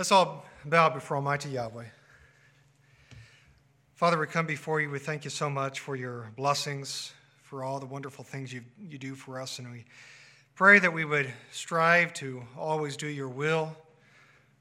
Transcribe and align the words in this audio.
Let's 0.00 0.12
all 0.12 0.46
bow 0.64 0.88
before 0.88 1.18
Almighty 1.18 1.50
Yahweh. 1.50 1.84
Father, 3.96 4.18
we 4.18 4.26
come 4.26 4.46
before 4.46 4.80
you. 4.80 4.88
We 4.88 4.98
thank 4.98 5.24
you 5.24 5.30
so 5.30 5.50
much 5.50 5.80
for 5.80 5.94
your 5.94 6.32
blessings, 6.36 7.12
for 7.42 7.62
all 7.62 7.78
the 7.80 7.84
wonderful 7.84 8.24
things 8.24 8.50
you, 8.50 8.62
you 8.78 8.96
do 8.96 9.14
for 9.14 9.38
us. 9.38 9.58
And 9.58 9.70
we 9.70 9.84
pray 10.54 10.78
that 10.78 10.94
we 10.94 11.04
would 11.04 11.30
strive 11.52 12.14
to 12.14 12.42
always 12.56 12.96
do 12.96 13.08
your 13.08 13.28
will, 13.28 13.76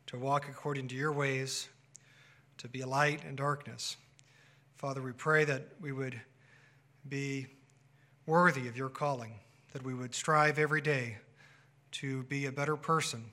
to 0.08 0.18
walk 0.18 0.50
according 0.50 0.90
to 0.90 0.96
your 0.96 1.14
ways, 1.14 1.70
to 2.58 2.68
be 2.68 2.82
a 2.82 2.88
light 2.88 3.24
in 3.24 3.38
darkness. 3.38 3.96
Father, 4.76 5.02
we 5.02 5.14
pray 5.14 5.46
that 5.46 5.70
we 5.80 5.94
would 5.94 6.20
be 7.08 7.48
worthy 8.26 8.68
of 8.68 8.76
your 8.76 8.90
calling, 8.90 9.36
that 9.72 9.84
we 9.84 9.94
would 9.94 10.14
strive 10.14 10.60
every 10.60 10.82
day 10.82 11.16
to 11.94 12.24
be 12.24 12.48
a 12.48 12.52
better 12.52 12.76
person, 12.76 13.24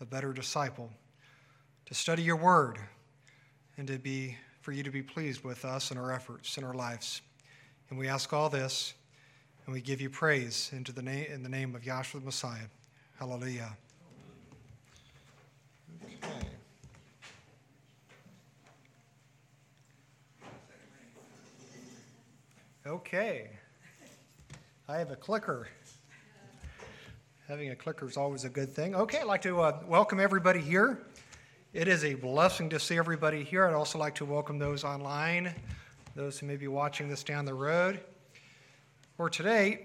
a 0.00 0.04
better 0.04 0.32
disciple 0.32 0.90
to 1.88 1.94
study 1.94 2.22
your 2.22 2.36
word 2.36 2.78
and 3.78 3.88
to 3.88 3.98
be 3.98 4.36
for 4.60 4.72
you 4.72 4.82
to 4.82 4.90
be 4.90 5.00
pleased 5.00 5.42
with 5.42 5.64
us 5.64 5.90
and 5.90 5.98
our 5.98 6.12
efforts 6.12 6.58
and 6.58 6.66
our 6.66 6.74
lives. 6.74 7.22
And 7.88 7.98
we 7.98 8.08
ask 8.08 8.30
all 8.34 8.50
this 8.50 8.92
and 9.64 9.72
we 9.72 9.80
give 9.80 9.98
you 9.98 10.10
praise 10.10 10.70
into 10.74 10.92
the 10.92 11.00
name 11.00 11.24
in 11.32 11.42
the 11.42 11.48
name 11.48 11.74
of 11.74 11.80
Yahshua 11.80 12.20
the 12.20 12.26
Messiah. 12.26 12.66
Hallelujah. 13.18 13.74
Okay. 16.04 16.46
Okay. 22.86 23.48
I 24.90 24.98
have 24.98 25.10
a 25.10 25.16
clicker. 25.16 25.68
Having 27.46 27.70
a 27.70 27.76
clicker 27.76 28.06
is 28.06 28.18
always 28.18 28.44
a 28.44 28.50
good 28.50 28.74
thing. 28.74 28.94
Okay, 28.94 29.20
I'd 29.20 29.26
like 29.26 29.40
to 29.42 29.62
uh, 29.62 29.80
welcome 29.86 30.20
everybody 30.20 30.60
here. 30.60 31.06
It 31.74 31.86
is 31.86 32.02
a 32.02 32.14
blessing 32.14 32.70
to 32.70 32.80
see 32.80 32.96
everybody 32.96 33.44
here. 33.44 33.66
I'd 33.66 33.74
also 33.74 33.98
like 33.98 34.14
to 34.14 34.24
welcome 34.24 34.58
those 34.58 34.84
online, 34.84 35.54
those 36.14 36.38
who 36.38 36.46
may 36.46 36.56
be 36.56 36.66
watching 36.66 37.10
this 37.10 37.22
down 37.22 37.44
the 37.44 37.52
road. 37.52 38.00
For 39.18 39.28
today, 39.28 39.84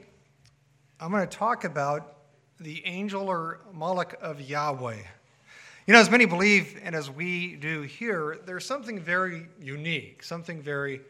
I'm 1.02 1.11
going 1.11 1.28
to 1.28 1.38
talk 1.38 1.66
about 1.66 2.20
the 2.58 2.81
angel 2.86 3.28
or 3.28 3.59
Malach 3.76 4.14
of 4.22 4.39
Yahweh. 4.39 4.95
You 5.86 5.94
know, 5.94 6.00
as 6.00 6.09
many 6.09 6.23
believe 6.23 6.80
and 6.86 6.95
as 6.95 7.11
we 7.11 7.58
do 7.58 7.81
here, 7.81 8.39
there's 8.45 8.66
something 8.66 8.98
very 8.98 9.48
unique, 9.59 10.23
something 10.23 10.61
very 10.61 11.02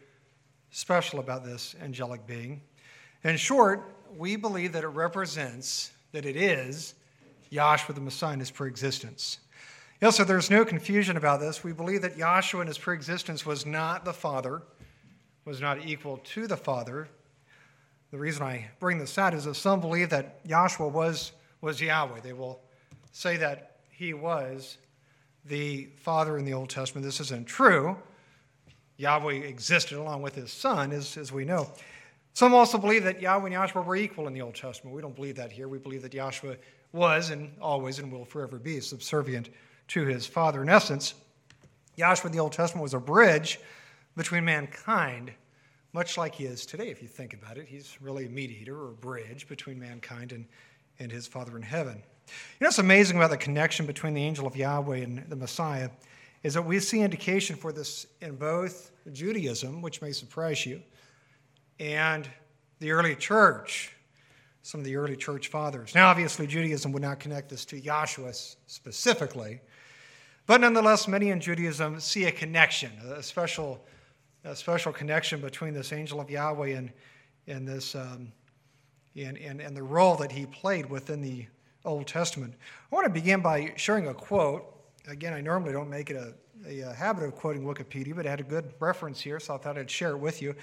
special 0.72 1.20
about 1.20 1.46
this 1.46 1.76
angelic 1.84 2.26
being. 2.26 2.62
In 3.24 3.38
short, 3.38 3.94
we 4.18 4.38
believe 4.38 4.74
that 4.74 4.84
it 4.84 4.88
represents, 4.88 5.92
that 6.14 6.26
it 6.26 6.36
is 6.36 6.96
Yahshua 7.52 7.94
the 7.94 8.02
Messiah 8.02 8.34
in 8.34 8.40
his 8.40 8.50
preexistence. 8.50 9.38
Yes, 10.04 10.18
so 10.18 10.26
there's 10.26 10.50
no 10.50 10.66
confusion 10.66 11.16
about 11.16 11.40
this. 11.40 11.64
We 11.64 11.72
believe 11.72 12.02
that 12.02 12.18
Yahshua 12.18 12.60
in 12.60 12.68
his 12.68 12.78
preexistence 12.78 13.46
was 13.46 13.66
not 13.66 14.04
the 14.04 14.12
Father, 14.12 14.62
was 15.46 15.62
not 15.62 15.86
equal 15.86 16.18
to 16.18 16.46
the 16.46 16.58
Father. 16.58 17.08
The 18.12 18.18
reason 18.18 18.44
I 18.44 18.70
bring 18.82 18.98
this 18.98 19.18
out 19.18 19.34
is 19.34 19.46
that 19.46 19.56
some 19.56 19.80
believe 19.80 20.10
that 20.10 20.46
Yahshua 20.46 20.92
was, 20.92 21.32
was 21.62 21.80
Yahweh. 21.80 22.20
They 22.20 22.34
will 22.34 22.60
say 23.14 23.38
that 23.38 23.78
he 23.92 24.14
was 24.14 24.78
the 25.46 25.86
Father 25.96 26.38
in 26.38 26.44
the 26.44 26.54
Old 26.54 26.70
Testament. 26.70 27.06
This 27.06 27.22
isn't 27.22 27.48
true. 27.48 27.96
Yahweh 28.98 29.36
existed 29.36 29.98
along 29.98 30.22
with 30.22 30.36
his 30.36 30.52
Son, 30.52 30.92
as, 30.92 31.16
as 31.16 31.32
we 31.32 31.46
know. 31.46 31.72
Some 32.34 32.54
also 32.54 32.78
believe 32.78 33.06
that 33.06 33.22
Yahweh 33.22 33.46
and 33.46 33.56
Yahshua 33.56 33.86
were 33.86 33.96
equal 33.96 34.28
in 34.28 34.34
the 34.34 34.42
Old 34.42 34.56
Testament. 34.56 34.94
We 34.94 35.02
don't 35.02 35.16
believe 35.16 35.38
that 35.38 35.54
here. 35.54 35.70
We 35.70 35.78
believe 35.78 36.02
that 36.02 36.12
Yahshua 36.12 36.58
was 36.92 37.30
and 37.30 37.54
always 37.62 38.00
and 38.00 38.12
will 38.12 38.26
forever 38.26 38.60
be 38.60 38.82
subservient 38.82 39.50
to 39.94 40.06
his 40.06 40.26
father. 40.26 40.64
In 40.64 40.70
essence, 40.70 41.14
Yahshua 42.00 42.26
in 42.26 42.32
the 42.32 42.40
Old 42.40 42.52
Testament 42.52 42.82
was 42.82 42.96
a 42.96 43.00
bridge 43.00 43.60
between 44.18 44.44
mankind, 44.44 45.32
much 45.94 46.18
like 46.18 46.34
he 46.34 46.46
is 46.46 46.66
today, 46.66 46.90
if 46.90 47.04
you 47.04 47.08
think 47.08 47.36
about 47.36 47.60
it. 47.60 47.68
He's 47.68 48.02
really 48.02 48.26
a 48.26 48.30
mediator 48.30 48.76
or 48.76 48.90
a 48.90 48.96
bridge 48.96 49.48
between 49.48 49.80
mankind 49.80 50.32
and, 50.32 50.46
and 50.98 51.12
his 51.12 51.28
Father 51.28 51.56
in 51.56 51.62
heaven. 51.62 52.02
You 52.28 52.34
know 52.62 52.68
what's 52.68 52.80
amazing 52.80 53.18
about 53.18 53.30
the 53.30 53.38
connection 53.38 53.86
between 53.86 54.16
the 54.16 54.24
angel 54.24 54.48
of 54.48 54.56
Yahweh 54.56 54.98
and 54.98 55.30
the 55.30 55.36
Messiah 55.36 55.90
is 56.42 56.56
that 56.56 56.64
we 56.64 56.80
see 56.80 57.02
indication 57.02 57.56
for 57.56 57.72
this 57.72 58.08
in 58.20 58.36
both 58.36 58.92
Judaism, 59.12 59.84
which 59.84 60.02
may 60.02 60.12
surprise 60.12 60.66
you, 60.66 60.82
and 61.80 62.28
the 62.80 62.92
early 62.92 63.16
church, 63.16 63.96
some 64.64 64.80
of 64.80 64.86
the 64.86 64.96
early 64.96 65.16
church 65.16 65.50
fathers. 65.50 65.94
Now, 65.94 66.10
obviously, 66.10 66.48
Judaism 66.48 66.92
would 66.94 67.04
not 67.04 67.20
connect 67.20 67.50
this 67.50 67.64
to 67.66 67.80
Yahshua 67.80 68.56
specifically, 68.66 69.62
but 70.46 70.62
nonetheless, 70.62 71.08
many 71.08 71.30
in 71.30 71.40
Judaism 71.40 72.00
see 72.00 72.26
a 72.26 72.32
connection, 72.32 72.92
a 73.10 73.24
special, 73.24 73.84
a 74.44 74.56
special 74.56 74.92
connection 74.92 75.40
between 75.40 75.74
this 75.74 75.94
angel 75.94 76.20
of 76.20 76.30
Yahweh 76.30 76.70
and, 76.70 76.92
and, 77.48 77.68
this, 77.68 77.96
um, 77.96 78.32
and, 79.16 79.38
and, 79.38 79.62
and 79.62 79.76
the 79.76 79.84
role 79.84 80.16
that 80.18 80.32
he 80.32 80.46
played 80.46 80.90
within 80.90 81.22
the 81.22 81.46
Old 81.86 82.08
Testament. 82.08 82.54
I 82.92 82.96
want 82.96 83.06
to 83.06 83.12
begin 83.12 83.42
by 83.42 83.74
sharing 83.78 84.08
a 84.08 84.14
quote. 84.14 84.66
Again, 85.08 85.34
I 85.34 85.42
normally 85.42 85.74
don't 85.74 85.90
make 85.90 86.10
it 86.10 86.16
a, 86.16 86.34
a, 86.68 86.94
habit 86.94 87.24
of 87.26 87.36
quoting 87.36 87.64
Wikipedia, 87.64 88.16
but 88.16 88.26
I 88.26 88.30
had 88.30 88.40
a 88.40 88.44
good 88.44 88.74
reference 88.80 89.20
here, 89.20 89.40
so 89.40 89.56
I 89.56 89.58
thought 89.58 89.78
I'd 89.78 89.92
share 89.92 90.12
it 90.12 90.18
with 90.18 90.42
you. 90.42 90.56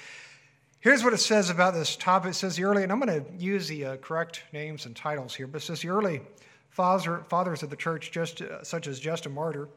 Here's 0.81 1.05
what 1.05 1.13
it 1.13 1.19
says 1.19 1.51
about 1.51 1.75
this 1.75 1.95
topic. 1.95 2.31
It 2.31 2.35
says 2.35 2.57
the 2.57 2.65
early, 2.65 2.83
and 2.83 2.91
I'm 2.91 3.01
going 3.01 3.23
to 3.23 3.31
use 3.37 3.69
the 3.69 3.85
uh, 3.85 3.97
correct 3.97 4.45
names 4.53 4.87
and 4.87 4.97
titles 4.97 5.35
here, 5.35 5.47
but 5.47 5.61
it 5.61 5.65
says 5.65 5.83
the 5.83 5.91
early 5.91 6.23
fathers 6.71 7.63
of 7.63 7.71
the 7.71 7.77
church, 7.77 8.11
just, 8.11 8.43
uh, 8.43 8.63
such 8.63 8.87
as 8.87 9.01
Justin 9.01 9.33
Martyr, 9.33 9.69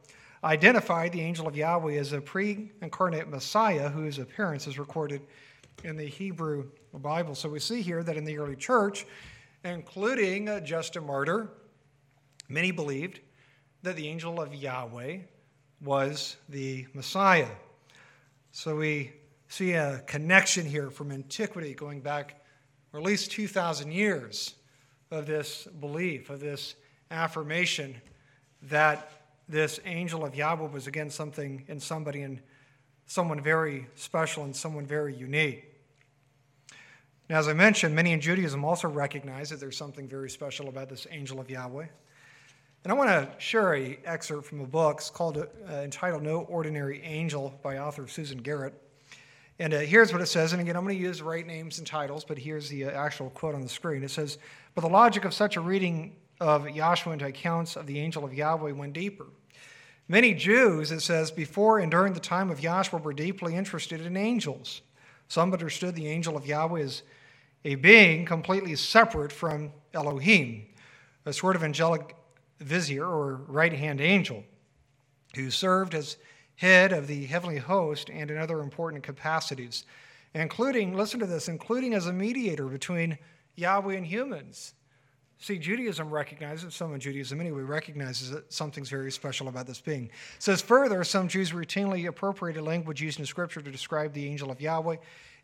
identified 0.44 1.12
the 1.12 1.22
angel 1.22 1.48
of 1.48 1.56
Yahweh 1.56 1.94
as 1.94 2.14
a 2.14 2.22
pre 2.22 2.72
incarnate 2.82 3.28
Messiah 3.28 3.90
whose 3.90 4.20
appearance 4.20 4.68
is 4.68 4.78
recorded 4.78 5.22
in 5.84 5.98
the 5.98 6.06
Hebrew 6.06 6.70
Bible. 6.94 7.36
So 7.36 7.50
we 7.50 7.60
see 7.60 7.82
here 7.82 8.04
that 8.04 8.18
in 8.18 8.24
the 8.24 8.38
early 8.38 8.56
church, 8.56 9.06
including 9.64 10.50
uh, 10.50 10.60
Justin 10.60 11.06
Martyr, 11.06 11.50
many 12.48 12.72
believed 12.72 13.20
that 13.82 13.96
the 13.96 14.08
angel 14.08 14.40
of 14.40 14.54
Yahweh 14.54 15.20
was 15.82 16.38
the 16.50 16.86
Messiah. 16.94 17.50
So 18.52 18.76
we 18.76 19.14
see 19.48 19.74
a 19.74 20.00
connection 20.06 20.66
here 20.66 20.90
from 20.90 21.12
antiquity 21.12 21.74
going 21.74 22.02
back, 22.02 22.46
or 22.94 23.00
at 23.00 23.06
least 23.06 23.32
2,000 23.32 23.92
years, 23.92 24.56
of 25.14 25.26
this 25.28 25.68
belief, 25.80 26.30
of 26.30 26.40
this 26.40 26.76
affirmation 27.14 28.02
that 28.64 29.10
this 29.48 29.80
angel 29.86 30.26
of 30.26 30.36
Yahweh 30.36 30.70
was 30.70 30.88
again 30.88 31.10
something 31.10 31.64
in 31.68 31.80
somebody 31.80 32.22
and 32.22 32.42
someone 33.06 33.42
very 33.42 33.88
special 33.96 34.44
and 34.44 34.56
someone 34.56 34.86
very 34.86 35.14
unique. 35.16 35.70
Now, 37.30 37.40
as 37.40 37.48
I 37.48 37.54
mentioned, 37.54 37.96
many 37.96 38.12
in 38.12 38.20
Judaism 38.20 38.66
also 38.66 38.88
recognize 38.88 39.50
that 39.50 39.60
there's 39.60 39.78
something 39.78 40.08
very 40.08 40.30
special 40.30 40.68
about 40.70 40.90
this 40.90 41.08
angel 41.10 41.40
of 41.40 41.50
Yahweh. 41.50 41.88
And 42.84 42.92
I 42.92 42.96
want 42.96 43.10
to 43.10 43.30
share 43.38 43.74
an 43.74 43.96
excerpt 44.04 44.46
from 44.46 44.60
a 44.60 44.68
book 44.68 44.98
it's 44.98 45.10
called, 45.10 45.38
uh, 45.38 45.46
entitled 45.72 46.22
No 46.22 46.42
Ordinary 46.42 47.02
Angel 47.02 47.58
by 47.64 47.78
author 47.78 48.08
Susan 48.08 48.40
Garrett. 48.40 48.74
And 49.60 49.74
uh, 49.74 49.80
here's 49.80 50.12
what 50.12 50.22
it 50.22 50.26
says. 50.26 50.52
And 50.52 50.62
again, 50.62 50.76
I'm 50.76 50.84
going 50.84 50.98
to 50.98 51.02
use 51.02 51.22
right 51.22 51.48
names 51.48 51.78
and 51.78 51.88
titles, 51.88 52.26
but 52.26 52.38
here's 52.38 52.68
the 52.68 52.86
uh, 52.86 52.92
actual 52.92 53.30
quote 53.30 53.56
on 53.56 53.62
the 53.62 53.70
screen. 53.70 54.04
It 54.04 54.12
says, 54.12 54.38
But 54.76 54.82
the 54.82 54.90
logic 54.90 55.24
of 55.24 55.34
such 55.34 55.56
a 55.56 55.62
reading 55.62 56.16
of 56.40 56.64
Yahshua 56.64 57.14
into 57.14 57.26
accounts 57.26 57.76
of 57.76 57.88
the 57.88 58.00
angel 58.00 58.24
of 58.24 58.34
Yahweh 58.34 58.72
went 58.72 58.94
deeper. 58.94 59.28
Many 60.08 60.34
Jews, 60.34 60.92
it 60.92 61.00
says, 61.02 61.32
before 61.32 61.80
and 61.80 61.90
during 61.90 62.14
the 62.14 62.20
time 62.20 62.52
of 62.52 62.60
Yahshua 62.60 63.02
were 63.02 63.14
deeply 63.14 63.56
interested 63.56 64.02
in 64.02 64.18
angels. 64.18 64.82
Some 65.28 65.54
understood 65.54 65.96
the 65.96 66.08
angel 66.08 66.36
of 66.36 66.46
Yahweh 66.46 66.82
as 66.82 67.04
a 67.66 67.76
being 67.76 68.26
completely 68.26 68.76
separate 68.76 69.32
from 69.32 69.72
Elohim, 69.94 70.66
a 71.26 71.32
sort 71.32 71.56
of 71.56 71.64
angelic 71.64 72.16
vizier 72.60 73.06
or 73.06 73.36
right 73.48 73.74
hand 73.74 74.02
angel 74.02 74.44
who 75.36 75.50
served 75.50 75.96
as 75.96 76.18
head 76.56 76.92
of 76.92 77.08
the 77.08 77.26
heavenly 77.26 77.58
host 77.58 78.10
and 78.10 78.30
in 78.30 78.38
other 78.38 78.60
important 78.60 79.04
capacities, 79.04 79.86
including, 80.34 80.96
listen 80.96 81.20
to 81.20 81.26
this, 81.26 81.48
including 81.48 81.94
as 81.94 82.08
a 82.08 82.14
mediator 82.14 82.66
between 82.66 83.18
Yahweh 83.56 83.96
and 83.96 84.06
humans. 84.06 84.74
See, 85.44 85.60
Judaism 85.60 86.10
recognizes, 86.10 86.74
some 86.74 86.94
in 86.94 87.02
Judaism 87.02 87.42
anyway, 87.42 87.64
recognizes 87.64 88.32
that 88.32 88.54
something's 88.54 88.90
very 88.90 89.12
special 89.12 89.50
about 89.50 89.68
this 89.68 89.82
being. 89.82 90.06
It 90.06 90.12
says 90.40 90.62
further, 90.62 91.04
some 91.04 91.28
Jews 91.28 91.52
routinely 91.52 92.08
appropriated 92.08 92.64
language 92.64 93.02
used 93.02 93.20
in 93.20 93.26
Scripture 93.26 93.60
to 93.60 93.70
describe 93.70 94.14
the 94.14 94.26
angel 94.26 94.52
of 94.52 94.62
Yahweh 94.62 94.96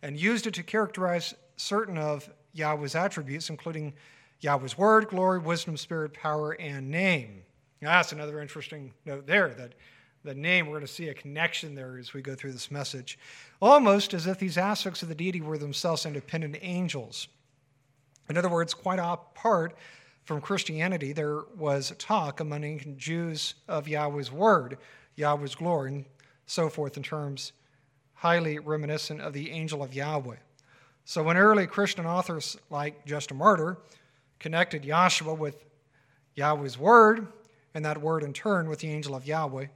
and 0.01 0.17
used 0.17 0.47
it 0.47 0.53
to 0.53 0.63
characterize 0.63 1.33
certain 1.57 1.97
of 1.97 2.29
Yahweh's 2.53 2.95
attributes, 2.95 3.49
including 3.49 3.91
Yahweh's 4.39 4.77
word, 4.77 5.09
glory, 5.09 5.39
wisdom, 5.39 5.75
spirit, 5.75 6.13
power, 6.13 6.53
and 6.53 6.89
name. 6.89 7.41
Now, 7.81 7.89
that's 7.89 8.13
another 8.13 8.39
interesting 8.39 8.93
note 9.03 9.27
there 9.27 9.49
that 9.49 9.73
the 10.23 10.33
name, 10.33 10.67
we're 10.67 10.75
going 10.75 10.87
to 10.87 10.93
see 10.93 11.09
a 11.09 11.13
connection 11.13 11.75
there 11.75 11.97
as 11.97 12.13
we 12.13 12.21
go 12.21 12.35
through 12.35 12.53
this 12.53 12.71
message. 12.71 13.19
Almost 13.61 14.13
as 14.13 14.27
if 14.27 14.39
these 14.39 14.57
aspects 14.57 15.03
of 15.03 15.09
the 15.09 15.15
deity 15.15 15.41
were 15.41 15.57
themselves 15.57 16.05
independent 16.05 16.57
angels. 16.61 17.27
In 18.29 18.37
other 18.37 18.49
words, 18.49 18.73
quite 18.73 18.99
apart 18.99 19.75
from 20.23 20.39
Christianity, 20.39 21.11
there 21.13 21.41
was 21.57 21.91
talk 21.97 22.39
among 22.39 22.95
Jews 22.97 23.55
of 23.67 23.87
Yahweh's 23.87 24.31
word, 24.31 24.77
Yahweh's 25.15 25.55
glory, 25.55 25.89
and 25.89 26.05
so 26.45 26.69
forth 26.69 26.95
in 26.97 27.03
terms 27.03 27.51
highly 28.13 28.59
reminiscent 28.59 29.21
of 29.21 29.33
the 29.33 29.49
angel 29.49 29.81
of 29.81 29.93
Yahweh. 29.93 30.35
So 31.05 31.23
when 31.23 31.37
early 31.37 31.65
Christian 31.65 32.05
authors 32.05 32.57
like 32.69 33.05
Justin 33.05 33.37
Martyr 33.37 33.77
connected 34.39 34.83
Yahshua 34.83 35.37
with 35.37 35.65
Yahweh's 36.35 36.77
word, 36.77 37.27
and 37.73 37.83
that 37.85 37.99
word 37.99 38.23
in 38.23 38.33
turn 38.33 38.69
with 38.69 38.79
the 38.79 38.91
angel 38.91 39.15
of 39.15 39.25
Yahweh, 39.25 39.67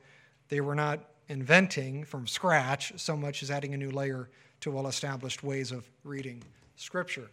they 0.49 0.61
were 0.61 0.75
not 0.75 0.99
inventing 1.29 2.03
from 2.03 2.27
scratch 2.27 2.93
so 2.97 3.17
much 3.17 3.41
as 3.41 3.49
adding 3.49 3.73
a 3.73 3.77
new 3.77 3.89
layer 3.89 4.29
to 4.59 4.71
well 4.71 4.87
established 4.87 5.41
ways 5.41 5.71
of 5.71 5.89
reading 6.03 6.43
Scripture. 6.75 7.29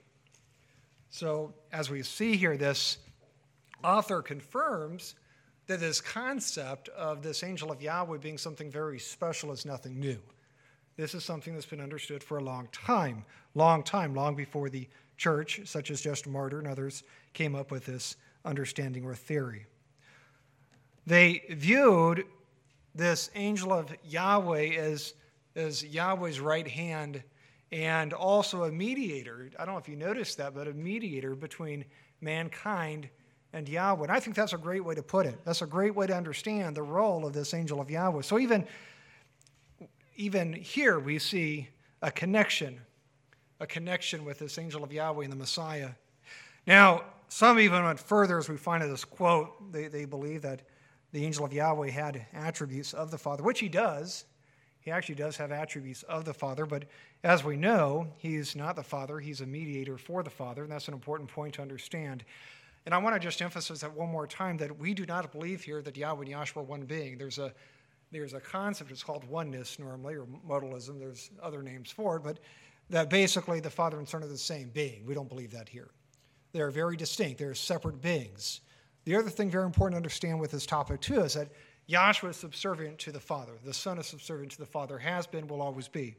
So, 1.11 1.53
as 1.73 1.91
we 1.91 2.03
see 2.03 2.37
here, 2.37 2.57
this 2.57 2.99
author 3.83 4.23
confirms 4.23 5.17
that 5.67 5.81
this 5.81 6.01
concept 6.01 6.89
of 6.91 7.23
this 7.23 7.43
angel 7.43 7.73
of 7.73 7.83
Yahweh 7.83 8.19
being 8.19 8.39
something 8.39 8.71
very 8.71 8.99
special 8.99 9.51
is 9.51 9.67
nothing 9.67 9.99
new. 9.99 10.19
This 10.97 11.15
is 11.15 11.25
something 11.25 11.55
that's 11.55 11.67
been 11.67 11.81
understood 11.81 12.23
for 12.23 12.39
a 12.39 12.45
long 12.45 12.69
time, 12.73 13.25
long 13.55 13.83
time, 13.83 14.15
long 14.15 14.37
before 14.37 14.71
the 14.71 14.89
church, 15.17 15.62
such 15.65 15.91
as 15.91 16.01
Justin 16.01 16.33
Martyr 16.33 16.59
and 16.59 16.69
others, 16.69 17.03
came 17.33 17.56
up 17.56 17.71
with 17.71 17.87
this 17.87 18.17
understanding 18.45 19.05
or 19.05 19.15
theory. 19.15 19.67
They 21.06 21.43
viewed 21.51 22.25
this 22.95 23.31
angel 23.35 23.73
of 23.73 23.95
Yahweh 24.05 24.75
as, 24.77 25.15
as 25.56 25.85
Yahweh's 25.85 26.39
right 26.39 26.69
hand 26.69 27.23
and 27.72 28.12
also 28.12 28.64
a 28.64 28.72
mediator. 28.72 29.50
I 29.58 29.64
don't 29.64 29.75
know 29.75 29.81
if 29.81 29.88
you 29.88 29.96
noticed 29.96 30.38
that, 30.38 30.55
but 30.55 30.67
a 30.67 30.72
mediator 30.72 31.34
between 31.34 31.84
mankind 32.20 33.08
and 33.52 33.69
Yahweh. 33.69 34.05
And 34.05 34.12
I 34.12 34.20
think 34.20 34.37
that's 34.37 34.52
a 34.52 34.58
great 34.58 34.84
way 34.84 34.94
to 34.94 35.02
put 35.02 35.26
it. 35.26 35.38
That's 35.44 35.62
a 35.62 35.67
great 35.67 35.94
way 35.94 36.06
to 36.06 36.17
understand 36.17 36.76
the 36.76 36.82
role 36.82 37.26
of 37.26 37.32
this 37.32 37.55
angel 37.55 37.81
of 37.81 37.90
Yahweh. 37.90 38.22
So 38.22 38.38
even, 38.38 38.67
even 40.17 40.52
here, 40.52 40.99
we 40.99 41.19
see 41.19 41.69
a 42.02 42.11
connection, 42.11 42.81
a 43.61 43.67
connection 43.67 44.25
with 44.25 44.38
this 44.38 44.58
angel 44.58 44.82
of 44.82 44.93
Yahweh 44.93 45.25
and 45.25 45.32
the 45.32 45.37
Messiah. 45.37 45.90
Now, 46.67 47.05
some 47.28 47.61
even 47.61 47.84
went 47.84 48.00
further 48.00 48.38
as 48.38 48.49
we 48.49 48.56
find 48.56 48.82
in 48.82 48.90
this 48.90 49.05
quote. 49.05 49.72
They, 49.72 49.87
they 49.87 50.05
believe 50.05 50.43
that 50.43 50.62
the 51.12 51.25
angel 51.25 51.44
of 51.44 51.52
Yahweh 51.52 51.90
had 51.90 52.26
attributes 52.32 52.93
of 52.93 53.11
the 53.11 53.19
Father, 53.19 53.43
which 53.43 53.61
he 53.61 53.69
does. 53.69 54.25
He 54.81 54.91
actually 54.91 55.17
does 55.17 55.37
have 55.37 55.53
attributes 55.53 56.03
of 56.05 56.25
the 56.25 56.32
Father, 56.32 56.65
but 56.65 56.85
as 57.23 57.44
we 57.44 57.56
know, 57.56 58.09
he's 58.17 58.56
not 58.56 58.77
the 58.77 58.82
Father, 58.82 59.21
he's 59.21 59.43
a 59.43 59.47
mediator 59.47 59.99
for 59.99 60.23
the 60.23 60.31
Father, 60.31 60.62
and 60.62 60.73
that's 60.73 60.88
an 60.88 60.94
important 60.94 61.29
point 61.29 61.55
to 61.55 61.62
understand. 61.62 62.25
And 62.87 62.94
I 62.94 62.99
want 62.99 63.15
to 63.15 63.21
just 63.21 63.43
emphasize 63.43 63.81
that 63.81 63.94
one 63.94 64.09
more 64.09 64.27
time 64.27 64.56
that 64.56 64.79
we 64.79 64.94
do 64.94 65.05
not 65.05 65.31
believe 65.32 65.62
here 65.62 65.82
that 65.82 65.97
Yahweh 65.97 66.25
and 66.25 66.31
Yahshua 66.31 66.59
are 66.59 66.62
one 66.62 66.82
being. 66.82 67.19
There's 67.19 67.38
a, 67.38 67.53
there's 68.11 68.32
a 68.32 68.41
concept, 68.41 68.91
it's 68.91 69.03
called 69.03 69.25
oneness 69.25 69.79
normally, 69.79 70.15
or 70.15 70.27
modalism, 70.49 70.99
there's 70.99 71.31
other 71.43 71.62
names 71.62 71.91
for 71.91 72.17
it, 72.17 72.23
but 72.23 72.38
that 72.88 73.11
basically 73.11 73.61
the 73.61 73.71
Father 73.71 73.99
and 73.99 74.09
Son 74.09 74.25
are 74.25 74.29
the 74.29 74.38
same 74.38 74.71
being. 74.71 75.05
We 75.05 75.15
don't 75.15 75.29
believe 75.29 75.53
that 75.53 75.69
here. 75.69 75.91
They're 76.53 76.71
very 76.71 76.97
distinct, 76.97 77.38
they're 77.38 77.55
separate 77.55 78.00
beings. 78.00 78.62
The 79.05 79.17
other 79.17 79.31
thing 79.31 79.50
very 79.50 79.65
important 79.65 79.94
to 79.94 79.99
understand 79.99 80.41
with 80.41 80.50
this 80.50 80.67
topic, 80.67 81.00
too, 81.00 81.21
is 81.21 81.35
that 81.35 81.49
Yahshua 81.91 82.31
is 82.31 82.37
subservient 82.37 82.99
to 83.01 83.13
the 83.13 83.21
Father. 83.21 83.53
The 83.65 83.75
Son 83.75 83.99
is 83.99 84.07
subservient 84.07 84.53
to 84.53 84.59
the 84.59 84.67
Father, 84.67 84.99
has 84.99 85.27
been, 85.27 85.49
will 85.49 85.61
always 85.61 85.89
be. 85.89 86.15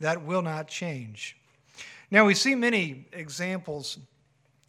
That 0.00 0.22
will 0.22 0.42
not 0.42 0.68
change. 0.68 1.36
Now, 2.10 2.26
we 2.26 2.34
see 2.34 2.54
many 2.54 3.06
examples 3.12 3.98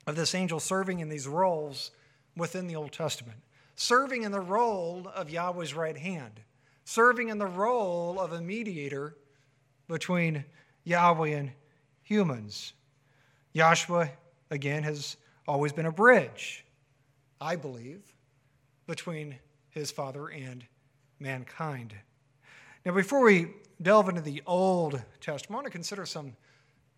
of 0.08 0.16
this 0.16 0.34
angel 0.34 0.60
serving 0.60 1.00
in 1.00 1.10
these 1.10 1.28
roles 1.28 1.92
within 2.38 2.68
the 2.68 2.76
Old 2.76 2.94
Testament, 2.94 3.38
serving 3.76 4.24
in 4.24 4.32
the 4.32 4.40
role 4.40 5.12
of 5.14 5.30
Yahweh's 5.30 5.74
right 5.74 5.98
hand, 5.98 6.40
serving 6.86 7.30
in 7.30 7.38
the 7.38 7.46
role 7.46 8.20
of 8.20 8.32
a 8.32 8.42
mediator 8.42 9.18
between 9.88 10.46
Yahweh 10.86 11.30
and 11.30 11.52
humans. 12.04 12.74
Yahshua, 13.54 14.10
again, 14.52 14.84
has 14.84 15.18
always 15.48 15.74
been 15.74 15.86
a 15.86 15.92
bridge, 15.92 16.66
I 17.42 17.56
believe, 17.56 18.02
between 18.88 19.36
his 19.76 19.92
Father 19.92 20.30
and 20.30 20.66
mankind. 21.20 21.94
Now, 22.86 22.94
before 22.94 23.22
we 23.22 23.50
delve 23.82 24.10
into 24.10 24.22
the 24.22 24.42
Old 24.48 25.02
Testament, 25.20 25.52
I 25.52 25.56
want 25.56 25.66
to 25.66 25.72
consider 25.72 26.06
some 26.06 26.34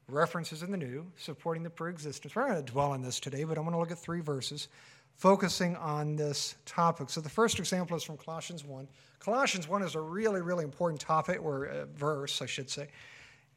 references 0.08 0.64
in 0.64 0.72
the 0.72 0.78
New 0.78 1.06
supporting 1.18 1.64
the 1.64 1.70
preexistence. 1.70 2.36
We're 2.36 2.44
not 2.44 2.54
going 2.54 2.66
to 2.66 2.72
dwell 2.72 2.92
on 2.92 3.02
this 3.02 3.20
today, 3.20 3.44
but 3.44 3.58
I 3.58 3.62
want 3.62 3.74
to 3.74 3.80
look 3.80 3.92
at 3.92 3.98
three 3.98 4.22
verses 4.22 4.70
focusing 5.16 5.76
on 5.78 6.16
this 6.16 6.56
topic. 6.66 7.10
So 7.10 7.20
the 7.20 7.30
first 7.30 7.58
example 7.58 7.98
is 7.98 8.04
from 8.04 8.16
Colossians 8.18 8.64
1. 8.64 8.88
Colossians 9.20 9.68
1 9.68 9.82
is 9.82 9.96
a 9.96 10.00
really, 10.00 10.42
really 10.42 10.64
important 10.64 11.02
topic, 11.02 11.44
or 11.44 11.66
a 11.66 11.86
verse, 11.88 12.44
I 12.44 12.46
should 12.46 12.70
say. 12.70 12.90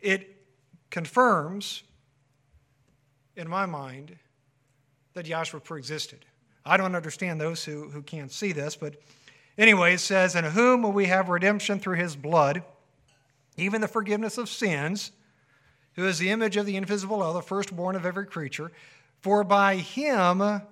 It 0.01 0.43
confirms, 0.89 1.83
in 3.37 3.49
my 3.49 3.67
mind, 3.67 4.17
that 5.13 5.27
Yahshua 5.27 5.63
preexisted. 5.63 6.25
I 6.65 6.77
don't 6.77 6.95
understand 6.95 7.41
those 7.41 7.65
who, 7.65 7.89
who 7.91 8.03
can't 8.03 8.31
see 8.31 8.53
this, 8.53 8.77
but 8.77 8.97
anyway, 9.57 9.95
it 9.95 10.01
says, 10.01 10.35
In 10.35 10.45
whom 10.45 10.83
will 10.83 10.93
we 10.93 11.07
have 11.07 11.29
redemption 11.29 11.81
through 11.81 11.97
his 11.97 12.17
blood, 12.17 12.63
even 13.57 13.81
the 13.81 13.89
forgiveness 13.89 14.39
of 14.39 14.49
sins, 14.49 15.13
who 15.95 16.07
is 16.07 16.19
the 16.19 16.31
image 16.31 16.57
of 16.57 16.67
the 16.67 16.77
invisible 16.77 17.33
the 17.33 17.43
firstborn 17.43 17.97
of 17.97 18.07
every 18.07 18.27
creature. 18.27 18.71
For 19.21 19.45
by 19.45 19.77
him 19.77 20.63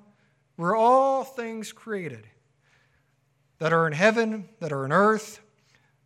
were 0.57 0.77
all 0.77 1.25
things 1.25 1.73
created 1.73 2.27
that 3.59 3.73
are 3.73 3.87
in 3.87 3.93
heaven, 3.93 4.49
that 4.61 4.73
are 4.73 4.85
in 4.85 4.93
earth, 4.93 5.41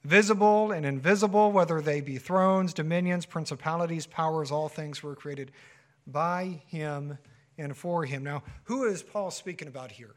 visible 0.05 0.73
and 0.73 0.85
invisible, 0.85 1.53
whether 1.53 1.81
they 1.81 2.01
be 2.01 2.19
thrones, 2.19 2.73
dominions, 2.73 3.27
principalities, 3.27 4.07
powers, 4.07 4.51
all 4.51 4.69
things 4.69 5.03
were 5.03 5.15
created 5.15 5.53
by 6.07 6.61
him 6.67 7.19
and 7.59 7.77
for 7.77 8.05
him. 8.05 8.25
Now, 8.25 8.43
who 8.65 8.85
is 8.85 9.03
Paul 9.03 9.31
speaking 9.31 9.69
about 9.69 9.93
here? 9.93 10.15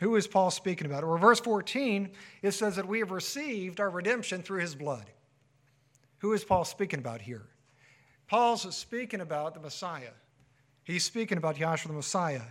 Who 0.00 0.14
is 0.16 0.26
Paul 0.26 0.50
speaking 0.50 0.86
about? 0.86 1.04
Well, 1.04 1.18
verse 1.18 1.40
14, 1.40 2.10
it 2.42 2.52
says 2.52 2.76
that 2.76 2.86
we 2.86 3.00
have 3.00 3.10
received 3.10 3.80
our 3.80 3.90
redemption 3.90 4.42
through 4.42 4.60
his 4.60 4.74
blood. 4.74 5.04
Who 6.18 6.32
is 6.32 6.44
Paul 6.44 6.64
speaking 6.64 7.00
about 7.00 7.20
here? 7.20 7.46
Paul's 8.28 8.74
speaking 8.76 9.20
about 9.20 9.54
the 9.54 9.60
Messiah. 9.60 10.12
He's 10.84 11.04
speaking 11.04 11.38
about 11.38 11.56
Yahshua 11.56 11.88
the 11.88 11.92
Messiah. 11.94 12.42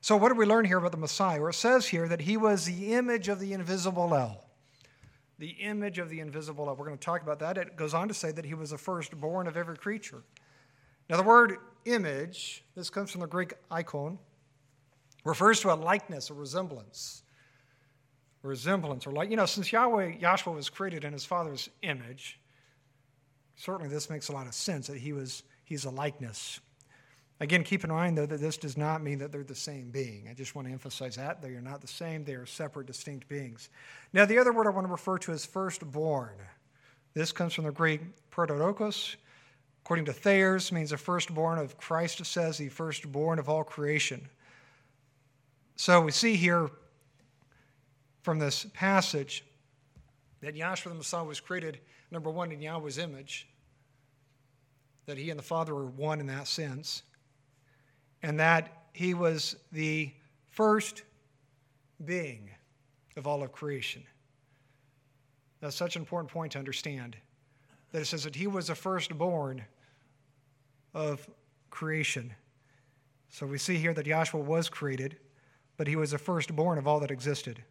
So, 0.00 0.16
what 0.16 0.30
do 0.30 0.34
we 0.34 0.46
learn 0.46 0.64
here 0.64 0.78
about 0.78 0.90
the 0.90 0.96
Messiah? 0.96 1.38
Well, 1.40 1.50
it 1.50 1.54
says 1.54 1.86
here 1.86 2.08
that 2.08 2.22
he 2.22 2.36
was 2.36 2.64
the 2.64 2.94
image 2.94 3.28
of 3.28 3.38
the 3.38 3.52
invisible 3.52 4.14
El. 4.14 4.44
The 5.38 5.50
image 5.50 5.98
of 5.98 6.08
the 6.08 6.20
invisible 6.20 6.68
El. 6.68 6.76
We're 6.76 6.86
going 6.86 6.98
to 6.98 7.04
talk 7.04 7.22
about 7.22 7.38
that. 7.40 7.58
It 7.58 7.76
goes 7.76 7.94
on 7.94 8.08
to 8.08 8.14
say 8.14 8.32
that 8.32 8.44
he 8.44 8.54
was 8.54 8.70
the 8.70 8.78
firstborn 8.78 9.46
of 9.46 9.56
every 9.56 9.76
creature. 9.76 10.22
Now, 11.08 11.16
the 11.16 11.22
word 11.22 11.56
image, 11.84 12.64
this 12.74 12.90
comes 12.90 13.10
from 13.10 13.20
the 13.20 13.26
Greek 13.26 13.54
icon, 13.70 14.18
refers 15.24 15.60
to 15.60 15.72
a 15.72 15.74
likeness, 15.74 16.30
a 16.30 16.34
resemblance. 16.34 17.22
Resemblance, 18.42 19.06
or 19.06 19.12
like, 19.12 19.30
you 19.30 19.36
know, 19.36 19.46
since 19.46 19.70
Yahweh, 19.72 20.18
Yahshua 20.18 20.54
was 20.54 20.68
created 20.68 21.04
in 21.04 21.12
his 21.12 21.24
Father's 21.24 21.68
image, 21.82 22.40
certainly 23.54 23.88
this 23.88 24.10
makes 24.10 24.28
a 24.28 24.32
lot 24.32 24.46
of 24.46 24.54
sense 24.54 24.88
that 24.88 24.98
he 24.98 25.12
was, 25.12 25.44
he's 25.64 25.84
a 25.84 25.90
likeness. 25.90 26.58
Again, 27.38 27.64
keep 27.64 27.84
in 27.84 27.90
mind, 27.90 28.18
though, 28.18 28.26
that 28.26 28.40
this 28.40 28.56
does 28.56 28.76
not 28.76 29.02
mean 29.02 29.18
that 29.18 29.32
they're 29.32 29.44
the 29.44 29.54
same 29.54 29.90
being. 29.90 30.28
I 30.30 30.34
just 30.34 30.54
want 30.54 30.68
to 30.68 30.72
emphasize 30.72 31.16
that. 31.16 31.42
They 31.42 31.50
are 31.50 31.60
not 31.60 31.80
the 31.80 31.88
same, 31.88 32.24
they 32.24 32.34
are 32.34 32.46
separate, 32.46 32.86
distinct 32.86 33.28
beings. 33.28 33.68
Now, 34.12 34.24
the 34.24 34.38
other 34.38 34.52
word 34.52 34.66
I 34.66 34.70
want 34.70 34.86
to 34.86 34.92
refer 34.92 35.18
to 35.18 35.32
is 35.32 35.44
firstborn. 35.44 36.36
This 37.14 37.32
comes 37.32 37.52
from 37.54 37.64
the 37.64 37.72
Greek 37.72 38.00
prototokos, 38.30 39.16
According 39.84 40.04
to 40.06 40.12
Thayer's, 40.12 40.70
means 40.70 40.90
the 40.90 40.96
firstborn 40.96 41.58
of 41.58 41.76
Christ 41.76 42.24
says, 42.24 42.56
the 42.56 42.68
firstborn 42.68 43.38
of 43.38 43.48
all 43.48 43.64
creation. 43.64 44.28
So 45.74 46.00
we 46.00 46.12
see 46.12 46.36
here 46.36 46.70
from 48.22 48.38
this 48.38 48.66
passage 48.74 49.44
that 50.40 50.54
Yahshua 50.54 50.84
the 50.84 50.94
Messiah 50.94 51.24
was 51.24 51.40
created, 51.40 51.80
number 52.12 52.30
one, 52.30 52.52
in 52.52 52.60
Yahweh's 52.60 52.98
image, 52.98 53.48
that 55.06 55.18
he 55.18 55.30
and 55.30 55.38
the 55.38 55.44
Father 55.44 55.74
were 55.74 55.86
one 55.86 56.20
in 56.20 56.26
that 56.28 56.46
sense, 56.46 57.02
and 58.22 58.38
that 58.38 58.84
he 58.92 59.14
was 59.14 59.56
the 59.72 60.12
first 60.50 61.02
being 62.04 62.50
of 63.16 63.26
all 63.26 63.42
of 63.42 63.50
creation. 63.50 64.04
That's 65.60 65.74
such 65.74 65.96
an 65.96 66.02
important 66.02 66.30
point 66.30 66.52
to 66.52 66.58
understand 66.58 67.16
that 67.92 68.02
it 68.02 68.06
says 68.06 68.24
that 68.24 68.36
he 68.36 68.46
was 68.46 68.66
the 68.66 68.74
firstborn 68.74 69.64
of 70.94 71.28
creation. 71.70 72.34
So 73.28 73.46
we 73.46 73.58
see 73.58 73.76
here 73.76 73.94
that 73.94 74.06
Yahshua 74.06 74.44
was 74.44 74.68
created, 74.68 75.16
but 75.76 75.86
he 75.86 75.96
was 75.96 76.10
the 76.10 76.18
firstborn 76.18 76.78
of 76.78 76.86
all 76.86 77.00
that 77.00 77.10
existed. 77.10 77.64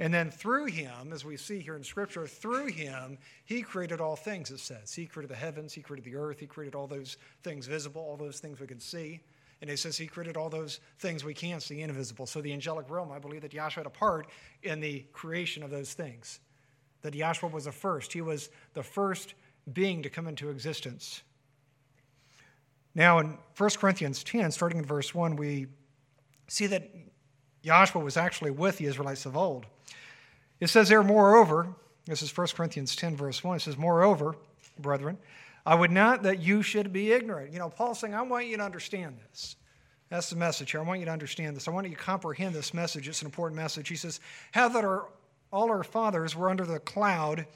And 0.00 0.14
then 0.14 0.30
through 0.30 0.66
him, 0.66 1.12
as 1.12 1.24
we 1.24 1.36
see 1.36 1.58
here 1.58 1.74
in 1.74 1.82
Scripture, 1.82 2.26
through 2.26 2.66
him, 2.66 3.18
he 3.44 3.62
created 3.62 4.00
all 4.00 4.14
things, 4.14 4.50
it 4.52 4.60
says. 4.60 4.94
He 4.94 5.06
created 5.06 5.30
the 5.30 5.40
heavens, 5.40 5.72
he 5.72 5.80
created 5.80 6.04
the 6.04 6.16
earth, 6.16 6.38
he 6.38 6.46
created 6.46 6.76
all 6.76 6.86
those 6.86 7.16
things 7.42 7.66
visible, 7.66 8.00
all 8.00 8.16
those 8.16 8.38
things 8.38 8.60
we 8.60 8.68
can 8.68 8.78
see. 8.78 9.20
And 9.60 9.68
it 9.68 9.80
says 9.80 9.96
he 9.96 10.06
created 10.06 10.36
all 10.36 10.48
those 10.48 10.78
things 11.00 11.24
we 11.24 11.34
can't 11.34 11.60
see, 11.60 11.80
invisible. 11.82 12.26
So 12.26 12.40
the 12.40 12.52
angelic 12.52 12.88
realm, 12.88 13.10
I 13.10 13.18
believe 13.18 13.42
that 13.42 13.50
Yahshua 13.50 13.72
had 13.72 13.86
a 13.86 13.90
part 13.90 14.28
in 14.62 14.78
the 14.78 15.04
creation 15.12 15.64
of 15.64 15.70
those 15.70 15.94
things. 15.94 16.38
That 17.02 17.14
Yahshua 17.14 17.50
was 17.50 17.64
the 17.64 17.72
first. 17.72 18.12
He 18.12 18.20
was 18.20 18.50
the 18.74 18.84
first 18.84 19.34
being 19.72 20.02
to 20.02 20.10
come 20.10 20.26
into 20.26 20.50
existence. 20.50 21.22
Now, 22.94 23.18
in 23.18 23.38
1 23.56 23.70
Corinthians 23.78 24.24
10, 24.24 24.50
starting 24.50 24.78
in 24.78 24.84
verse 24.84 25.14
1, 25.14 25.36
we 25.36 25.66
see 26.48 26.66
that 26.66 26.90
Yahshua 27.64 28.02
was 28.02 28.16
actually 28.16 28.50
with 28.50 28.78
the 28.78 28.86
Israelites 28.86 29.26
of 29.26 29.36
old. 29.36 29.66
It 30.60 30.68
says 30.68 30.88
there, 30.88 31.02
moreover, 31.02 31.68
this 32.06 32.22
is 32.22 32.36
1 32.36 32.48
Corinthians 32.48 32.96
10, 32.96 33.16
verse 33.16 33.44
1, 33.44 33.56
it 33.56 33.60
says, 33.60 33.76
Moreover, 33.76 34.34
brethren, 34.78 35.18
I 35.66 35.74
would 35.74 35.90
not 35.90 36.22
that 36.22 36.40
you 36.40 36.62
should 36.62 36.92
be 36.92 37.12
ignorant. 37.12 37.52
You 37.52 37.58
know, 37.58 37.68
Paul's 37.68 38.00
saying, 38.00 38.14
I 38.14 38.22
want 38.22 38.46
you 38.46 38.56
to 38.56 38.62
understand 38.62 39.18
this. 39.30 39.56
That's 40.08 40.30
the 40.30 40.36
message 40.36 40.70
here. 40.70 40.80
I 40.80 40.84
want 40.84 41.00
you 41.00 41.06
to 41.06 41.12
understand 41.12 41.54
this. 41.54 41.68
I 41.68 41.70
want 41.70 41.86
you 41.86 41.94
to 41.94 42.00
comprehend 42.00 42.54
this 42.54 42.72
message. 42.72 43.06
It's 43.08 43.20
an 43.20 43.26
important 43.26 43.60
message. 43.60 43.88
He 43.88 43.96
says, 43.96 44.20
How 44.52 44.68
that 44.70 44.84
our, 44.84 45.08
all 45.52 45.68
our 45.70 45.84
fathers 45.84 46.34
were 46.34 46.48
under 46.48 46.64
the 46.64 46.78
cloud 46.78 47.46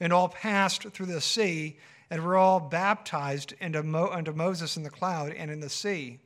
and 0.00 0.12
all 0.12 0.28
passed 0.28 0.82
through 0.90 1.06
the 1.06 1.20
sea 1.20 1.78
and 2.10 2.24
were 2.24 2.36
all 2.36 2.60
baptized 2.60 3.54
into, 3.60 3.82
Mo, 3.82 4.08
unto 4.08 4.32
Moses 4.32 4.76
in 4.76 4.82
the 4.82 4.90
cloud 4.90 5.32
and 5.32 5.50
in 5.50 5.60
the 5.60 5.68
sea. 5.68 6.20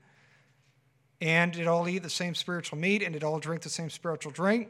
And 1.20 1.52
did 1.52 1.66
all 1.66 1.88
eat 1.88 2.02
the 2.02 2.10
same 2.10 2.34
spiritual 2.34 2.78
meat 2.78 3.02
and 3.02 3.12
did 3.12 3.24
all 3.24 3.38
drink 3.38 3.62
the 3.62 3.68
same 3.68 3.90
spiritual 3.90 4.32
drink. 4.32 4.68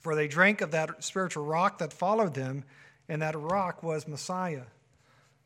For 0.00 0.14
they 0.14 0.26
drank 0.28 0.60
of 0.60 0.72
that 0.72 1.02
spiritual 1.04 1.44
rock 1.44 1.78
that 1.78 1.92
followed 1.92 2.34
them, 2.34 2.64
and 3.08 3.22
that 3.22 3.38
rock 3.38 3.82
was 3.82 4.08
Messiah. 4.08 4.64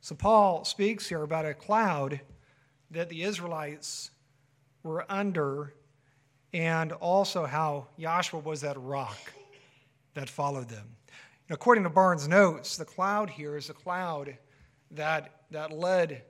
So 0.00 0.14
Paul 0.14 0.64
speaks 0.64 1.08
here 1.08 1.22
about 1.22 1.44
a 1.44 1.52
cloud 1.52 2.20
that 2.90 3.08
the 3.08 3.22
Israelites 3.22 4.10
were 4.82 5.04
under, 5.10 5.74
and 6.54 6.92
also 6.92 7.44
how 7.44 7.88
Yahshua 7.98 8.42
was 8.42 8.62
that 8.62 8.80
rock 8.80 9.18
that 10.14 10.30
followed 10.30 10.68
them. 10.68 10.96
And 11.48 11.54
according 11.54 11.84
to 11.84 11.90
Barnes' 11.90 12.26
notes, 12.26 12.76
the 12.76 12.84
cloud 12.84 13.30
here 13.30 13.56
is 13.56 13.70
a 13.70 13.74
cloud 13.74 14.36
that, 14.90 15.42
that 15.50 15.72
led 15.72 16.22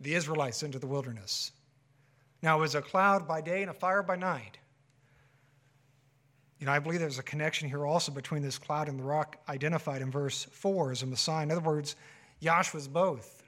the 0.00 0.14
Israelites 0.14 0.62
into 0.62 0.78
the 0.78 0.86
wilderness. 0.86 1.52
Now, 2.42 2.58
it 2.58 2.60
was 2.60 2.74
a 2.74 2.82
cloud 2.82 3.26
by 3.26 3.40
day 3.40 3.62
and 3.62 3.70
a 3.70 3.74
fire 3.74 4.02
by 4.02 4.16
night. 4.16 4.58
You 6.58 6.66
know, 6.66 6.72
I 6.72 6.78
believe 6.78 7.00
there's 7.00 7.18
a 7.18 7.24
connection 7.24 7.68
here 7.68 7.86
also 7.86 8.12
between 8.12 8.42
this 8.42 8.58
cloud 8.58 8.88
and 8.88 8.98
the 8.98 9.04
rock 9.04 9.36
identified 9.48 10.02
in 10.02 10.10
verse 10.10 10.44
4 10.44 10.92
as 10.92 11.02
a 11.02 11.06
Messiah. 11.06 11.44
In 11.44 11.50
other 11.50 11.60
words, 11.60 11.96
Yahshua 12.42 12.74
was 12.74 12.88
both. 12.88 13.42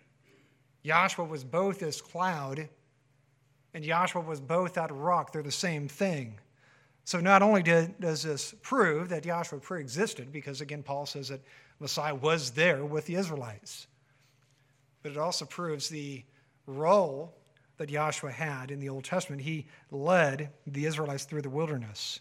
Yahshua 0.84 1.28
was 1.28 1.44
both 1.44 1.78
this 1.78 2.00
cloud, 2.00 2.68
and 3.74 3.84
Yahshua 3.84 4.24
was 4.24 4.40
both 4.40 4.74
that 4.74 4.90
rock. 4.92 5.32
They're 5.32 5.42
the 5.42 5.52
same 5.52 5.88
thing. 5.88 6.38
So 7.04 7.20
not 7.20 7.42
only 7.42 7.62
did, 7.62 7.98
does 8.00 8.22
this 8.22 8.54
prove 8.62 9.08
that 9.08 9.24
Yahshua 9.24 9.62
pre-existed, 9.62 10.32
because 10.32 10.60
again, 10.60 10.82
Paul 10.82 11.06
says 11.06 11.28
that 11.28 11.40
Messiah 11.80 12.14
was 12.14 12.50
there 12.50 12.84
with 12.84 13.06
the 13.06 13.14
Israelites, 13.16 13.86
but 15.02 15.12
it 15.12 15.18
also 15.18 15.44
proves 15.44 15.88
the 15.88 16.22
role 16.66 17.34
that 17.78 17.88
Yahshua 17.88 18.30
had 18.30 18.70
in 18.70 18.78
the 18.78 18.90
Old 18.90 19.04
Testament. 19.04 19.40
He 19.40 19.66
led 19.90 20.50
the 20.66 20.84
Israelites 20.84 21.24
through 21.24 21.42
the 21.42 21.50
wilderness. 21.50 22.20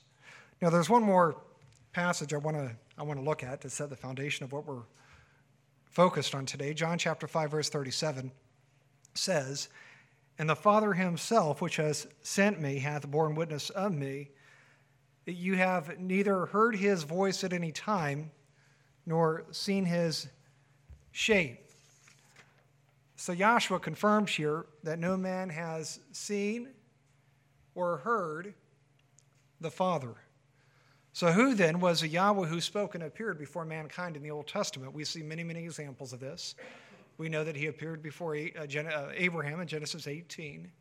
Now, 0.61 0.69
there's 0.69 0.89
one 0.89 1.03
more 1.03 1.35
passage 1.91 2.33
I 2.33 2.37
want 2.37 2.57
to 2.57 2.71
I 2.97 3.03
want 3.03 3.19
to 3.19 3.25
look 3.25 3.43
at 3.43 3.61
to 3.61 3.69
set 3.69 3.89
the 3.89 3.95
foundation 3.95 4.43
of 4.43 4.51
what 4.51 4.65
we're 4.65 4.83
focused 5.85 6.35
on 6.35 6.45
today. 6.45 6.73
John 6.73 6.97
chapter 6.97 7.27
5 7.27 7.51
verse 7.51 7.69
37 7.69 8.31
says, 9.13 9.69
"And 10.37 10.49
the 10.49 10.55
Father 10.55 10.93
himself 10.93 11.61
which 11.61 11.77
has 11.77 12.07
sent 12.21 12.61
me 12.61 12.79
hath 12.79 13.09
borne 13.09 13.35
witness 13.35 13.69
of 13.71 13.93
me. 13.93 14.31
You 15.29 15.55
have 15.55 15.99
neither 15.99 16.45
heard 16.47 16.75
his 16.75 17.03
voice 17.03 17.43
at 17.43 17.53
any 17.53 17.71
time 17.71 18.31
nor 19.05 19.45
seen 19.51 19.85
his 19.85 20.27
shape." 21.11 21.69
So 23.15 23.33
Yahshua 23.33 23.81
confirms 23.81 24.31
here 24.31 24.65
that 24.83 24.99
no 24.99 25.17
man 25.17 25.49
has 25.49 25.99
seen 26.11 26.69
or 27.75 27.97
heard 27.97 28.53
the 29.59 29.71
Father. 29.71 30.15
So, 31.13 31.31
who 31.31 31.53
then 31.53 31.79
was 31.79 32.01
the 32.01 32.07
Yahweh 32.07 32.47
who 32.47 32.61
spoke 32.61 32.95
and 32.95 33.03
appeared 33.03 33.37
before 33.37 33.65
mankind 33.65 34.15
in 34.15 34.23
the 34.23 34.31
Old 34.31 34.47
Testament? 34.47 34.93
We 34.93 35.03
see 35.03 35.21
many, 35.21 35.43
many 35.43 35.63
examples 35.63 36.13
of 36.13 36.19
this. 36.19 36.55
We 37.17 37.27
know 37.27 37.43
that 37.43 37.55
he 37.55 37.65
appeared 37.65 38.01
before 38.01 38.37
uh, 38.37 38.61
uh, 38.61 39.09
Abraham 39.13 39.59
in 39.59 39.67
Genesis 39.67 40.07
18. 40.07 40.71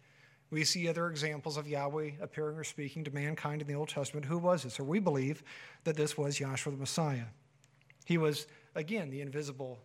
We 0.50 0.64
see 0.64 0.88
other 0.88 1.08
examples 1.08 1.56
of 1.56 1.68
Yahweh 1.68 2.12
appearing 2.20 2.56
or 2.56 2.64
speaking 2.64 3.04
to 3.04 3.10
mankind 3.10 3.60
in 3.60 3.68
the 3.68 3.74
Old 3.74 3.90
Testament. 3.90 4.26
Who 4.26 4.38
was 4.38 4.62
this? 4.62 4.80
Or 4.80 4.84
we 4.84 4.98
believe 4.98 5.42
that 5.84 5.96
this 5.96 6.16
was 6.16 6.38
Yahshua 6.38 6.72
the 6.72 6.78
Messiah. 6.78 7.24
He 8.06 8.16
was, 8.16 8.46
again, 8.74 9.10
the 9.10 9.20
invisible, 9.20 9.78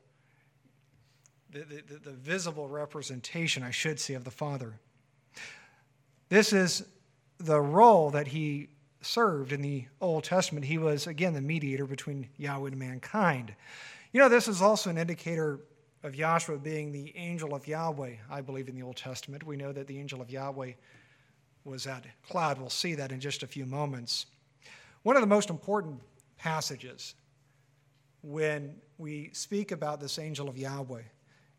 the, 1.49 1.59
the, 1.59 1.99
the 1.99 2.11
visible 2.11 2.69
representation, 2.69 3.61
I 3.61 3.71
should 3.71 3.99
say, 3.99 4.13
of 4.13 4.23
the 4.23 4.31
Father. 4.31 4.79
This 6.29 6.53
is 6.53 6.85
the 7.39 7.59
role 7.59 8.09
that 8.11 8.27
he 8.27 8.69
served 9.01 9.51
in 9.51 9.61
the 9.61 9.83
Old 9.99 10.23
Testament. 10.23 10.65
He 10.65 10.77
was, 10.77 11.07
again, 11.07 11.33
the 11.33 11.41
mediator 11.41 11.85
between 11.85 12.29
Yahweh 12.37 12.69
and 12.69 12.79
mankind. 12.79 13.53
You 14.13 14.21
know, 14.21 14.29
this 14.29 14.47
is 14.47 14.61
also 14.61 14.89
an 14.89 14.97
indicator 14.97 15.59
of 16.03 16.13
Yahshua 16.13 16.61
being 16.61 16.91
the 16.91 17.15
angel 17.15 17.55
of 17.55 17.65
Yahweh, 17.65 18.15
I 18.29 18.41
believe, 18.41 18.67
in 18.67 18.75
the 18.75 18.83
Old 18.83 18.97
Testament. 18.97 19.43
We 19.43 19.55
know 19.55 19.71
that 19.71 19.87
the 19.87 19.97
angel 19.97 20.21
of 20.21 20.29
Yahweh 20.29 20.73
was 21.63 21.85
that 21.85 22.05
cloud. 22.27 22.59
We'll 22.59 22.69
see 22.69 22.95
that 22.95 23.11
in 23.11 23.21
just 23.21 23.41
a 23.41 23.47
few 23.47 23.65
moments. 23.65 24.25
One 25.03 25.15
of 25.15 25.21
the 25.21 25.27
most 25.27 25.49
important 25.49 26.01
passages 26.37 27.15
when 28.21 28.75
we 28.97 29.29
speak 29.33 29.71
about 29.71 29.99
this 29.99 30.19
angel 30.19 30.49
of 30.49 30.57
Yahweh 30.57 31.01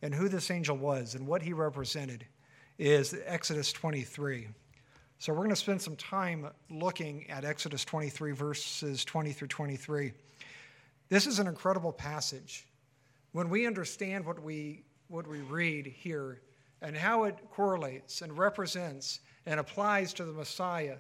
and 0.03 0.15
who 0.15 0.29
this 0.29 0.51
angel 0.51 0.77
was 0.77 1.15
and 1.15 1.27
what 1.27 1.43
he 1.43 1.53
represented 1.53 2.27
is 2.79 3.17
Exodus 3.25 3.73
23. 3.73 4.49
So 5.19 5.33
we're 5.33 5.39
going 5.39 5.51
to 5.51 5.57
spend 5.57 5.81
some 5.81 5.97
time 5.97 6.49
looking 6.69 7.31
at 7.31 7.45
Exodus 7.45 7.85
23, 7.85 8.33
verses 8.33 9.05
20 9.05 9.33
through 9.33 9.49
23. 9.49 10.13
This 11.09 11.27
is 11.27 11.39
an 11.39 11.47
incredible 11.47 11.93
passage. 11.93 12.67
When 13.35 13.49
we 13.49 13.67
understand 13.67 14.25
what 14.25 14.41
we, 14.41 14.85
what 15.09 15.27
we 15.27 15.41
read 15.41 15.89
here 15.89 16.41
and 16.81 16.97
how 16.97 17.25
it 17.25 17.37
correlates 17.51 18.23
and 18.23 18.39
represents 18.39 19.19
and 19.45 19.59
applies 19.59 20.15
to 20.15 20.25
the 20.25 20.33
Messiah, 20.33 20.99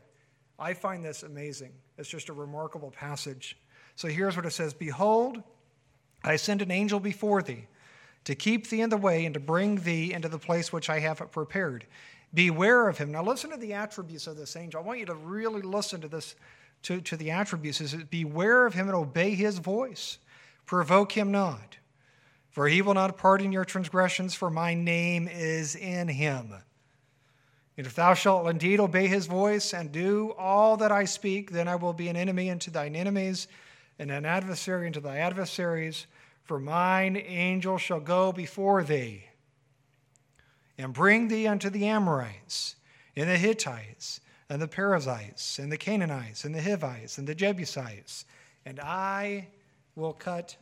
I 0.58 0.74
find 0.74 1.04
this 1.04 1.22
amazing. 1.22 1.70
It's 1.96 2.08
just 2.08 2.30
a 2.30 2.32
remarkable 2.32 2.90
passage. 2.90 3.56
So 3.94 4.08
here's 4.08 4.34
what 4.34 4.46
it 4.46 4.50
says 4.50 4.74
Behold, 4.74 5.44
I 6.24 6.34
send 6.34 6.60
an 6.60 6.72
angel 6.72 6.98
before 6.98 7.40
thee 7.40 7.68
to 8.24 8.34
keep 8.34 8.66
thee 8.66 8.80
in 8.80 8.90
the 8.90 8.96
way 8.96 9.26
and 9.26 9.34
to 9.34 9.40
bring 9.40 9.76
thee 9.76 10.12
into 10.12 10.28
the 10.28 10.36
place 10.36 10.72
which 10.72 10.90
I 10.90 10.98
have 10.98 11.30
prepared. 11.30 11.86
Beware 12.34 12.88
of 12.88 12.98
him. 12.98 13.12
Now, 13.12 13.22
listen 13.22 13.50
to 13.50 13.56
the 13.56 13.74
attributes 13.74 14.26
of 14.26 14.36
this 14.36 14.56
angel. 14.56 14.80
I 14.80 14.84
want 14.84 14.98
you 14.98 15.06
to 15.06 15.14
really 15.14 15.62
listen 15.62 16.00
to 16.00 16.08
this, 16.08 16.34
to, 16.82 17.00
to 17.00 17.16
the 17.16 17.30
attributes. 17.30 17.80
Is 17.80 17.94
beware 17.94 18.66
of 18.66 18.74
him 18.74 18.88
and 18.88 18.96
obey 18.96 19.36
his 19.36 19.58
voice. 19.58 20.18
Provoke 20.66 21.12
him 21.12 21.30
not, 21.30 21.76
for 22.54 22.68
he 22.68 22.82
will 22.82 22.94
not 22.94 23.18
pardon 23.18 23.50
your 23.50 23.64
transgressions, 23.64 24.32
for 24.32 24.48
my 24.48 24.74
name 24.74 25.26
is 25.26 25.74
in 25.74 26.06
him. 26.06 26.54
And 27.76 27.84
if 27.84 27.96
thou 27.96 28.14
shalt 28.14 28.48
indeed 28.48 28.78
obey 28.78 29.08
his 29.08 29.26
voice 29.26 29.74
and 29.74 29.90
do 29.90 30.32
all 30.38 30.76
that 30.76 30.92
I 30.92 31.04
speak, 31.04 31.50
then 31.50 31.66
I 31.66 31.74
will 31.74 31.92
be 31.92 32.06
an 32.06 32.14
enemy 32.14 32.48
unto 32.48 32.70
thine 32.70 32.94
enemies 32.94 33.48
and 33.98 34.08
an 34.12 34.24
adversary 34.24 34.86
unto 34.86 35.00
thy 35.00 35.18
adversaries. 35.18 36.06
For 36.44 36.60
mine 36.60 37.16
angel 37.16 37.76
shall 37.76 37.98
go 37.98 38.30
before 38.30 38.84
thee 38.84 39.24
and 40.78 40.92
bring 40.92 41.26
thee 41.26 41.48
unto 41.48 41.70
the 41.70 41.86
Amorites, 41.86 42.76
and 43.16 43.28
the 43.28 43.36
Hittites, 43.36 44.20
and 44.48 44.62
the 44.62 44.68
Perizzites, 44.68 45.58
and 45.58 45.72
the 45.72 45.76
Canaanites, 45.76 46.44
and 46.44 46.54
the 46.54 46.62
Hivites, 46.62 47.18
and 47.18 47.26
the 47.26 47.34
Jebusites, 47.34 48.26
and 48.64 48.78
I 48.78 49.48
will 49.96 50.12
cut 50.12 50.56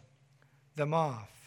them 0.76 0.94
off. 0.94 1.41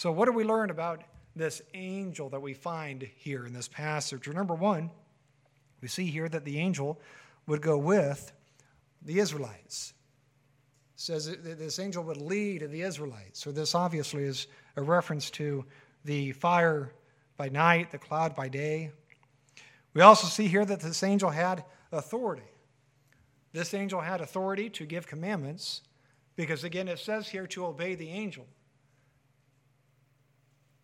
So, 0.00 0.10
what 0.10 0.24
do 0.24 0.32
we 0.32 0.44
learn 0.44 0.70
about 0.70 1.02
this 1.36 1.60
angel 1.74 2.30
that 2.30 2.40
we 2.40 2.54
find 2.54 3.06
here 3.16 3.44
in 3.44 3.52
this 3.52 3.68
passage? 3.68 4.26
Number 4.26 4.54
one, 4.54 4.90
we 5.82 5.88
see 5.88 6.06
here 6.06 6.26
that 6.26 6.46
the 6.46 6.58
angel 6.58 6.98
would 7.46 7.60
go 7.60 7.76
with 7.76 8.32
the 9.02 9.18
Israelites. 9.18 9.92
It 10.94 11.00
says 11.00 11.26
that 11.26 11.58
this 11.58 11.78
angel 11.78 12.02
would 12.04 12.16
lead 12.16 12.66
the 12.70 12.80
Israelites. 12.80 13.40
So, 13.40 13.52
this 13.52 13.74
obviously 13.74 14.22
is 14.22 14.46
a 14.76 14.80
reference 14.80 15.28
to 15.32 15.66
the 16.06 16.32
fire 16.32 16.94
by 17.36 17.50
night, 17.50 17.90
the 17.90 17.98
cloud 17.98 18.34
by 18.34 18.48
day. 18.48 18.92
We 19.92 20.00
also 20.00 20.28
see 20.28 20.48
here 20.48 20.64
that 20.64 20.80
this 20.80 21.02
angel 21.02 21.28
had 21.28 21.62
authority. 21.92 22.50
This 23.52 23.74
angel 23.74 24.00
had 24.00 24.22
authority 24.22 24.70
to 24.70 24.86
give 24.86 25.06
commandments 25.06 25.82
because, 26.36 26.64
again, 26.64 26.88
it 26.88 27.00
says 27.00 27.28
here 27.28 27.46
to 27.48 27.66
obey 27.66 27.96
the 27.96 28.08
angel. 28.08 28.46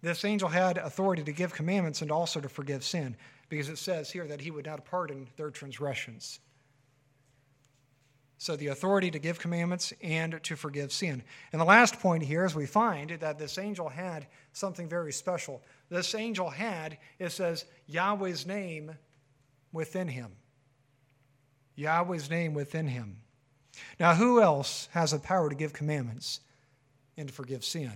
This 0.07 0.25
angel 0.25 0.49
had 0.49 0.79
authority 0.79 1.25
to 1.25 1.33
give 1.33 1.53
commandments 1.53 2.03
and 2.03 2.13
also 2.13 2.41
to 2.41 2.49
forgive 2.49 2.85
sin, 2.85 3.17
because 3.49 3.69
it 3.69 3.79
says 3.79 4.11
here 4.11 4.27
that 4.27 4.41
he 4.41 4.51
would 4.51 4.67
not 4.67 4.85
pardon 4.85 5.29
their 5.37 5.51
transgressions. 5.51 6.41
So, 8.39 8.55
the 8.55 8.67
authority 8.67 9.11
to 9.11 9.19
give 9.19 9.39
commandments 9.39 9.95
and 10.03 10.39
to 10.43 10.57
forgive 10.57 10.93
sin. 10.93 11.23
And 11.53 11.61
the 11.61 11.65
last 11.65 11.99
point 12.01 12.23
here 12.23 12.45
is 12.45 12.55
we 12.55 12.67
find 12.67 13.11
that 13.11 13.39
this 13.39 13.57
angel 13.57 13.89
had 13.89 14.27
something 14.53 14.89
very 14.89 15.13
special. 15.13 15.63
This 15.89 16.15
angel 16.15 16.51
had, 16.51 16.99
it 17.19 17.33
says, 17.33 17.65
Yahweh's 17.87 18.47
name 18.47 18.93
within 19.73 20.07
him. 20.07 20.33
Yahweh's 21.77 22.29
name 22.29 22.53
within 22.53 22.89
him. 22.89 23.17
Now, 23.99 24.15
who 24.15 24.43
else 24.43 24.89
has 24.93 25.13
the 25.13 25.19
power 25.19 25.49
to 25.49 25.55
give 25.55 25.73
commandments 25.73 26.41
and 27.17 27.29
to 27.29 27.35
forgive 27.35 27.65
sin? 27.65 27.93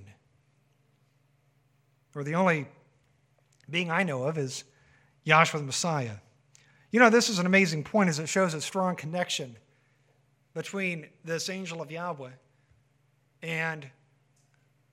Or 2.14 2.25
the 2.25 2.35
only 2.35 2.67
being 3.69 3.90
I 3.90 4.02
know 4.02 4.25
of 4.25 4.37
is 4.38 4.64
Yahshua 5.26 5.59
the 5.59 5.64
Messiah. 5.64 6.17
You 6.90 6.99
know, 6.99 7.11
this 7.11 7.29
is 7.29 7.38
an 7.38 7.47
amazing 7.47 7.85
point 7.85 8.09
as 8.09 8.19
it 8.19 8.29
shows 8.29 8.52
a 8.55 8.61
strong 8.61 8.97
connection 8.97 9.57
between 10.55 11.07
this 11.25 11.49
angel 11.49 11.81
of 11.81 11.90
Yahweh 11.90 12.31
and 13.43 13.87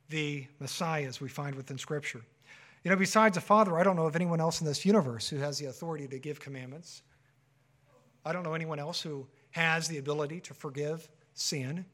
the 0.10 0.46
Messiah 0.60 1.08
as 1.08 1.20
we 1.20 1.28
find 1.28 1.56
within 1.56 1.78
Scripture. 1.78 2.22
You 2.84 2.92
know, 2.92 2.98
besides 2.98 3.36
the 3.36 3.42
Father, 3.42 3.78
I 3.78 3.84
don't 3.84 3.96
know 3.96 4.06
of 4.06 4.16
anyone 4.16 4.40
else 4.40 4.62
in 4.62 4.68
this 4.68 4.86
universe 4.86 5.28
who 5.28 5.38
has 5.38 5.58
the 5.58 5.66
authority 5.66 6.08
to 6.08 6.20
give 6.20 6.40
commandments. 6.40 7.02
I 8.24 8.32
don't 8.32 8.44
know 8.44 8.54
anyone 8.54 8.80
else 8.80 9.02
who 9.02 9.28
has 9.52 9.88
the 9.88 9.98
ability 9.98 10.40
to 10.42 10.54
forgive 10.54 11.10
sin, 11.34 11.86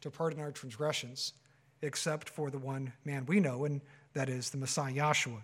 to 0.00 0.10
pardon 0.10 0.40
our 0.40 0.52
transgressions, 0.52 1.32
except 1.82 2.28
for 2.28 2.50
the 2.50 2.58
one 2.58 2.92
man 3.04 3.26
we 3.26 3.40
know, 3.40 3.64
and 3.64 3.80
that 4.16 4.30
is 4.30 4.48
the 4.48 4.56
Messiah 4.56 4.92
Yahshua. 4.92 5.42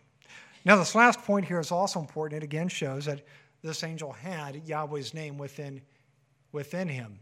Now, 0.65 0.77
this 0.77 0.95
last 0.95 1.21
point 1.23 1.45
here 1.45 1.61
is 1.61 1.71
also 1.71 2.01
important. 2.01 2.43
It 2.43 2.45
again 2.45 2.69
shows 2.69 3.05
that 3.05 3.21
this 3.63 3.85
angel 3.85 4.13
had 4.13 4.67
Yahweh's 4.67 5.13
name 5.13 5.37
within, 5.37 5.83
within 6.53 6.89
him. 6.89 7.19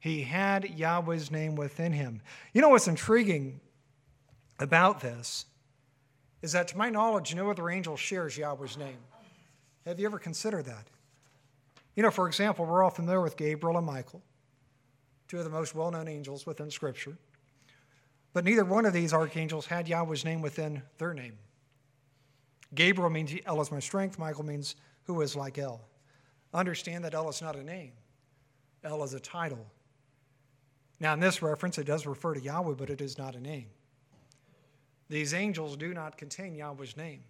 He 0.00 0.22
had 0.22 0.64
Yahweh's 0.64 1.30
name 1.30 1.54
within 1.54 1.92
him. 1.92 2.20
You 2.52 2.60
know 2.60 2.68
what's 2.68 2.88
intriguing 2.88 3.60
about 4.58 5.00
this 5.00 5.46
is 6.42 6.50
that, 6.52 6.66
to 6.68 6.76
my 6.76 6.90
knowledge, 6.90 7.32
no 7.32 7.48
other 7.48 7.70
angel 7.70 7.96
shares 7.96 8.36
Yahweh's 8.36 8.76
name. 8.76 8.98
Have 9.86 10.00
you 10.00 10.06
ever 10.06 10.18
considered 10.18 10.64
that? 10.64 10.88
You 11.94 12.02
know, 12.02 12.10
for 12.10 12.26
example, 12.26 12.66
we're 12.66 12.82
all 12.82 12.90
familiar 12.90 13.20
with 13.20 13.36
Gabriel 13.36 13.76
and 13.76 13.86
Michael, 13.86 14.20
two 15.28 15.38
of 15.38 15.44
the 15.44 15.50
most 15.50 15.76
well 15.76 15.92
known 15.92 16.08
angels 16.08 16.44
within 16.44 16.72
Scripture. 16.72 17.16
But 18.32 18.44
neither 18.44 18.64
one 18.64 18.86
of 18.86 18.92
these 18.92 19.12
archangels 19.12 19.66
had 19.66 19.88
Yahweh's 19.88 20.24
name 20.24 20.40
within 20.40 20.82
their 20.98 21.12
name. 21.12 21.38
Gabriel 22.74 23.10
means 23.10 23.32
El 23.44 23.60
is 23.60 23.70
my 23.70 23.80
strength, 23.80 24.18
Michael 24.18 24.44
means 24.44 24.76
who 25.04 25.20
is 25.20 25.36
like 25.36 25.58
El. 25.58 25.80
Understand 26.54 27.04
that 27.04 27.14
El 27.14 27.28
is 27.28 27.42
not 27.42 27.56
a 27.56 27.62
name, 27.62 27.92
El 28.84 29.02
is 29.04 29.14
a 29.14 29.20
title. 29.20 29.66
Now, 31.00 31.14
in 31.14 31.20
this 31.20 31.42
reference, 31.42 31.78
it 31.78 31.84
does 31.84 32.06
refer 32.06 32.34
to 32.34 32.40
Yahweh, 32.40 32.74
but 32.78 32.88
it 32.88 33.00
is 33.00 33.18
not 33.18 33.34
a 33.34 33.40
name. 33.40 33.66
These 35.08 35.34
angels 35.34 35.76
do 35.76 35.92
not 35.92 36.16
contain 36.16 36.54
Yahweh's 36.54 36.96
name. 36.96 37.20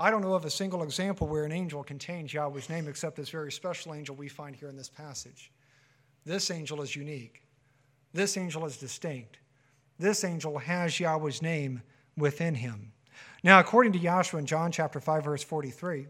I 0.00 0.10
don't 0.10 0.22
know 0.22 0.34
of 0.34 0.44
a 0.44 0.50
single 0.50 0.82
example 0.82 1.26
where 1.26 1.44
an 1.44 1.52
angel 1.52 1.84
contains 1.84 2.32
Yahweh's 2.32 2.68
name 2.68 2.88
except 2.88 3.16
this 3.16 3.28
very 3.28 3.52
special 3.52 3.94
angel 3.94 4.16
we 4.16 4.28
find 4.28 4.56
here 4.56 4.68
in 4.68 4.76
this 4.76 4.88
passage. 4.88 5.52
This 6.24 6.50
angel 6.50 6.82
is 6.82 6.96
unique. 6.96 7.42
This 8.12 8.36
angel 8.36 8.64
is 8.64 8.78
distinct. 8.78 9.38
This 9.98 10.24
angel 10.24 10.58
has 10.58 10.98
Yahweh's 10.98 11.42
name 11.42 11.82
within 12.16 12.54
him. 12.54 12.92
Now, 13.42 13.60
according 13.60 13.92
to 13.92 13.98
Yahshua 13.98 14.40
in 14.40 14.46
John 14.46 14.72
chapter 14.72 15.00
5, 15.00 15.24
verse 15.24 15.42
43, 15.42 16.06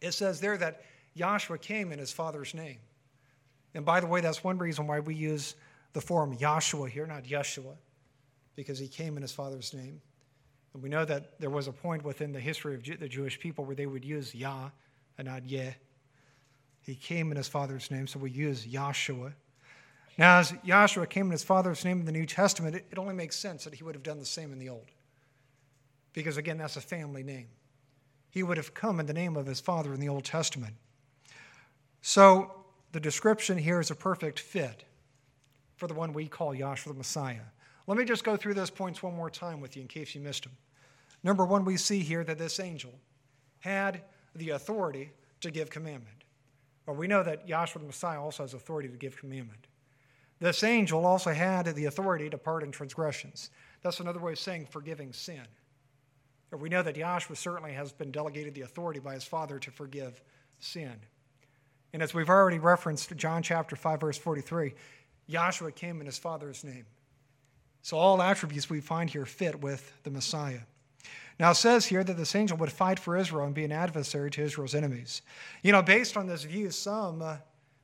it 0.00 0.12
says 0.12 0.40
there 0.40 0.56
that 0.58 0.82
Yahshua 1.16 1.60
came 1.60 1.92
in 1.92 1.98
his 1.98 2.12
Father's 2.12 2.54
name. 2.54 2.78
And 3.74 3.84
by 3.84 4.00
the 4.00 4.06
way, 4.06 4.20
that's 4.20 4.44
one 4.44 4.58
reason 4.58 4.86
why 4.86 5.00
we 5.00 5.14
use 5.14 5.54
the 5.92 6.00
form 6.00 6.36
Yahshua 6.36 6.88
here, 6.88 7.06
not 7.06 7.24
Yeshua, 7.24 7.76
because 8.56 8.78
he 8.78 8.88
came 8.88 9.16
in 9.16 9.22
his 9.22 9.32
Father's 9.32 9.74
name. 9.74 10.00
And 10.74 10.82
we 10.82 10.88
know 10.88 11.04
that 11.04 11.38
there 11.40 11.50
was 11.50 11.66
a 11.66 11.72
point 11.72 12.04
within 12.04 12.32
the 12.32 12.40
history 12.40 12.74
of 12.74 12.84
the 12.84 13.08
Jewish 13.08 13.38
people 13.38 13.64
where 13.64 13.76
they 13.76 13.86
would 13.86 14.04
use 14.04 14.34
Yah 14.34 14.70
and 15.16 15.26
not 15.26 15.46
Yeh. 15.46 15.72
He 16.82 16.94
came 16.94 17.30
in 17.30 17.36
his 17.36 17.48
Father's 17.48 17.90
name, 17.90 18.06
so 18.06 18.18
we 18.18 18.30
use 18.30 18.66
Yahshua. 18.66 19.32
Now, 20.18 20.40
as 20.40 20.50
Yahshua 20.66 21.08
came 21.08 21.26
in 21.26 21.32
his 21.32 21.44
Father's 21.44 21.84
name 21.84 22.00
in 22.00 22.04
the 22.04 22.12
New 22.12 22.26
Testament, 22.26 22.74
it, 22.74 22.86
it 22.90 22.98
only 22.98 23.14
makes 23.14 23.36
sense 23.36 23.62
that 23.64 23.74
he 23.74 23.84
would 23.84 23.94
have 23.94 24.02
done 24.02 24.18
the 24.18 24.26
same 24.26 24.52
in 24.52 24.58
the 24.58 24.68
Old. 24.68 24.90
Because 26.12 26.36
again, 26.36 26.58
that's 26.58 26.76
a 26.76 26.80
family 26.80 27.22
name. 27.22 27.46
He 28.30 28.42
would 28.42 28.56
have 28.56 28.74
come 28.74 28.98
in 28.98 29.06
the 29.06 29.12
name 29.12 29.36
of 29.36 29.46
his 29.46 29.60
Father 29.60 29.94
in 29.94 30.00
the 30.00 30.08
Old 30.08 30.24
Testament. 30.24 30.74
So 32.02 32.52
the 32.90 33.00
description 33.00 33.56
here 33.56 33.80
is 33.80 33.92
a 33.92 33.94
perfect 33.94 34.40
fit 34.40 34.84
for 35.76 35.86
the 35.86 35.94
one 35.94 36.12
we 36.12 36.26
call 36.26 36.52
Yahshua 36.52 36.88
the 36.88 36.94
Messiah. 36.94 37.46
Let 37.86 37.96
me 37.96 38.04
just 38.04 38.24
go 38.24 38.36
through 38.36 38.54
those 38.54 38.70
points 38.70 39.02
one 39.02 39.14
more 39.14 39.30
time 39.30 39.60
with 39.60 39.76
you 39.76 39.82
in 39.82 39.88
case 39.88 40.14
you 40.14 40.20
missed 40.20 40.42
them. 40.42 40.56
Number 41.22 41.46
one, 41.46 41.64
we 41.64 41.76
see 41.76 42.00
here 42.00 42.24
that 42.24 42.38
this 42.38 42.58
angel 42.58 42.92
had 43.60 44.02
the 44.34 44.50
authority 44.50 45.12
to 45.40 45.50
give 45.50 45.70
commandment. 45.70 46.24
Well, 46.86 46.96
we 46.96 47.06
know 47.06 47.22
that 47.22 47.46
Yahshua 47.46 47.74
the 47.74 47.86
Messiah 47.86 48.20
also 48.20 48.42
has 48.42 48.54
authority 48.54 48.88
to 48.88 48.96
give 48.96 49.16
commandment. 49.16 49.68
This 50.40 50.62
angel 50.62 51.04
also 51.04 51.32
had 51.32 51.66
the 51.66 51.86
authority 51.86 52.30
to 52.30 52.38
pardon 52.38 52.70
transgressions. 52.70 53.50
That's 53.82 54.00
another 54.00 54.20
way 54.20 54.32
of 54.32 54.38
saying 54.38 54.66
forgiving 54.66 55.12
sin. 55.12 55.46
We 56.52 56.68
know 56.68 56.82
that 56.82 56.94
Yahshua 56.94 57.36
certainly 57.36 57.72
has 57.72 57.92
been 57.92 58.10
delegated 58.10 58.54
the 58.54 58.62
authority 58.62 59.00
by 59.00 59.14
his 59.14 59.24
Father 59.24 59.58
to 59.58 59.70
forgive 59.70 60.22
sin. 60.60 60.94
And 61.92 62.02
as 62.02 62.14
we've 62.14 62.28
already 62.28 62.58
referenced 62.58 63.14
John 63.16 63.42
chapter 63.42 63.76
5, 63.76 64.00
verse 64.00 64.18
43, 64.18 64.74
Yahshua 65.30 65.74
came 65.74 66.00
in 66.00 66.06
his 66.06 66.18
Father's 66.18 66.64
name. 66.64 66.86
So 67.82 67.96
all 67.96 68.22
attributes 68.22 68.70
we 68.70 68.80
find 68.80 69.10
here 69.10 69.26
fit 69.26 69.60
with 69.60 69.92
the 70.04 70.10
Messiah. 70.10 70.60
Now, 71.38 71.52
it 71.52 71.54
says 71.54 71.86
here 71.86 72.02
that 72.02 72.16
this 72.16 72.34
angel 72.34 72.56
would 72.58 72.72
fight 72.72 72.98
for 72.98 73.16
Israel 73.16 73.46
and 73.46 73.54
be 73.54 73.64
an 73.64 73.72
adversary 73.72 74.30
to 74.32 74.42
Israel's 74.42 74.74
enemies. 74.74 75.22
You 75.62 75.72
know, 75.72 75.82
based 75.82 76.16
on 76.16 76.26
this 76.26 76.42
view, 76.42 76.70
some 76.70 77.22
uh, 77.22 77.36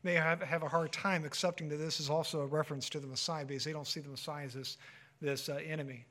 may 0.04 0.14
have, 0.14 0.40
have 0.42 0.62
a 0.62 0.68
hard 0.68 0.92
time 0.92 1.24
accepting 1.24 1.68
that 1.70 1.76
this 1.76 2.00
is 2.00 2.10
also 2.10 2.40
a 2.40 2.46
reference 2.46 2.88
to 2.90 3.00
the 3.00 3.06
Messiah 3.06 3.44
because 3.44 3.64
they 3.64 3.72
don't 3.72 3.86
see 3.86 4.00
the 4.00 4.08
Messiah 4.08 4.44
as 4.44 4.54
this, 4.54 4.76
this 5.20 5.48
uh, 5.48 5.58
enemy. 5.66 6.04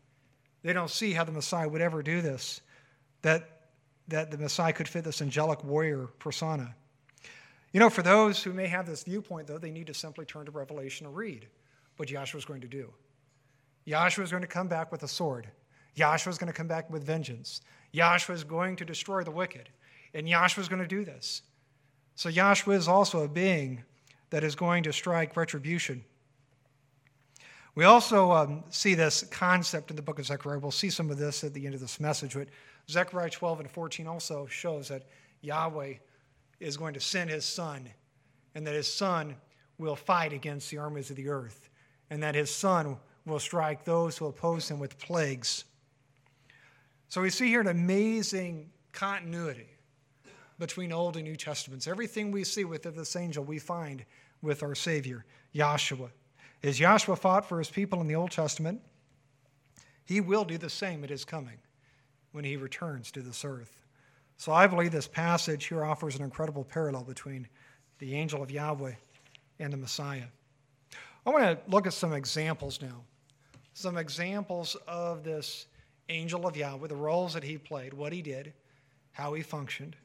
They 0.63 0.73
don't 0.73 0.89
see 0.89 1.11
how 1.11 1.23
the 1.23 1.31
Messiah 1.31 1.67
would 1.67 1.81
ever 1.81 2.01
do 2.01 2.21
this, 2.21 2.61
that, 3.21 3.67
that 4.07 4.31
the 4.31 4.37
Messiah 4.37 4.73
could 4.73 4.87
fit 4.87 5.03
this 5.03 5.21
angelic 5.21 5.63
warrior 5.63 6.07
persona. 6.19 6.73
You 7.73 7.79
know, 7.79 7.89
for 7.89 8.01
those 8.01 8.41
who 8.41 8.53
may 8.53 8.67
have 8.67 8.85
this 8.85 9.03
viewpoint, 9.03 9.47
though, 9.47 9.57
they 9.57 9.71
need 9.71 9.87
to 9.87 9.93
simply 9.93 10.25
turn 10.25 10.45
to 10.45 10.51
Revelation 10.51 11.07
and 11.07 11.15
read 11.15 11.47
what 11.97 12.09
Yahshua 12.09 12.35
is 12.35 12.45
going 12.45 12.61
to 12.61 12.67
do. 12.67 12.91
Yahshua 13.87 14.23
is 14.23 14.31
going 14.31 14.41
to 14.41 14.47
come 14.47 14.67
back 14.67 14.91
with 14.91 15.03
a 15.03 15.07
sword. 15.07 15.47
Yahshua 15.97 16.29
is 16.29 16.37
going 16.37 16.51
to 16.51 16.57
come 16.57 16.67
back 16.67 16.89
with 16.89 17.03
vengeance. 17.03 17.61
Yahshua 17.93 18.33
is 18.33 18.43
going 18.43 18.75
to 18.77 18.85
destroy 18.85 19.23
the 19.23 19.31
wicked. 19.31 19.69
And 20.13 20.27
Yahshua 20.27 20.59
is 20.59 20.69
going 20.69 20.81
to 20.81 20.87
do 20.87 21.03
this. 21.03 21.41
So 22.15 22.29
Yahshua 22.29 22.75
is 22.75 22.87
also 22.87 23.23
a 23.23 23.27
being 23.27 23.83
that 24.29 24.43
is 24.43 24.55
going 24.55 24.83
to 24.83 24.93
strike 24.93 25.35
retribution. 25.35 26.03
We 27.75 27.85
also 27.85 28.31
um, 28.31 28.63
see 28.69 28.93
this 28.93 29.23
concept 29.23 29.89
in 29.89 29.95
the 29.95 30.01
book 30.01 30.19
of 30.19 30.25
Zechariah. 30.25 30.59
We'll 30.59 30.71
see 30.71 30.91
some 30.91 31.09
of 31.09 31.17
this 31.17 31.43
at 31.43 31.53
the 31.53 31.65
end 31.65 31.73
of 31.73 31.81
this 31.81 31.99
message. 31.99 32.35
But 32.35 32.47
Zechariah 32.89 33.31
12 33.31 33.61
and 33.61 33.71
14 33.71 34.07
also 34.07 34.45
shows 34.45 34.89
that 34.89 35.03
Yahweh 35.41 35.95
is 36.59 36.77
going 36.77 36.93
to 36.93 36.99
send 36.99 37.29
his 37.29 37.45
son, 37.45 37.89
and 38.55 38.65
that 38.67 38.75
his 38.75 38.87
son 38.87 39.35
will 39.79 39.95
fight 39.95 40.33
against 40.33 40.69
the 40.69 40.77
armies 40.77 41.09
of 41.09 41.15
the 41.15 41.29
earth, 41.29 41.69
and 42.09 42.21
that 42.21 42.35
his 42.35 42.53
son 42.53 42.97
will 43.25 43.39
strike 43.39 43.83
those 43.83 44.17
who 44.17 44.27
oppose 44.27 44.69
him 44.69 44.79
with 44.79 44.97
plagues. 44.99 45.65
So 47.09 47.21
we 47.21 47.31
see 47.31 47.47
here 47.47 47.61
an 47.61 47.67
amazing 47.67 48.69
continuity 48.91 49.72
between 50.59 50.91
Old 50.91 51.15
and 51.15 51.25
New 51.25 51.35
Testaments. 51.35 51.87
Everything 51.87 52.31
we 52.31 52.43
see 52.43 52.65
with 52.65 52.83
this 52.83 53.15
angel, 53.15 53.43
we 53.43 53.59
find 53.59 54.05
with 54.41 54.63
our 54.63 54.75
Savior, 54.75 55.25
Yahshua. 55.55 56.09
As 56.63 56.79
Yahshua 56.79 57.17
fought 57.17 57.47
for 57.47 57.59
his 57.59 57.69
people 57.69 58.01
in 58.01 58.07
the 58.07 58.15
Old 58.15 58.31
Testament, 58.31 58.81
he 60.05 60.21
will 60.21 60.45
do 60.45 60.57
the 60.57 60.69
same 60.69 61.03
at 61.03 61.09
his 61.09 61.25
coming 61.25 61.57
when 62.31 62.43
he 62.43 62.57
returns 62.57 63.11
to 63.11 63.21
this 63.21 63.45
earth. 63.45 63.79
So 64.37 64.51
I 64.51 64.67
believe 64.67 64.91
this 64.91 65.07
passage 65.07 65.65
here 65.65 65.83
offers 65.83 66.15
an 66.15 66.23
incredible 66.23 66.63
parallel 66.63 67.03
between 67.03 67.47
the 67.99 68.15
angel 68.15 68.41
of 68.41 68.51
Yahweh 68.51 68.93
and 69.59 69.71
the 69.71 69.77
Messiah. 69.77 70.25
I 71.25 71.29
want 71.29 71.43
to 71.43 71.71
look 71.71 71.87
at 71.87 71.93
some 71.93 72.13
examples 72.13 72.81
now. 72.81 73.03
Some 73.73 73.97
examples 73.97 74.75
of 74.87 75.23
this 75.23 75.67
angel 76.09 76.45
of 76.45 76.57
Yahweh, 76.57 76.87
the 76.87 76.95
roles 76.95 77.33
that 77.33 77.43
he 77.43 77.57
played, 77.57 77.93
what 77.93 78.11
he 78.11 78.21
did, 78.21 78.53
how 79.13 79.33
he 79.33 79.41
functioned. 79.41 79.95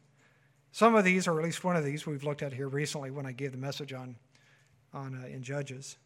Some 0.73 0.95
of 0.95 1.05
these, 1.05 1.27
or 1.27 1.39
at 1.39 1.45
least 1.45 1.65
one 1.65 1.77
of 1.77 1.85
these, 1.85 2.07
we've 2.07 2.25
looked 2.25 2.43
at 2.43 2.53
here 2.53 2.69
recently 2.69 3.11
when 3.11 3.27
I 3.27 3.33
gave 3.33 3.53
the 3.53 3.59
message 3.59 3.93
on, 3.93 4.17
on 4.93 5.21
uh, 5.23 5.27
in 5.27 5.43
Judges. 5.43 5.97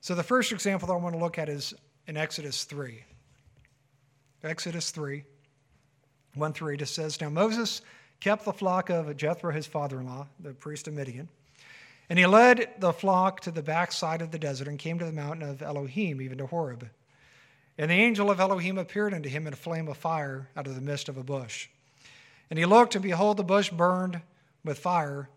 So 0.00 0.14
the 0.14 0.22
first 0.22 0.52
example 0.52 0.86
that 0.88 0.94
I 0.94 0.98
want 0.98 1.14
to 1.14 1.20
look 1.20 1.38
at 1.38 1.48
is 1.48 1.74
in 2.06 2.16
Exodus 2.16 2.64
3. 2.64 3.02
Exodus 4.42 4.90
3, 4.90 5.24
1 6.34 6.52
3, 6.52 6.74
it 6.76 6.86
says, 6.86 7.20
Now 7.20 7.30
Moses 7.30 7.80
kept 8.20 8.44
the 8.44 8.52
flock 8.52 8.90
of 8.90 9.16
Jethro, 9.16 9.50
his 9.50 9.66
father 9.66 10.00
in 10.00 10.06
law, 10.06 10.26
the 10.38 10.52
priest 10.52 10.86
of 10.86 10.94
Midian. 10.94 11.28
And 12.10 12.18
he 12.18 12.26
led 12.26 12.68
the 12.78 12.92
flock 12.92 13.40
to 13.40 13.50
the 13.50 13.62
backside 13.62 14.20
of 14.20 14.30
the 14.30 14.38
desert 14.38 14.68
and 14.68 14.78
came 14.78 14.98
to 14.98 15.06
the 15.06 15.12
mountain 15.12 15.48
of 15.48 15.62
Elohim, 15.62 16.20
even 16.20 16.38
to 16.38 16.46
Horeb. 16.46 16.90
And 17.78 17.90
the 17.90 17.94
angel 17.94 18.30
of 18.30 18.40
Elohim 18.40 18.78
appeared 18.78 19.14
unto 19.14 19.28
him 19.28 19.46
in 19.46 19.52
a 19.52 19.56
flame 19.56 19.88
of 19.88 19.96
fire 19.96 20.50
out 20.56 20.66
of 20.66 20.74
the 20.74 20.80
midst 20.80 21.08
of 21.08 21.16
a 21.16 21.24
bush. 21.24 21.68
And 22.50 22.58
he 22.58 22.66
looked, 22.66 22.94
and 22.94 23.02
behold, 23.02 23.36
the 23.36 23.44
bush 23.44 23.70
burned 23.70 24.20
with 24.64 24.78
fire, 24.78 25.28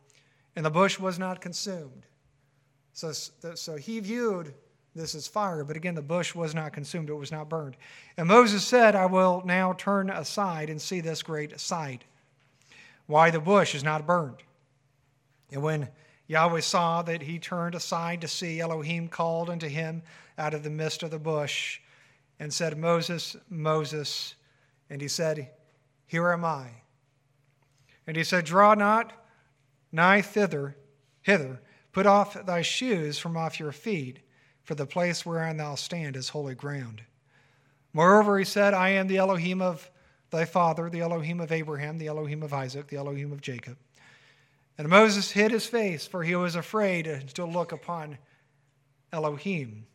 and 0.56 0.66
the 0.66 0.70
bush 0.70 1.00
was 1.00 1.18
not 1.18 1.42
consumed. 1.42 2.06
So, 2.94 3.12
so 3.12 3.76
he 3.76 4.00
viewed 4.00 4.54
this 4.96 5.14
as 5.16 5.28
fire, 5.28 5.64
but 5.64 5.76
again, 5.76 5.96
the 5.96 6.02
bush 6.02 6.34
was 6.34 6.56
not 6.56 6.74
consumed, 6.74 7.10
it 7.10 7.14
was 7.14 7.32
not 7.32 7.50
burned. 7.50 7.78
And 8.18 8.28
Moses 8.28 8.66
said, 8.66 8.96
I 8.96 9.06
will 9.06 9.44
now 9.46 9.74
turn 9.74 10.10
aside 10.10 10.70
and 10.70 10.82
see 10.82 11.02
this 11.02 11.22
great 11.22 11.60
sight, 11.60 12.04
why 13.06 13.30
the 13.30 13.40
bush 13.40 13.76
is 13.76 13.84
not 13.84 14.08
burned. 14.08 14.38
And 15.52 15.62
when 15.62 15.90
Yahweh 16.28 16.62
saw 16.62 17.02
that 17.04 17.22
he 17.22 17.40
turned 17.40 17.76
aside 17.76 18.22
to 18.22 18.28
see, 18.28 18.60
Elohim 18.60 19.08
called 19.08 19.50
unto 19.50 19.68
him 19.68 20.02
out 20.38 20.54
of 20.54 20.64
the 20.64 20.70
midst 20.70 21.04
of 21.04 21.12
the 21.12 21.20
bush 21.20 21.80
and 22.40 22.54
said, 22.54 22.78
Moses, 22.78 23.36
Moses. 23.50 24.36
And 24.90 25.02
he 25.02 25.08
said, 25.08 25.50
Here 26.06 26.32
am 26.32 26.44
I. 26.44 26.68
And 28.08 28.16
he 28.16 28.24
said, 28.24 28.46
Draw 28.46 28.76
not 28.76 29.14
nigh 29.92 30.22
thither, 30.22 30.78
hither, 31.22 31.62
put 31.92 32.06
off 32.06 32.46
thy 32.46 32.62
shoes 32.62 33.20
from 33.20 33.38
off 33.38 33.60
your 33.60 33.72
feet, 33.72 34.20
for 34.64 34.76
the 34.76 34.86
place 34.86 35.26
wherein 35.26 35.58
thou 35.58 35.76
stand 35.76 36.16
is 36.16 36.30
holy 36.30 36.56
ground. 36.56 37.04
Moreover, 37.94 38.38
he 38.40 38.46
said, 38.46 38.74
I 38.74 38.90
am 38.90 39.08
the 39.08 39.18
Elohim 39.18 39.62
of 39.62 39.90
thy 40.30 40.46
father, 40.46 40.90
the 40.90 41.02
Elohim 41.02 41.40
of 41.40 41.52
Abraham, 41.52 41.98
the 41.98 42.08
Elohim 42.08 42.44
of 42.44 42.54
Isaac, 42.54 42.88
the 42.88 42.98
Elohim 42.98 43.32
of 43.32 43.42
Jacob. 43.42 43.78
And 44.78 44.88
Moses 44.90 45.32
hid 45.32 45.52
his 45.52 45.66
face, 45.66 46.06
for 46.06 46.24
he 46.24 46.36
was 46.36 46.56
afraid 46.56 47.30
to 47.34 47.46
look 47.46 47.72
upon 47.72 48.18
Elohim. 49.12 49.88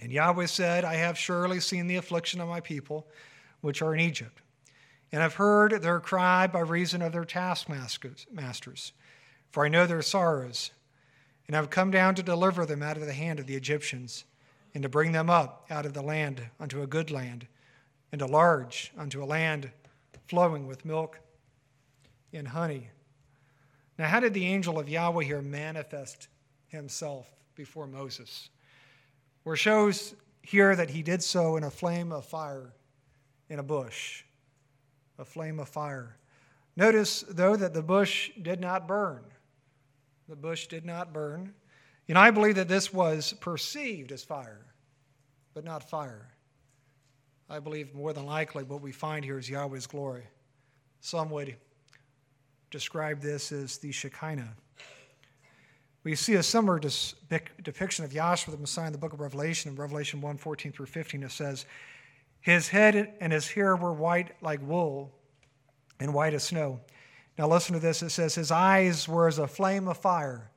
And 0.00 0.12
Yahweh 0.12 0.46
said, 0.46 0.84
I 0.84 0.94
have 0.94 1.16
surely 1.16 1.60
seen 1.60 1.86
the 1.86 1.96
affliction 1.96 2.40
of 2.40 2.48
my 2.48 2.60
people, 2.60 3.06
which 3.62 3.80
are 3.80 3.94
in 3.94 4.00
Egypt, 4.00 4.42
and 5.12 5.22
have 5.22 5.34
heard 5.34 5.82
their 5.82 6.00
cry 6.00 6.46
by 6.46 6.60
reason 6.60 7.02
of 7.02 7.12
their 7.12 7.24
taskmasters, 7.24 8.92
for 9.50 9.64
I 9.64 9.68
know 9.68 9.86
their 9.86 10.02
sorrows, 10.02 10.70
and 11.46 11.56
I 11.56 11.60
have 11.60 11.70
come 11.70 11.90
down 11.90 12.14
to 12.16 12.22
deliver 12.22 12.66
them 12.66 12.82
out 12.82 12.96
of 12.96 13.06
the 13.06 13.12
hand 13.12 13.38
of 13.38 13.46
the 13.46 13.54
Egyptians, 13.54 14.24
and 14.74 14.82
to 14.82 14.88
bring 14.88 15.12
them 15.12 15.30
up 15.30 15.66
out 15.70 15.86
of 15.86 15.94
the 15.94 16.02
land 16.02 16.42
unto 16.60 16.82
a 16.82 16.86
good 16.86 17.10
land, 17.10 17.46
and 18.12 18.20
a 18.20 18.26
large 18.26 18.92
unto 18.98 19.22
a 19.22 19.24
land 19.24 19.70
flowing 20.26 20.66
with 20.66 20.84
milk 20.84 21.20
and 22.32 22.48
honey. 22.48 22.90
Now, 23.98 24.08
how 24.08 24.20
did 24.20 24.34
the 24.34 24.46
angel 24.46 24.78
of 24.78 24.88
Yahweh 24.88 25.24
here 25.24 25.40
manifest 25.40 26.28
himself 26.68 27.30
before 27.54 27.86
Moses? 27.86 28.50
where 29.46 29.54
shows 29.54 30.16
here 30.42 30.74
that 30.74 30.90
he 30.90 31.04
did 31.04 31.22
so 31.22 31.56
in 31.56 31.62
a 31.62 31.70
flame 31.70 32.10
of 32.10 32.24
fire 32.24 32.72
in 33.48 33.60
a 33.60 33.62
bush. 33.62 34.24
A 35.18 35.24
flame 35.24 35.58
of 35.58 35.68
fire. 35.68 36.16
Notice, 36.76 37.24
though, 37.28 37.56
that 37.56 37.72
the 37.72 37.82
bush 37.82 38.30
did 38.40 38.60
not 38.60 38.86
burn. 38.86 39.22
The 40.28 40.36
bush 40.36 40.66
did 40.66 40.84
not 40.84 41.12
burn. 41.12 41.54
And 42.08 42.18
I 42.18 42.30
believe 42.30 42.56
that 42.56 42.68
this 42.68 42.92
was 42.92 43.32
perceived 43.40 44.12
as 44.12 44.22
fire, 44.22 44.66
but 45.54 45.64
not 45.64 45.88
fire. 45.88 46.28
I 47.48 47.60
believe 47.60 47.94
more 47.94 48.12
than 48.12 48.26
likely 48.26 48.64
what 48.64 48.82
we 48.82 48.92
find 48.92 49.24
here 49.24 49.38
is 49.38 49.48
Yahweh's 49.48 49.86
glory. 49.86 50.24
Some 51.00 51.30
would 51.30 51.56
describe 52.70 53.20
this 53.20 53.52
as 53.52 53.78
the 53.78 53.92
Shekinah 53.92 54.54
we 56.06 56.14
see 56.14 56.34
a 56.34 56.42
similar 56.42 56.78
depiction 56.78 58.04
of 58.04 58.12
Yahshua 58.12 58.52
the 58.52 58.58
Messiah 58.58 58.86
in 58.86 58.92
the 58.92 58.98
book 58.98 59.12
of 59.12 59.18
Revelation. 59.18 59.72
In 59.72 59.76
Revelation 59.76 60.20
1 60.20 60.36
14 60.36 60.70
through 60.70 60.86
15, 60.86 61.24
it 61.24 61.32
says, 61.32 61.66
His 62.46 62.68
head 62.68 63.12
and 63.20 63.32
his 63.32 63.48
hair 63.48 63.74
were 63.74 63.92
white 63.92 64.40
like 64.40 64.60
wool 64.62 65.12
and 65.98 66.14
white 66.14 66.32
as 66.32 66.44
snow. 66.44 66.78
Now 67.36 67.48
listen 67.48 67.72
to 67.72 67.80
this. 67.80 68.02
It 68.02 68.10
says, 68.10 68.36
His 68.36 68.52
eyes 68.52 69.08
were 69.08 69.26
as 69.26 69.40
a 69.40 69.48
flame 69.48 69.88
of 69.88 69.98
fire, 69.98 70.52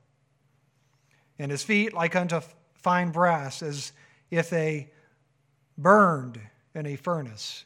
and 1.40 1.50
his 1.50 1.64
feet 1.64 1.92
like 1.92 2.16
unto 2.16 2.42
fine 2.74 3.10
brass, 3.10 3.64
as 3.64 3.92
if 4.30 4.52
they 4.52 4.92
burned 5.80 6.40
in 6.76 6.86
a 6.86 6.96
furnace, 6.96 7.66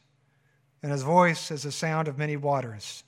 and 0.82 0.94
his 0.94 1.04
voice 1.04 1.52
as 1.52 1.64
the 1.64 1.72
sound 1.74 2.08
of 2.08 2.18
many 2.18 2.38
waters. 2.38 3.04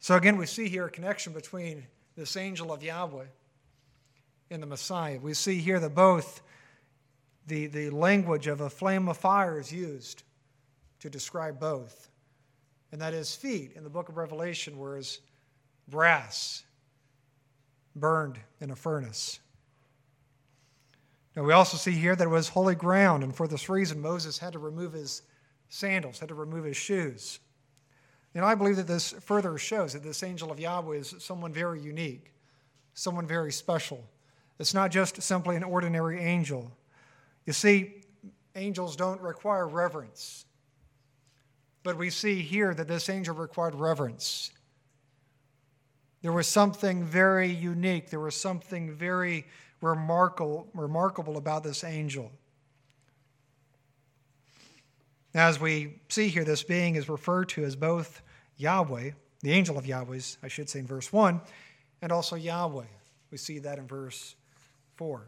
So 0.00 0.16
again, 0.16 0.36
we 0.36 0.44
see 0.44 0.68
here 0.68 0.84
a 0.84 0.90
connection 0.90 1.32
between 1.32 1.86
this 2.14 2.36
angel 2.36 2.74
of 2.74 2.82
Yahweh 2.82 3.24
and 4.50 4.62
the 4.62 4.66
Messiah. 4.66 5.18
We 5.18 5.32
see 5.32 5.60
here 5.60 5.80
that 5.80 5.94
both 5.94 6.42
the, 7.46 7.66
the 7.66 7.90
language 7.90 8.46
of 8.46 8.60
a 8.60 8.70
flame 8.70 9.08
of 9.08 9.16
fire 9.16 9.58
is 9.58 9.72
used 9.72 10.22
to 11.00 11.10
describe 11.10 11.60
both. 11.60 12.08
And 12.92 13.00
that 13.00 13.12
is 13.12 13.34
feet 13.34 13.72
in 13.74 13.84
the 13.84 13.90
book 13.90 14.08
of 14.08 14.16
Revelation, 14.16 14.78
whereas 14.78 15.20
brass 15.88 16.64
burned 17.96 18.38
in 18.60 18.70
a 18.70 18.76
furnace. 18.76 19.40
Now, 21.36 21.42
we 21.42 21.52
also 21.52 21.76
see 21.76 21.90
here 21.90 22.14
that 22.14 22.24
it 22.24 22.30
was 22.30 22.48
holy 22.48 22.76
ground, 22.76 23.24
and 23.24 23.34
for 23.34 23.48
this 23.48 23.68
reason, 23.68 24.00
Moses 24.00 24.38
had 24.38 24.52
to 24.52 24.58
remove 24.58 24.92
his 24.92 25.22
sandals, 25.68 26.20
had 26.20 26.28
to 26.28 26.34
remove 26.34 26.64
his 26.64 26.76
shoes. 26.76 27.40
And 28.34 28.44
I 28.44 28.54
believe 28.54 28.76
that 28.76 28.86
this 28.86 29.12
further 29.12 29.58
shows 29.58 29.92
that 29.92 30.02
this 30.02 30.22
angel 30.22 30.50
of 30.50 30.60
Yahweh 30.60 30.96
is 30.96 31.14
someone 31.18 31.52
very 31.52 31.80
unique, 31.80 32.32
someone 32.94 33.26
very 33.26 33.52
special. 33.52 34.04
It's 34.58 34.74
not 34.74 34.90
just 34.90 35.20
simply 35.22 35.56
an 35.56 35.64
ordinary 35.64 36.20
angel. 36.20 36.70
You 37.46 37.52
see, 37.52 38.02
angels 38.54 38.96
don't 38.96 39.20
require 39.20 39.66
reverence. 39.66 40.46
But 41.82 41.98
we 41.98 42.10
see 42.10 42.40
here 42.40 42.72
that 42.74 42.88
this 42.88 43.08
angel 43.08 43.34
required 43.34 43.74
reverence. 43.74 44.50
There 46.22 46.32
was 46.32 46.46
something 46.46 47.04
very 47.04 47.48
unique, 47.50 48.08
there 48.08 48.20
was 48.20 48.34
something 48.34 48.90
very 48.90 49.46
remarkable, 49.82 50.68
remarkable 50.72 51.36
about 51.36 51.62
this 51.62 51.84
angel. 51.84 52.32
As 55.34 55.60
we 55.60 56.00
see 56.08 56.28
here, 56.28 56.44
this 56.44 56.62
being 56.62 56.94
is 56.96 57.08
referred 57.08 57.50
to 57.50 57.64
as 57.64 57.76
both 57.76 58.22
Yahweh, 58.56 59.10
the 59.42 59.50
angel 59.50 59.76
of 59.76 59.84
Yahweh's, 59.84 60.38
I 60.42 60.48
should 60.48 60.70
say 60.70 60.78
in 60.78 60.86
verse 60.86 61.12
1, 61.12 61.40
and 62.00 62.12
also 62.12 62.36
Yahweh. 62.36 62.86
We 63.30 63.36
see 63.36 63.58
that 63.58 63.78
in 63.78 63.86
verse 63.86 64.36
4. 64.96 65.26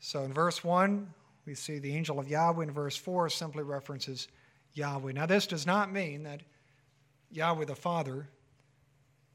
So 0.00 0.24
in 0.24 0.32
verse 0.32 0.64
1, 0.64 1.12
we 1.46 1.54
see 1.54 1.78
the 1.78 1.94
angel 1.94 2.18
of 2.18 2.28
Yahweh. 2.28 2.64
In 2.64 2.70
verse 2.70 2.96
4, 2.96 3.28
simply 3.28 3.62
references 3.62 4.28
Yahweh. 4.72 5.12
Now, 5.12 5.26
this 5.26 5.46
does 5.46 5.66
not 5.66 5.92
mean 5.92 6.22
that 6.24 6.40
Yahweh 7.30 7.66
the 7.66 7.74
Father 7.74 8.28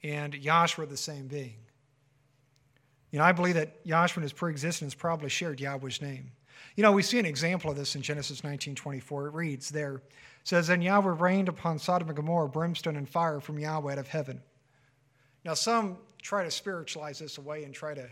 and 0.03 0.33
Yahshua 0.33 0.79
are 0.79 0.85
the 0.85 0.97
same 0.97 1.27
being. 1.27 1.55
You 3.11 3.19
know, 3.19 3.25
I 3.25 3.31
believe 3.31 3.55
that 3.55 3.85
Yahshua 3.85 4.17
in 4.17 4.23
his 4.23 4.33
preexistence 4.33 4.93
probably 4.93 5.29
shared 5.29 5.59
Yahweh's 5.59 6.01
name. 6.01 6.31
You 6.75 6.83
know, 6.83 6.91
we 6.91 7.03
see 7.03 7.19
an 7.19 7.25
example 7.25 7.71
of 7.71 7.77
this 7.77 7.95
in 7.95 8.01
Genesis 8.01 8.43
19:24. 8.43 9.27
It 9.27 9.33
reads 9.33 9.69
there, 9.69 9.95
it 9.95 10.03
says, 10.43 10.69
"And 10.69 10.83
Yahweh 10.83 11.15
rained 11.17 11.47
upon 11.47 11.79
Sodom 11.79 12.09
and 12.09 12.15
Gomorrah 12.15 12.49
brimstone 12.49 12.97
and 12.97 13.07
fire 13.07 13.39
from 13.39 13.59
Yahweh 13.59 13.93
out 13.93 13.97
of 13.97 14.07
heaven." 14.07 14.41
Now, 15.43 15.53
some 15.53 15.99
try 16.21 16.43
to 16.43 16.51
spiritualize 16.51 17.19
this 17.19 17.37
away 17.37 17.63
and 17.63 17.73
try 17.73 17.93
to 17.93 18.09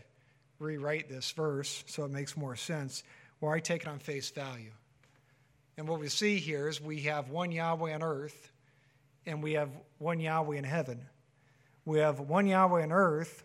rewrite 0.63 1.09
this 1.09 1.31
verse 1.31 1.83
so 1.87 2.05
it 2.05 2.11
makes 2.11 2.35
more 2.35 2.55
sense, 2.55 3.03
where 3.39 3.53
I 3.53 3.59
take 3.59 3.83
it 3.83 3.87
on 3.87 3.99
face 3.99 4.31
value. 4.31 4.71
And 5.77 5.87
what 5.87 5.99
we 5.99 6.07
see 6.07 6.37
here 6.37 6.67
is 6.67 6.81
we 6.81 7.01
have 7.01 7.29
one 7.29 7.51
Yahweh 7.51 7.93
on 7.93 8.03
earth 8.03 8.51
and 9.25 9.41
we 9.41 9.53
have 9.53 9.69
one 9.99 10.19
Yahweh 10.19 10.57
in 10.57 10.63
heaven. 10.63 11.01
We 11.85 11.99
have 11.99 12.19
one 12.19 12.47
Yahweh 12.47 12.83
on 12.83 12.91
earth 12.91 13.43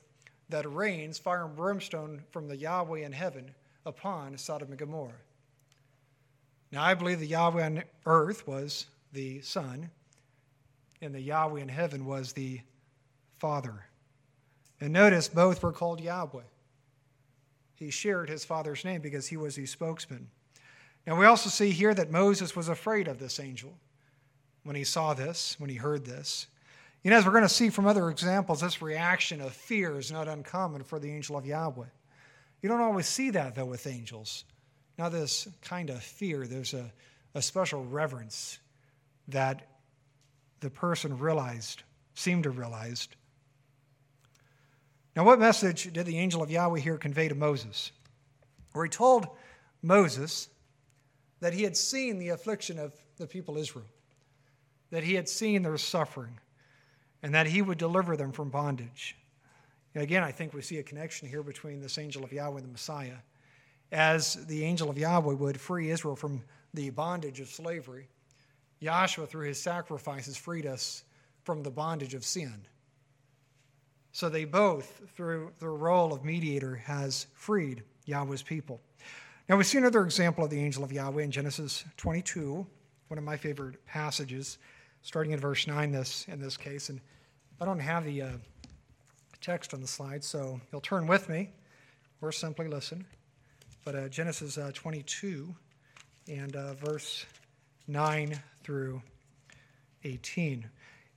that 0.49 0.71
rains 0.73 1.19
fire 1.19 1.45
and 1.45 1.57
brimstone 1.57 2.23
from 2.31 2.49
the 2.49 2.57
Yahweh 2.57 3.01
in 3.01 3.13
heaven 3.13 3.55
upon 3.85 4.37
Sodom 4.39 4.71
and 4.71 4.79
Gomorrah. 4.79 5.13
Now, 6.71 6.83
I 6.83 6.95
believe 6.95 7.21
the 7.21 7.27
Yahweh 7.27 7.65
on 7.65 7.83
earth 8.05 8.47
was 8.47 8.87
the 9.13 9.41
Son, 9.41 9.91
and 11.01 11.15
the 11.15 11.21
Yahweh 11.21 11.61
in 11.61 11.69
heaven 11.69 12.05
was 12.05 12.33
the 12.33 12.61
Father. 13.39 13.87
And 14.81 14.93
notice 14.93 15.29
both 15.29 15.63
were 15.63 15.73
called 15.73 16.01
Yahweh 16.01 16.43
he 17.79 17.91
shared 17.91 18.29
his 18.29 18.45
father's 18.45 18.85
name 18.85 19.01
because 19.01 19.29
he 19.29 19.37
was 19.37 19.57
the 19.57 19.67
spokesman. 19.67 20.29
Now, 21.07 21.19
we 21.19 21.27
also 21.27 21.49
see 21.49 21.71
here 21.71 21.95
that 21.95 22.11
Moses 22.11 22.55
was 22.55 22.69
afraid 22.69 23.09
of 23.09 23.19
this 23.19 23.41
angel 23.41 23.73
when 24.65 24.77
he 24.77 24.85
saw 24.85 25.15
this, 25.15 25.57
when 25.59 25.71
he 25.71 25.77
heard 25.77 26.05
this. 26.05 26.49
Know, 27.05 27.17
as 27.17 27.25
we're 27.25 27.33
going 27.33 27.43
to 27.45 27.49
see 27.49 27.71
from 27.71 27.87
other 27.87 28.11
examples, 28.11 28.61
this 28.61 28.83
reaction 28.83 29.41
of 29.41 29.53
fear 29.53 29.99
is 29.99 30.13
not 30.13 30.29
uncommon 30.29 30.83
for 30.83 30.99
the 30.99 31.11
angel 31.11 31.37
of 31.39 31.47
Yahweh. 31.47 31.87
You 32.61 32.69
don't 32.69 32.81
always 32.81 33.07
see 33.07 33.31
that, 33.31 33.55
though, 33.55 33.65
with 33.65 33.87
angels. 33.87 34.45
Now, 34.99 35.09
this 35.09 35.49
kind 35.63 35.91
of 35.91 36.03
fear. 36.03 36.47
There's 36.47 36.75
a, 36.75 36.93
a 37.35 37.41
special 37.41 37.85
reverence 37.85 38.59
that 39.29 39.69
the 40.61 40.69
person 40.71 41.19
realized, 41.19 41.85
seemed 42.15 42.43
to 42.43 42.51
realize. 42.51 43.09
Now, 45.17 45.25
what 45.25 45.41
message 45.41 45.93
did 45.93 46.07
the 46.07 46.19
angel 46.19 46.43
of 46.43 46.51
Yahweh 46.51 46.81
here 46.81 46.97
convey 46.97 47.29
to 47.29 47.35
Moses? 47.35 47.93
Where 48.73 48.85
he 48.85 48.91
told 48.91 49.27
Moses 49.83 50.49
that 51.41 51.55
he 51.55 51.63
had 51.63 51.77
seen 51.77 52.19
the 52.19 52.29
affliction 52.31 52.79
of 52.79 52.93
the 53.17 53.27
people 53.27 53.59
Israel, 53.59 53.87
that 54.91 55.05
he 55.05 55.15
had 55.15 55.29
seen 55.29 55.63
their 55.63 55.79
suffering, 55.79 56.39
and 57.23 57.35
that 57.35 57.47
he 57.47 57.63
would 57.63 57.79
deliver 57.79 58.17
them 58.17 58.33
from 58.33 58.51
bondage. 58.51 59.17
And 59.95 60.03
again, 60.03 60.23
I 60.23 60.31
think 60.31 60.55
we 60.55 60.63
see 60.63 60.79
a 60.79 60.83
connection 60.83 61.29
here 61.29 61.43
between 61.43 61.81
this 61.81 61.99
angel 61.99 62.23
of 62.23 62.33
Yahweh 62.33 62.59
and 62.59 62.67
the 62.67 62.73
Messiah. 62.73 63.17
As 63.91 64.35
the 64.47 64.65
angel 64.65 64.91
of 64.91 64.99
Yahweh 64.99 65.35
would 65.35 65.61
free 65.61 65.91
Israel 65.91 66.15
from 66.15 66.43
the 66.75 66.91
bondage 66.91 67.41
of 67.41 67.49
slavery, 67.49 68.09
Yahshua, 68.81 69.29
through 69.29 69.47
his 69.47 69.61
sacrifices, 69.61 70.37
freed 70.37 70.67
us 70.67 71.03
from 71.43 71.63
the 71.63 71.71
bondage 71.71 72.15
of 72.15 72.25
sin. 72.25 72.67
So 74.13 74.29
they 74.29 74.45
both, 74.45 75.03
through 75.15 75.53
the 75.59 75.69
role 75.69 76.13
of 76.13 76.25
mediator, 76.25 76.77
has 76.77 77.27
freed 77.35 77.83
Yahweh's 78.05 78.43
people. 78.43 78.81
Now 79.49 79.57
we 79.57 79.65
see 79.65 79.79
another 79.79 80.03
example 80.03 80.45
of 80.45 80.51
the 80.51 80.61
angel 80.61 80.85
of 80.85 80.93
Yahweh 80.93 81.23
in 81.23 81.31
Genesis 81.31 81.85
22, 81.97 82.67
one 83.09 83.19
of 83.19 83.25
my 83.25 83.37
favorite 83.37 83.85
passages, 83.87 84.59
starting 85.03 85.33
in 85.33 85.41
verse 85.41 85.67
9 85.67 85.93
this, 85.93 86.27
in 86.29 86.41
this 86.41 86.57
case. 86.57 86.89
And 86.89 87.01
I 87.61 87.65
don't 87.65 87.81
have 87.81 88.05
the 88.05 88.23
uh, 88.23 88.31
text 89.41 89.73
on 89.73 89.81
the 89.81 89.87
slide, 89.87 90.23
so 90.23 90.61
you'll 90.71 90.81
turn 90.81 91.07
with 91.07 91.29
me 91.29 91.51
or 92.21 92.33
simply 92.33 92.69
listen. 92.69 93.07
But 93.85 93.95
uh, 93.95 94.09
Genesis 94.09 94.59
uh, 94.59 94.71
22 94.75 95.55
and 96.29 96.55
uh, 96.57 96.75
verse 96.75 97.25
9 97.87 98.39
through 98.63 99.01
18. 100.05 100.69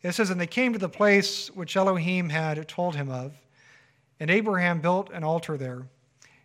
It 0.03 0.13
says, 0.13 0.29
And 0.29 0.41
they 0.41 0.47
came 0.47 0.73
to 0.73 0.79
the 0.79 0.89
place 0.89 1.49
which 1.49 1.75
Elohim 1.75 2.29
had 2.29 2.67
told 2.67 2.95
him 2.95 3.09
of, 3.09 3.33
and 4.19 4.29
Abraham 4.29 4.81
built 4.81 5.09
an 5.11 5.23
altar 5.23 5.57
there, 5.57 5.87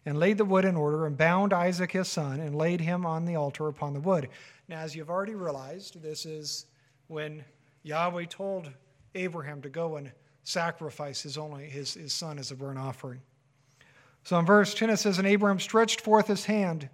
and 0.05 0.19
laid 0.19 0.39
the 0.39 0.45
wood 0.45 0.65
in 0.65 0.77
order, 0.77 1.07
and 1.07 1.17
bound 1.17 1.53
Isaac 1.53 1.93
his 1.93 2.09
son, 2.09 2.41
and 2.41 2.55
laid 2.55 2.81
him 2.81 3.05
on 3.05 3.25
the 3.25 3.37
altar 3.37 3.69
upon 3.69 3.93
the 3.93 4.01
wood. 4.01 4.29
Now, 4.69 4.81
as 4.81 4.95
you've 4.95 5.11
already 5.11 5.35
realized, 5.35 6.03
this 6.03 6.27
is 6.27 6.67
when 7.09 7.45
Yahweh 7.83 8.27
told 8.27 8.71
Abraham 9.15 9.63
to 9.63 9.69
go 9.69 9.97
and 9.97 10.13
sacrifice 10.45 11.23
his 11.23 11.37
only 11.37 11.69
his, 11.69 11.95
his 11.95 12.13
son 12.13 12.39
as 12.39 12.51
a 12.51 12.55
burnt 12.55 12.79
offering. 12.79 13.21
So 14.23 14.39
in 14.39 14.47
verse 14.47 14.75
10 14.75 14.91
it 14.91 14.97
says, 14.97 15.19
And 15.19 15.27
Abraham 15.27 15.61
stretched 15.61 16.01
forth 16.01 16.27
his 16.27 16.45
hand 16.45 16.89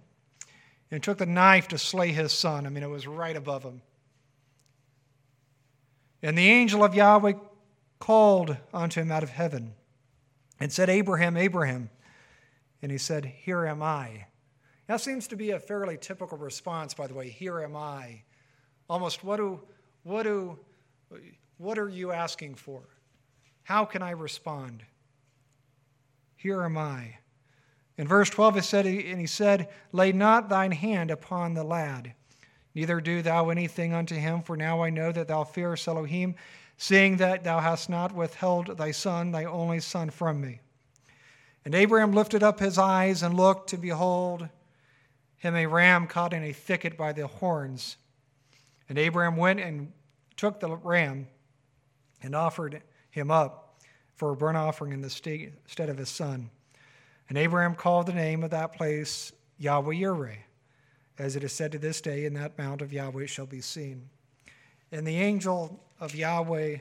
and 0.91 1.01
took 1.01 1.17
the 1.17 1.25
knife 1.25 1.67
to 1.69 1.77
slay 1.77 2.11
his 2.11 2.31
son. 2.31 2.65
I 2.65 2.69
mean, 2.69 2.83
it 2.83 2.89
was 2.89 3.07
right 3.07 3.35
above 3.35 3.63
him. 3.63 3.81
And 6.23 6.37
the 6.37 6.49
angel 6.49 6.83
of 6.83 6.95
Yahweh 6.95 7.33
called 7.99 8.55
unto 8.73 9.01
him 9.01 9.11
out 9.11 9.23
of 9.23 9.29
heaven 9.29 9.75
and 10.59 10.71
said, 10.71 10.89
Abraham, 10.89 11.35
Abraham. 11.35 11.89
And 12.81 12.91
he 12.91 12.97
said, 12.97 13.25
Here 13.25 13.65
am 13.65 13.83
I. 13.83 14.27
That 14.87 15.01
seems 15.01 15.27
to 15.27 15.35
be 15.35 15.51
a 15.51 15.59
fairly 15.59 15.97
typical 15.97 16.37
response, 16.37 16.93
by 16.93 17.07
the 17.07 17.13
way. 17.13 17.29
Here 17.29 17.61
am 17.61 17.75
I. 17.75 18.23
Almost, 18.89 19.23
what 19.23 19.37
do, 19.37 19.61
what 20.03 20.23
do, 20.23 20.57
what 21.57 21.77
are 21.77 21.89
you 21.89 22.11
asking 22.11 22.55
for? 22.55 22.83
How 23.63 23.85
can 23.85 24.01
I 24.01 24.11
respond? 24.11 24.83
Here 26.35 26.63
am 26.63 26.77
I. 26.77 27.17
In 27.97 28.07
verse 28.07 28.29
12 28.29 28.57
it 28.57 28.63
said, 28.63 28.85
and 28.85 29.19
he 29.19 29.27
said, 29.27 29.69
Lay 29.91 30.11
not 30.11 30.49
thine 30.49 30.71
hand 30.71 31.11
upon 31.11 31.53
the 31.53 31.63
lad, 31.63 32.13
neither 32.75 33.01
do 33.01 33.21
thou 33.21 33.49
anything 33.49 33.93
unto 33.93 34.15
him, 34.15 34.41
for 34.41 34.57
now 34.57 34.81
I 34.81 34.89
know 34.89 35.11
that 35.11 35.27
thou 35.27 35.43
fearest 35.43 35.87
Elohim, 35.87 36.35
seeing 36.77 37.17
that 37.17 37.43
thou 37.43 37.59
hast 37.59 37.89
not 37.89 38.13
withheld 38.13 38.77
thy 38.77 38.91
son, 38.91 39.31
thy 39.31 39.45
only 39.45 39.79
son, 39.79 40.09
from 40.09 40.41
me. 40.41 40.59
And 41.65 41.75
Abraham 41.75 42.11
lifted 42.11 42.43
up 42.43 42.59
his 42.59 42.77
eyes 42.77 43.23
and 43.23 43.37
looked, 43.37 43.73
and 43.73 43.81
behold 43.81 44.49
him 45.37 45.55
a 45.55 45.65
ram 45.65 46.07
caught 46.07 46.33
in 46.33 46.43
a 46.43 46.53
thicket 46.53 46.97
by 46.97 47.13
the 47.13 47.27
horns. 47.27 47.97
And 48.89 48.97
Abraham 48.97 49.37
went 49.37 49.59
and 49.59 49.91
took 50.35 50.59
the 50.59 50.75
ram 50.75 51.27
and 52.21 52.35
offered 52.35 52.81
him 53.11 53.29
up 53.31 53.81
for 54.15 54.31
a 54.31 54.35
burnt 54.35 54.57
offering 54.57 54.93
in 54.93 55.01
the 55.01 55.09
stead 55.09 55.89
of 55.89 55.97
his 55.97 56.09
son. 56.09 56.49
And 57.29 57.37
Abraham 57.37 57.75
called 57.75 58.07
the 58.07 58.13
name 58.13 58.43
of 58.43 58.49
that 58.51 58.73
place 58.73 59.31
Yahweh 59.57 59.95
Yireh, 59.95 60.37
as 61.17 61.35
it 61.35 61.43
is 61.43 61.53
said 61.53 61.71
to 61.71 61.77
this 61.77 62.01
day, 62.01 62.25
in 62.25 62.33
that 62.33 62.57
mount 62.57 62.81
of 62.81 62.91
Yahweh 62.91 63.25
shall 63.25 63.45
be 63.45 63.61
seen. 63.61 64.09
And 64.91 65.05
the 65.05 65.17
angel 65.17 65.79
of 65.99 66.15
Yahweh 66.15 66.77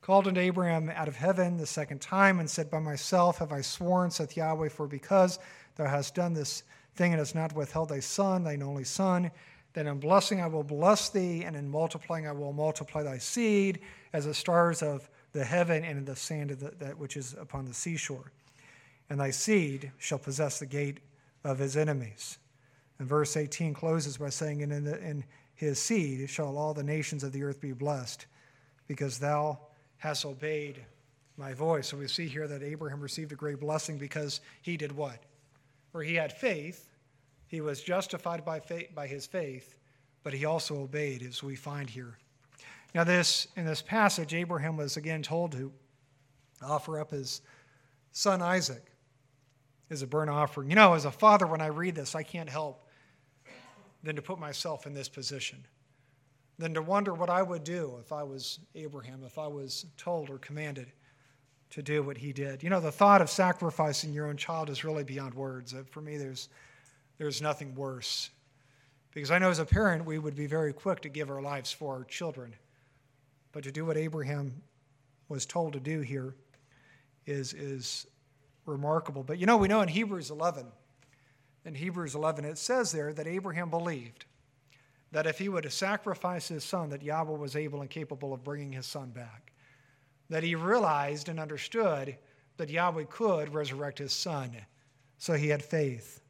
called 0.00 0.28
unto 0.28 0.40
Abraham 0.40 0.90
out 0.90 1.08
of 1.08 1.16
heaven 1.16 1.56
the 1.56 1.66
second 1.66 2.00
time 2.00 2.38
and 2.38 2.48
said, 2.48 2.70
By 2.70 2.78
myself 2.78 3.38
have 3.38 3.52
I 3.52 3.62
sworn, 3.62 4.10
saith 4.10 4.36
Yahweh, 4.36 4.68
for 4.68 4.86
because 4.86 5.38
thou 5.76 5.86
hast 5.86 6.14
done 6.14 6.34
this 6.34 6.62
thing 6.94 7.12
and 7.12 7.18
hast 7.18 7.34
not 7.34 7.54
withheld 7.54 7.88
thy 7.88 8.00
son, 8.00 8.44
thine 8.44 8.62
only 8.62 8.84
son, 8.84 9.30
then 9.72 9.86
in 9.86 9.98
blessing 9.98 10.40
I 10.40 10.46
will 10.46 10.62
bless 10.62 11.08
thee, 11.08 11.44
and 11.44 11.56
in 11.56 11.68
multiplying 11.68 12.28
I 12.28 12.32
will 12.32 12.52
multiply 12.52 13.02
thy 13.02 13.18
seed 13.18 13.80
as 14.12 14.26
the 14.26 14.34
stars 14.34 14.82
of 14.82 15.08
the 15.32 15.44
heaven 15.44 15.84
and 15.84 15.98
in 15.98 16.04
the 16.04 16.14
sand 16.14 16.50
of 16.52 16.60
the, 16.60 16.70
that 16.78 16.98
which 16.98 17.16
is 17.16 17.34
upon 17.40 17.64
the 17.64 17.74
seashore. 17.74 18.30
And 19.10 19.18
thy 19.18 19.30
seed 19.30 19.90
shall 19.98 20.18
possess 20.18 20.58
the 20.58 20.66
gate 20.66 21.00
of 21.42 21.58
his 21.58 21.76
enemies. 21.76 22.38
And 22.98 23.08
verse 23.08 23.36
18 23.36 23.74
closes 23.74 24.16
by 24.18 24.30
saying, 24.30 24.62
And 24.62 24.72
in, 24.72 24.84
the, 24.84 24.98
in 25.00 25.24
his 25.54 25.78
seed 25.78 26.28
shall 26.30 26.56
all 26.56 26.74
the 26.74 26.82
nations 26.82 27.24
of 27.24 27.32
the 27.32 27.42
earth 27.42 27.60
be 27.60 27.72
blessed, 27.72 28.26
because 28.86 29.18
thou 29.18 29.58
hast 29.98 30.24
obeyed 30.24 30.84
my 31.36 31.52
voice. 31.52 31.88
So 31.88 31.96
we 31.96 32.08
see 32.08 32.28
here 32.28 32.46
that 32.46 32.62
Abraham 32.62 33.00
received 33.00 33.32
a 33.32 33.36
great 33.36 33.60
blessing 33.60 33.98
because 33.98 34.40
he 34.62 34.76
did 34.76 34.92
what? 34.92 35.18
Where 35.92 36.04
he 36.04 36.14
had 36.14 36.32
faith 36.32 36.88
he 37.54 37.60
was 37.60 37.80
justified 37.80 38.44
by, 38.44 38.58
faith, 38.58 38.92
by 38.96 39.06
his 39.06 39.26
faith, 39.26 39.76
but 40.24 40.32
he 40.32 40.44
also 40.44 40.80
obeyed, 40.80 41.22
as 41.22 41.40
we 41.40 41.54
find 41.54 41.88
here. 41.88 42.18
Now, 42.96 43.04
this 43.04 43.46
in 43.54 43.64
this 43.64 43.80
passage, 43.80 44.34
Abraham 44.34 44.76
was 44.76 44.96
again 44.96 45.22
told 45.22 45.52
to 45.52 45.72
offer 46.60 46.98
up 46.98 47.12
his 47.12 47.42
son 48.10 48.42
Isaac 48.42 48.82
as 49.88 50.02
a 50.02 50.06
burnt 50.08 50.30
offering. 50.30 50.68
You 50.68 50.74
know, 50.74 50.94
as 50.94 51.04
a 51.04 51.12
father, 51.12 51.46
when 51.46 51.60
I 51.60 51.66
read 51.66 51.94
this, 51.94 52.16
I 52.16 52.24
can't 52.24 52.48
help 52.48 52.83
than 54.04 54.14
to 54.16 54.22
put 54.22 54.38
myself 54.38 54.86
in 54.86 54.94
this 54.94 55.08
position, 55.08 55.66
than 56.58 56.74
to 56.74 56.82
wonder 56.82 57.14
what 57.14 57.30
I 57.30 57.42
would 57.42 57.64
do 57.64 57.96
if 58.00 58.12
I 58.12 58.22
was 58.22 58.60
Abraham, 58.74 59.22
if 59.24 59.38
I 59.38 59.48
was 59.48 59.86
told 59.96 60.30
or 60.30 60.38
commanded 60.38 60.92
to 61.70 61.82
do 61.82 62.02
what 62.02 62.16
he 62.16 62.32
did. 62.32 62.62
You 62.62 62.70
know, 62.70 62.80
the 62.80 62.92
thought 62.92 63.20
of 63.20 63.28
sacrificing 63.28 64.12
your 64.12 64.28
own 64.28 64.36
child 64.36 64.70
is 64.70 64.84
really 64.84 65.02
beyond 65.02 65.34
words. 65.34 65.74
Uh, 65.74 65.82
for 65.90 66.00
me, 66.00 66.16
there's 66.16 66.48
there's 67.18 67.40
nothing 67.40 67.74
worse. 67.74 68.30
Because 69.12 69.30
I 69.30 69.38
know 69.38 69.50
as 69.50 69.60
a 69.60 69.64
parent, 69.64 70.04
we 70.04 70.18
would 70.18 70.34
be 70.34 70.46
very 70.46 70.72
quick 70.72 71.00
to 71.02 71.08
give 71.08 71.30
our 71.30 71.40
lives 71.40 71.72
for 71.72 71.94
our 71.94 72.04
children. 72.04 72.54
But 73.52 73.62
to 73.64 73.72
do 73.72 73.84
what 73.84 73.96
Abraham 73.96 74.62
was 75.28 75.46
told 75.46 75.74
to 75.74 75.80
do 75.80 76.00
here 76.00 76.34
is, 77.24 77.54
is 77.54 78.06
remarkable. 78.66 79.22
But 79.22 79.38
you 79.38 79.46
know, 79.46 79.56
we 79.56 79.68
know 79.68 79.80
in 79.82 79.88
Hebrews 79.88 80.30
11, 80.30 80.66
in 81.64 81.74
Hebrews 81.74 82.14
11, 82.14 82.44
it 82.44 82.58
says 82.58 82.92
there 82.92 83.12
that 83.12 83.26
Abraham 83.26 83.70
believed 83.70 84.26
that 85.12 85.26
if 85.26 85.38
he 85.38 85.48
would 85.48 85.70
sacrifice 85.72 86.48
his 86.48 86.64
son, 86.64 86.90
that 86.90 87.02
Yahweh 87.02 87.38
was 87.38 87.56
able 87.56 87.80
and 87.80 87.88
capable 87.88 88.32
of 88.34 88.44
bringing 88.44 88.72
his 88.72 88.86
son 88.86 89.10
back. 89.10 89.52
That 90.28 90.42
he 90.42 90.54
realized 90.54 91.28
and 91.28 91.38
understood 91.38 92.16
that 92.56 92.70
Yahweh 92.70 93.04
could 93.08 93.54
resurrect 93.54 93.98
his 93.98 94.12
son. 94.12 94.50
So 95.18 95.34
he 95.34 95.48
had 95.48 95.62
faith. 95.62 96.20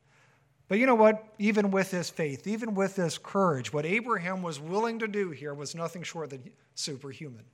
But 0.68 0.78
you 0.78 0.86
know 0.86 0.94
what? 0.94 1.24
Even 1.38 1.70
with 1.70 1.90
this 1.90 2.10
faith, 2.10 2.46
even 2.46 2.74
with 2.74 2.96
this 2.96 3.18
courage, 3.18 3.72
what 3.72 3.86
Abraham 3.86 4.42
was 4.42 4.60
willing 4.60 4.98
to 4.98 5.08
do 5.08 5.30
here 5.30 5.54
was 5.54 5.74
nothing 5.74 6.02
short 6.02 6.30
than 6.30 6.50
superhuman. 6.74 7.44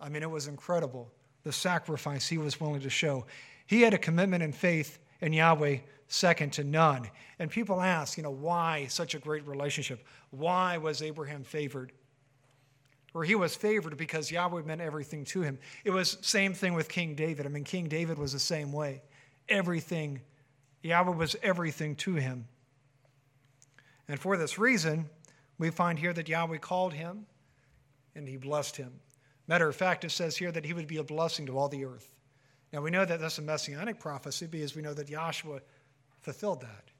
I 0.00 0.08
mean, 0.08 0.22
it 0.22 0.30
was 0.30 0.46
incredible 0.46 1.10
the 1.42 1.52
sacrifice 1.52 2.28
he 2.28 2.38
was 2.38 2.60
willing 2.60 2.80
to 2.80 2.90
show. 2.90 3.26
He 3.66 3.82
had 3.82 3.94
a 3.94 3.98
commitment 3.98 4.42
and 4.42 4.54
faith 4.54 4.98
in 5.20 5.32
Yahweh 5.32 5.78
second 6.12 6.52
to 6.52 6.62
none. 6.62 7.08
And 7.38 7.50
people 7.50 7.80
ask, 7.80 8.18
you 8.18 8.22
know, 8.22 8.30
why 8.30 8.86
such 8.88 9.14
a 9.14 9.18
great 9.18 9.46
relationship? 9.46 10.04
Why 10.30 10.76
was 10.76 11.00
Abraham 11.00 11.42
favored? 11.42 11.92
Or 13.14 13.24
he 13.24 13.34
was 13.34 13.56
favored 13.56 13.96
because 13.96 14.30
Yahweh 14.30 14.62
meant 14.62 14.82
everything 14.82 15.24
to 15.26 15.40
him. 15.40 15.58
It 15.84 15.90
was 15.90 16.18
same 16.20 16.52
thing 16.52 16.74
with 16.74 16.88
King 16.90 17.14
David. 17.14 17.46
I 17.46 17.48
mean, 17.48 17.64
King 17.64 17.88
David 17.88 18.18
was 18.18 18.32
the 18.32 18.38
same 18.38 18.72
way. 18.72 19.02
Everything 19.48 20.20
Yahweh 20.82 21.16
was 21.16 21.34
everything 21.42 21.96
to 21.96 22.14
him. 22.14 22.46
And 24.06 24.20
for 24.20 24.36
this 24.36 24.58
reason, 24.58 25.08
we 25.56 25.70
find 25.70 25.98
here 25.98 26.12
that 26.12 26.28
Yahweh 26.28 26.58
called 26.58 26.92
him 26.92 27.26
and 28.14 28.28
he 28.28 28.36
blessed 28.36 28.76
him. 28.76 28.92
Matter 29.46 29.68
of 29.68 29.76
fact, 29.76 30.04
it 30.04 30.10
says 30.10 30.36
here 30.36 30.52
that 30.52 30.66
he 30.66 30.74
would 30.74 30.86
be 30.86 30.98
a 30.98 31.04
blessing 31.04 31.46
to 31.46 31.58
all 31.58 31.68
the 31.68 31.86
earth. 31.86 32.12
Now 32.70 32.82
we 32.82 32.90
know 32.90 33.04
that 33.04 33.20
that's 33.20 33.38
a 33.38 33.42
messianic 33.42 33.98
prophecy 33.98 34.46
because 34.46 34.74
we 34.74 34.82
know 34.82 34.94
that 34.94 35.08
Yahshua 35.08 35.60
fulfilled 36.22 36.62
that. 36.62 36.90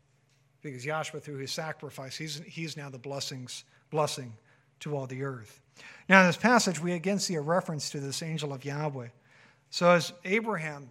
because 0.61 0.85
Yahshua, 0.85 1.22
through 1.22 1.38
his 1.38 1.50
sacrifice, 1.50 2.16
he's, 2.16 2.40
he's 2.46 2.76
now 2.76 2.90
the 2.90 2.98
blessings, 2.98 3.64
blessing 3.90 4.32
to 4.80 4.96
all 4.96 5.06
the 5.06 5.22
earth. 5.22 5.61
Now, 6.08 6.20
in 6.20 6.26
this 6.26 6.37
passage, 6.37 6.80
we 6.80 6.92
again 6.92 7.18
see 7.18 7.35
a 7.35 7.40
reference 7.40 7.90
to 7.90 8.00
this 8.00 8.22
angel 8.22 8.52
of 8.52 8.64
Yahweh. 8.64 9.08
So, 9.70 9.90
as 9.90 10.12
Abraham 10.24 10.90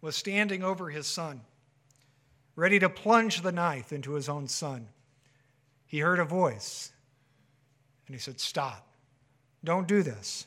was 0.00 0.16
standing 0.16 0.62
over 0.62 0.88
his 0.88 1.06
son, 1.06 1.42
ready 2.56 2.78
to 2.78 2.88
plunge 2.88 3.42
the 3.42 3.52
knife 3.52 3.92
into 3.92 4.12
his 4.12 4.28
own 4.28 4.48
son, 4.48 4.88
he 5.86 5.98
heard 5.98 6.18
a 6.18 6.24
voice 6.24 6.92
and 8.06 8.14
he 8.14 8.20
said, 8.20 8.40
Stop. 8.40 8.86
Don't 9.62 9.86
do 9.86 10.02
this. 10.02 10.46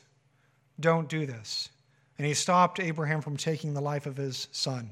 Don't 0.80 1.08
do 1.08 1.24
this. 1.24 1.68
And 2.18 2.26
he 2.26 2.34
stopped 2.34 2.80
Abraham 2.80 3.20
from 3.20 3.36
taking 3.36 3.74
the 3.74 3.80
life 3.80 4.06
of 4.06 4.16
his 4.16 4.48
son. 4.52 4.90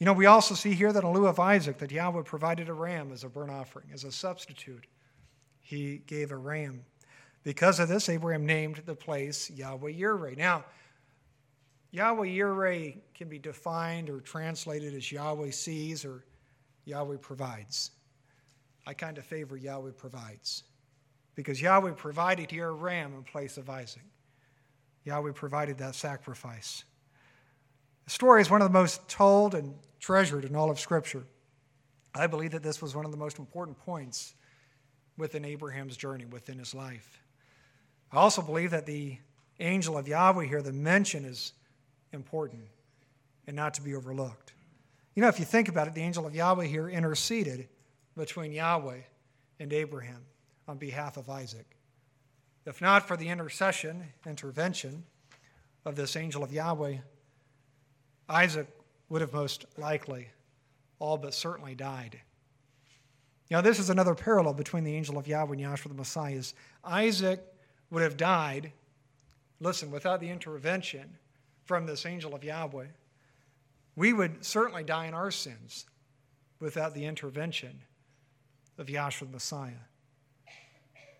You 0.00 0.06
know, 0.06 0.14
we 0.14 0.24
also 0.24 0.54
see 0.54 0.72
here 0.72 0.94
that 0.94 1.04
in 1.04 1.12
lieu 1.12 1.26
of 1.26 1.38
Isaac, 1.38 1.76
that 1.78 1.90
Yahweh 1.90 2.22
provided 2.22 2.70
a 2.70 2.72
ram 2.72 3.12
as 3.12 3.22
a 3.22 3.28
burnt 3.28 3.50
offering, 3.50 3.88
as 3.92 4.04
a 4.04 4.10
substitute. 4.10 4.86
He 5.60 5.98
gave 6.06 6.32
a 6.32 6.36
ram. 6.36 6.86
Because 7.42 7.78
of 7.78 7.88
this, 7.88 8.08
Abraham 8.08 8.46
named 8.46 8.82
the 8.86 8.94
place 8.94 9.50
Yahweh 9.50 9.92
Yireh. 9.92 10.38
Now, 10.38 10.64
Yahweh 11.90 12.28
Yireh 12.28 12.96
can 13.14 13.28
be 13.28 13.38
defined 13.38 14.08
or 14.08 14.20
translated 14.20 14.94
as 14.94 15.12
Yahweh 15.12 15.50
sees 15.50 16.06
or 16.06 16.24
Yahweh 16.86 17.18
provides. 17.20 17.90
I 18.86 18.94
kind 18.94 19.18
of 19.18 19.26
favor 19.26 19.58
Yahweh 19.58 19.92
provides 19.98 20.62
because 21.34 21.60
Yahweh 21.60 21.92
provided 21.92 22.50
here 22.50 22.68
a 22.68 22.72
ram 22.72 23.12
in 23.14 23.22
place 23.22 23.58
of 23.58 23.68
Isaac. 23.68 24.04
Yahweh 25.04 25.32
provided 25.32 25.76
that 25.78 25.94
sacrifice. 25.94 26.84
The 28.06 28.10
story 28.10 28.40
is 28.40 28.50
one 28.50 28.62
of 28.62 28.68
the 28.68 28.78
most 28.78 29.06
told 29.06 29.54
and 29.54 29.74
treasured 30.00 30.44
in 30.44 30.56
all 30.56 30.70
of 30.70 30.80
Scripture. 30.80 31.24
I 32.14 32.26
believe 32.26 32.50
that 32.52 32.62
this 32.62 32.82
was 32.82 32.96
one 32.96 33.04
of 33.04 33.12
the 33.12 33.16
most 33.16 33.38
important 33.38 33.78
points 33.78 34.34
within 35.16 35.44
Abraham's 35.44 35.96
journey, 35.96 36.24
within 36.24 36.58
his 36.58 36.74
life. 36.74 37.20
I 38.10 38.16
also 38.16 38.42
believe 38.42 38.72
that 38.72 38.86
the 38.86 39.18
angel 39.60 39.96
of 39.96 40.08
Yahweh 40.08 40.46
here, 40.46 40.62
the 40.62 40.72
mention 40.72 41.24
is 41.24 41.52
important 42.12 42.62
and 43.46 43.54
not 43.54 43.74
to 43.74 43.82
be 43.82 43.94
overlooked. 43.94 44.54
You 45.14 45.22
know, 45.22 45.28
if 45.28 45.38
you 45.38 45.44
think 45.44 45.68
about 45.68 45.86
it, 45.86 45.94
the 45.94 46.02
angel 46.02 46.26
of 46.26 46.34
Yahweh 46.34 46.66
here 46.66 46.88
interceded 46.88 47.68
between 48.16 48.52
Yahweh 48.52 49.00
and 49.60 49.72
Abraham 49.72 50.24
on 50.66 50.78
behalf 50.78 51.16
of 51.16 51.28
Isaac. 51.28 51.76
If 52.66 52.80
not 52.80 53.06
for 53.06 53.16
the 53.16 53.28
intercession, 53.28 54.04
intervention 54.26 55.04
of 55.84 55.96
this 55.96 56.16
angel 56.16 56.42
of 56.42 56.52
Yahweh, 56.52 56.96
Isaac 58.28 58.68
would 59.10 59.20
have 59.20 59.34
most 59.34 59.66
likely 59.76 60.28
all 60.98 61.18
but 61.18 61.34
certainly 61.34 61.74
died. 61.74 62.18
Now, 63.50 63.60
this 63.60 63.80
is 63.80 63.90
another 63.90 64.14
parallel 64.14 64.54
between 64.54 64.84
the 64.84 64.94
angel 64.94 65.18
of 65.18 65.26
Yahweh 65.26 65.52
and 65.52 65.60
Yahshua 65.60 65.88
the 65.88 65.94
Messiah. 65.94 66.34
Is 66.34 66.54
Isaac 66.84 67.44
would 67.90 68.02
have 68.02 68.16
died, 68.16 68.72
listen, 69.58 69.90
without 69.90 70.20
the 70.20 70.30
intervention 70.30 71.18
from 71.64 71.84
this 71.84 72.06
angel 72.06 72.34
of 72.34 72.44
Yahweh. 72.44 72.86
We 73.96 74.12
would 74.12 74.44
certainly 74.44 74.84
die 74.84 75.06
in 75.06 75.14
our 75.14 75.32
sins 75.32 75.86
without 76.60 76.94
the 76.94 77.04
intervention 77.04 77.80
of 78.78 78.86
Yahshua 78.86 79.26
the 79.26 79.32
Messiah. 79.32 79.72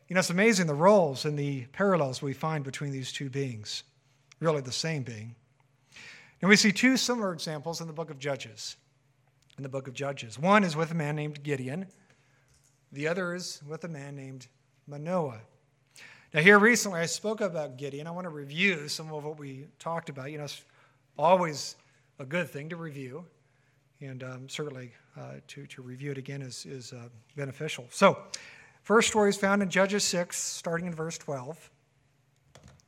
You 0.07 0.15
know, 0.15 0.21
it's 0.21 0.31
amazing 0.31 0.67
the 0.67 0.75
roles 0.75 1.25
and 1.25 1.39
the 1.39 1.67
parallels 1.67 2.23
we 2.23 2.33
find 2.33 2.65
between 2.65 2.93
these 2.93 3.13
two 3.13 3.29
beings, 3.29 3.83
really 4.39 4.61
the 4.61 4.73
same 4.73 5.03
being. 5.03 5.35
And 6.41 6.49
we 6.49 6.57
see 6.57 6.73
two 6.73 6.97
similar 6.97 7.33
examples 7.33 7.81
in 7.81 7.87
the 7.87 7.93
book 7.93 8.11
of 8.11 8.19
Judges. 8.19 8.77
In 9.57 9.63
the 9.63 9.69
book 9.69 9.89
of 9.89 9.95
Judges. 9.95 10.39
One 10.39 10.65
is 10.65 10.77
with 10.77 10.91
a 10.91 10.95
man 10.95 11.17
named 11.17 11.43
Gideon, 11.43 11.87
the 12.93 13.07
other 13.07 13.35
is 13.35 13.63
with 13.69 13.85
a 13.85 13.89
man 13.89 14.17
named 14.17 14.49
Manoah. 14.89 15.41
Now, 16.35 16.41
here 16.41 16.59
recently 16.59 17.01
I 17.01 17.07
spoke 17.07 17.41
about 17.41 17.77
Gideon. 17.77 18.07
I 18.07 18.11
want 18.11 18.25
to 18.25 18.31
review 18.31 18.89
some 18.89 19.13
of 19.13 19.25
what 19.25 19.39
we 19.39 19.67
talked 19.79 20.09
about. 20.09 20.33
You 20.33 20.39
know, 20.39 20.45
it's 20.45 20.63
always 21.17 21.77
a 22.19 22.25
good 22.25 22.49
thing 22.49 22.69
to 22.71 22.77
review, 22.77 23.25
and 24.01 24.25
um, 24.25 24.49
certainly 24.49 24.93
uh, 25.17 25.35
to, 25.49 25.67
to 25.67 25.83
review 25.83 26.11
it 26.11 26.19
again 26.19 26.43
is, 26.43 26.67
is 26.67 26.93
uh, 26.93 27.09
beneficial. 27.37 27.87
So, 27.91 28.19
First 28.83 29.09
story 29.09 29.29
is 29.29 29.37
found 29.37 29.63
in 29.63 29.69
Judges 29.69 30.05
6, 30.05 30.37
starting 30.37 30.87
in 30.87 30.95
verse 30.95 31.19
12. 31.19 31.71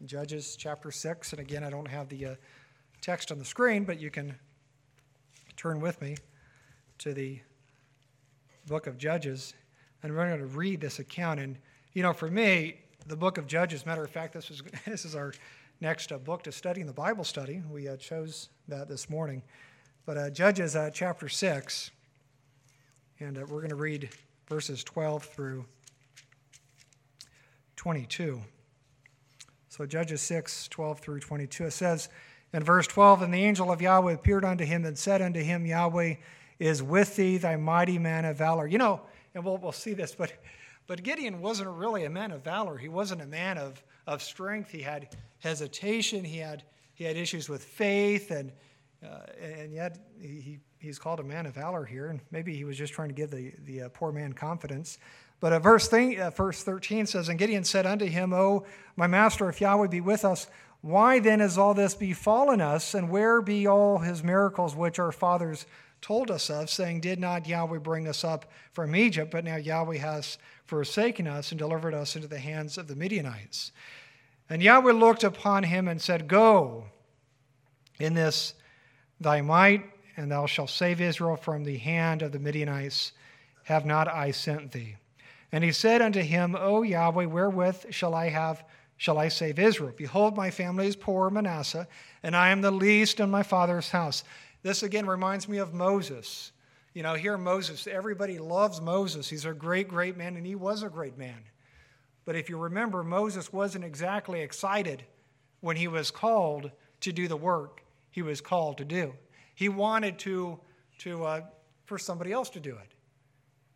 Judges 0.05 0.57
chapter 0.57 0.91
6, 0.91 1.33
and 1.33 1.41
again, 1.41 1.63
I 1.63 1.71
don't 1.71 1.87
have 1.87 2.09
the 2.09 2.27
uh, 2.27 2.35
text 3.03 3.33
on 3.33 3.39
the 3.39 3.45
screen, 3.45 3.85
but 3.85 4.01
you 4.01 4.11
can 4.11 4.37
turn 5.57 5.81
with 5.81 6.01
me 6.01 6.17
to 6.99 7.13
the 7.13 7.41
book 8.69 8.87
of 8.87 8.97
Judges, 8.97 9.55
and 10.03 10.15
we're 10.15 10.29
going 10.29 10.39
to 10.39 10.47
read 10.47 10.81
this 10.81 11.01
account. 11.01 11.41
And, 11.41 11.59
you 11.95 12.03
know, 12.03 12.13
for 12.13 12.29
me, 12.29 12.77
the 13.09 13.17
book 13.17 13.39
of 13.39 13.49
Judges, 13.49 13.85
matter 13.85 14.05
of 14.05 14.11
fact, 14.11 14.33
this, 14.33 14.49
was, 14.49 14.63
this 14.87 15.05
is 15.05 15.17
our 15.17 15.35
next 15.81 16.13
uh, 16.13 16.19
book 16.19 16.45
to 16.45 16.53
study 16.53 16.81
in 16.81 16.87
the 16.87 16.93
Bible 16.93 17.25
study. 17.25 17.61
We 17.69 17.89
uh, 17.89 17.97
chose 17.97 18.51
that 18.69 18.89
this 18.89 19.11
morning. 19.11 19.43
But 20.07 20.17
uh, 20.17 20.31
Judges 20.31 20.77
uh, 20.77 20.91
chapter 20.95 21.29
6, 21.29 21.91
and 23.19 23.37
uh, 23.37 23.41
we're 23.41 23.59
going 23.59 23.71
to 23.71 23.75
read 23.75 24.11
verses 24.49 24.85
12 24.85 25.25
through 25.25 25.65
22. 27.75 28.41
So 29.71 29.87
Judges 29.87 30.23
6, 30.23 30.69
12 30.69 31.01
through 31.01 31.19
22. 31.19 31.65
It 31.65 31.73
says 31.73 32.09
in 32.53 32.63
verse 32.63 32.87
12, 32.87 33.23
And 33.23 33.33
the 33.33 33.45
angel 33.45 33.71
of 33.73 33.81
Yahweh 33.81 34.13
appeared 34.13 34.45
unto 34.45 34.65
him 34.65 34.85
and 34.85 34.99
said 34.99 35.23
unto 35.23 35.41
him, 35.41 35.67
Yahweh 35.67 36.17
is 36.59 36.83
with 36.83 37.17
thee, 37.17 37.39
thy 37.39 37.57
mighty 37.57 37.99
man 37.99 38.25
of 38.25 38.37
valor. 38.37 38.67
You 38.67 38.79
know, 38.79 39.01
and 39.35 39.45
we'll, 39.45 39.57
we'll 39.57 39.73
see 39.73 39.95
this, 39.95 40.15
but, 40.15 40.33
but 40.87 41.03
Gideon 41.03 41.41
wasn't 41.41 41.71
really 41.71 42.05
a 42.05 42.11
man 42.11 42.31
of 42.31 42.43
valor. 42.43 42.77
He 42.77 42.89
wasn't 42.89 43.23
a 43.23 43.27
man 43.27 43.59
of, 43.59 43.83
of 44.07 44.23
strength. 44.23 44.71
He 44.71 44.83
had 44.83 45.17
hesitation. 45.39 46.25
He 46.25 46.39
had, 46.39 46.63
he 46.95 47.05
had 47.05 47.17
issues 47.17 47.49
with 47.49 47.65
faith, 47.65 48.31
and, 48.31 48.53
uh, 49.03 49.21
and 49.41 49.73
yet 49.73 49.99
he, 50.21 50.59
he's 50.79 50.99
called 50.99 51.21
a 51.21 51.25
man 51.25 51.47
of 51.47 51.55
valor 51.55 51.85
here. 51.85 52.09
And 52.09 52.21
maybe 52.31 52.55
he 52.55 52.65
was 52.65 52.77
just 52.77 52.93
trying 52.93 53.09
to 53.09 53.15
give 53.15 53.31
the, 53.31 53.53
the 53.65 53.83
uh, 53.83 53.89
poor 53.89 54.13
man 54.13 54.35
confidence. 54.35 54.99
But 55.41 55.53
a 55.53 55.59
verse, 55.59 55.89
thing, 55.89 56.21
uh, 56.21 56.31
verse 56.31 56.63
13 56.63 57.07
says, 57.07 57.29
And 57.29 57.39
Gideon 57.39 57.65
said 57.65 57.87
unto 57.87 58.07
him, 58.07 58.33
O 58.33 58.65
my 58.95 59.09
master, 59.09 59.49
if 59.49 59.61
Yahweh 59.61 59.89
be 59.89 60.01
with 60.01 60.25
us, 60.25 60.47
why 60.83 61.21
then 61.21 61.41
is 61.41 61.57
all 61.57 61.75
this 61.75 61.95
befallen 61.95 62.61
us? 62.61 62.95
And 62.95 63.09
where 63.09 63.41
be 63.41 63.67
all 63.67 63.99
his 63.99 64.23
miracles 64.23 64.75
which 64.75 64.99
our 64.99 65.13
fathers 65.13 65.65
told 66.01 66.29
us 66.29 66.51
of, 66.51 66.69
saying, 66.69 67.01
Did 67.01 67.21
not 67.21 67.47
Yahweh 67.47 67.79
bring 67.79 68.09
us 68.09 68.25
up 68.25 68.51
from 68.73 68.97
Egypt? 68.97 69.31
But 69.31 69.45
now 69.45 69.57
Yahweh 69.57 69.99
has 69.99 70.39
forsaken 70.67 71.29
us 71.29 71.53
and 71.53 71.59
delivered 71.59 71.95
us 71.95 72.17
into 72.17 72.27
the 72.27 72.41
hands 72.41 72.77
of 72.77 72.89
the 72.89 72.97
Midianites. 72.97 73.71
And 74.51 74.61
Yahweh 74.61 74.93
looked 74.93 75.23
upon 75.23 75.63
him 75.63 75.87
and 75.87 76.03
said, 76.03 76.27
Go 76.27 76.87
in 78.01 78.15
this 78.15 78.55
thy 79.21 79.41
might, 79.41 79.85
and 80.17 80.33
thou 80.33 80.47
shalt 80.47 80.71
save 80.71 81.01
Israel 81.01 81.37
from 81.37 81.63
the 81.63 81.79
hand 81.79 82.23
of 82.23 82.33
the 82.33 82.41
Midianites. 82.41 83.13
Have 83.65 83.87
not 83.87 84.09
I 84.09 84.33
sent 84.33 84.73
thee? 84.73 84.97
And 85.53 85.63
he 85.63 85.71
said 85.71 86.03
unto 86.03 86.23
him, 86.23 86.57
O 86.59 86.83
Yahweh, 86.83 87.27
wherewith 87.27 87.87
shall 87.91 88.17
I 88.17 88.31
have 88.31 88.65
shall 89.03 89.19
I 89.19 89.27
save 89.27 89.59
Israel? 89.59 89.93
Behold, 89.97 90.37
my 90.37 90.49
family 90.53 90.87
is 90.87 90.95
poor, 90.95 91.29
Manasseh, 91.29 91.89
and 92.23 92.37
I 92.37 92.51
am 92.51 92.61
the 92.61 92.71
least 92.71 93.19
in 93.19 93.33
my 93.33 93.43
father's 93.43 93.91
house. 93.91 94.23
This 94.63 94.85
again 94.85 95.09
reminds 95.09 95.49
me 95.49 95.59
of 95.59 95.75
Moses. 95.75 96.53
You 96.95 97.03
know, 97.03 97.15
here 97.15 97.37
Moses, 97.37 97.89
everybody 97.89 98.39
loves 98.39 98.81
Moses. 98.81 99.29
He's 99.29 99.45
a 99.45 99.53
great, 99.53 99.89
great 99.89 100.17
man, 100.17 100.37
and 100.37 100.47
he 100.47 100.55
was 100.55 100.85
a 100.85 100.89
great 100.89 101.19
man. 101.19 101.43
But 102.25 102.37
if 102.37 102.49
you 102.49 102.57
remember, 102.57 103.03
Moses 103.03 103.53
wasn't 103.53 103.85
exactly 103.85 104.41
excited 104.41 105.03
when 105.63 105.75
he 105.75 105.89
was 105.89 106.13
called 106.13 106.71
to 107.01 107.13
do 107.13 107.27
the 107.27 107.37
work 107.37 107.83
he 108.13 108.23
was 108.23 108.41
called 108.41 108.79
to 108.79 108.85
do. 108.85 109.15
He 109.57 109.69
wanted 109.69 110.21
to, 110.21 110.61
to 110.99 111.25
uh, 111.25 111.41
for 111.87 111.99
somebody 111.99 112.31
else 112.31 112.51
to 112.51 112.61
do 112.61 112.77
it 112.77 112.95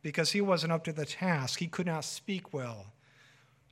because 0.03 0.31
he 0.31 0.41
wasn't 0.41 0.71
up 0.71 0.85
to 0.85 0.93
the 0.93 1.05
task. 1.05 1.59
He 1.59 1.67
could 1.67 1.87
not 1.87 2.05
speak 2.05 2.55
well, 2.55 2.93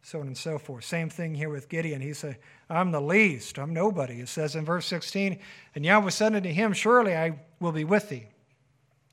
so 0.04 0.20
on 0.20 0.26
and 0.26 0.36
so 0.36 0.58
forth. 0.58 0.84
Same 0.84 1.08
thing 1.08 1.34
here 1.34 1.48
with 1.48 1.70
Gideon. 1.70 2.02
He 2.02 2.12
said, 2.12 2.36
I'm 2.68 2.92
the 2.92 3.00
least, 3.00 3.58
I'm 3.58 3.72
nobody. 3.72 4.20
It 4.20 4.28
says 4.28 4.54
in 4.54 4.62
verse 4.62 4.84
16, 4.84 5.38
And 5.74 5.84
Yahweh 5.84 6.10
said 6.10 6.34
unto 6.34 6.50
him, 6.50 6.74
Surely 6.74 7.16
I 7.16 7.38
will 7.58 7.72
be 7.72 7.84
with 7.84 8.10
thee, 8.10 8.28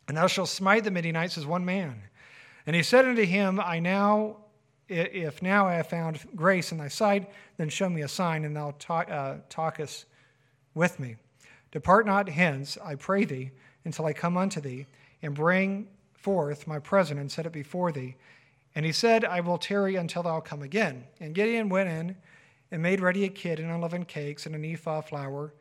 and 0.10 0.18
thou 0.18 0.28
shalt 0.28 0.50
smite 0.50 0.84
the 0.84 0.92
Midianites 0.92 1.38
as 1.38 1.46
one 1.46 1.64
man. 1.64 2.04
And 2.68 2.76
he 2.76 2.84
said 2.84 3.06
unto 3.06 3.24
him, 3.24 3.62
I 3.62 3.80
now, 3.80 4.36
if 4.90 5.42
now 5.42 5.66
I 5.66 5.76
have 5.76 5.88
found 5.88 6.20
grace 6.36 6.74
in 6.74 6.78
thy 6.78 6.90
sight, 6.90 7.32
then 7.56 7.70
show 7.70 7.90
me 7.90 8.02
a 8.02 8.10
sign, 8.10 8.44
and 8.44 8.54
thou 8.54 8.76
talk, 8.78 9.10
uh, 9.10 9.36
talkest 9.48 10.06
with 10.74 11.00
me. 11.00 11.16
Depart 11.72 12.06
not 12.06 12.28
hence, 12.28 12.78
I 12.84 12.96
pray 12.96 13.24
thee, 13.24 13.52
until 13.86 14.06
I 14.06 14.12
come 14.12 14.36
unto 14.36 14.60
thee, 14.60 14.88
and 15.22 15.34
bring 15.34 15.88
forth 16.12 16.68
my 16.68 16.80
present 16.80 17.18
and 17.18 17.32
set 17.32 17.46
it 17.46 17.54
before 17.54 17.94
thee. 17.94 18.18
And 18.76 18.86
he 18.86 18.92
said, 18.92 19.26
I 19.26 19.42
will 19.42 19.58
tarry 19.58 19.96
until 19.96 20.24
thou 20.24 20.40
come 20.40 20.62
again. 20.62 21.06
And 21.20 21.36
Gideon 21.36 21.70
went 21.70 21.90
in 21.90 22.16
and 22.72 22.82
made 22.82 23.02
ready 23.02 23.26
a 23.26 23.30
kid 23.30 23.60
and 23.60 23.70
unleavened 23.70 24.08
cakes 24.08 24.46
and 24.46 24.56
an 24.56 24.64
ephah 24.64 25.02
flour. 25.02 25.54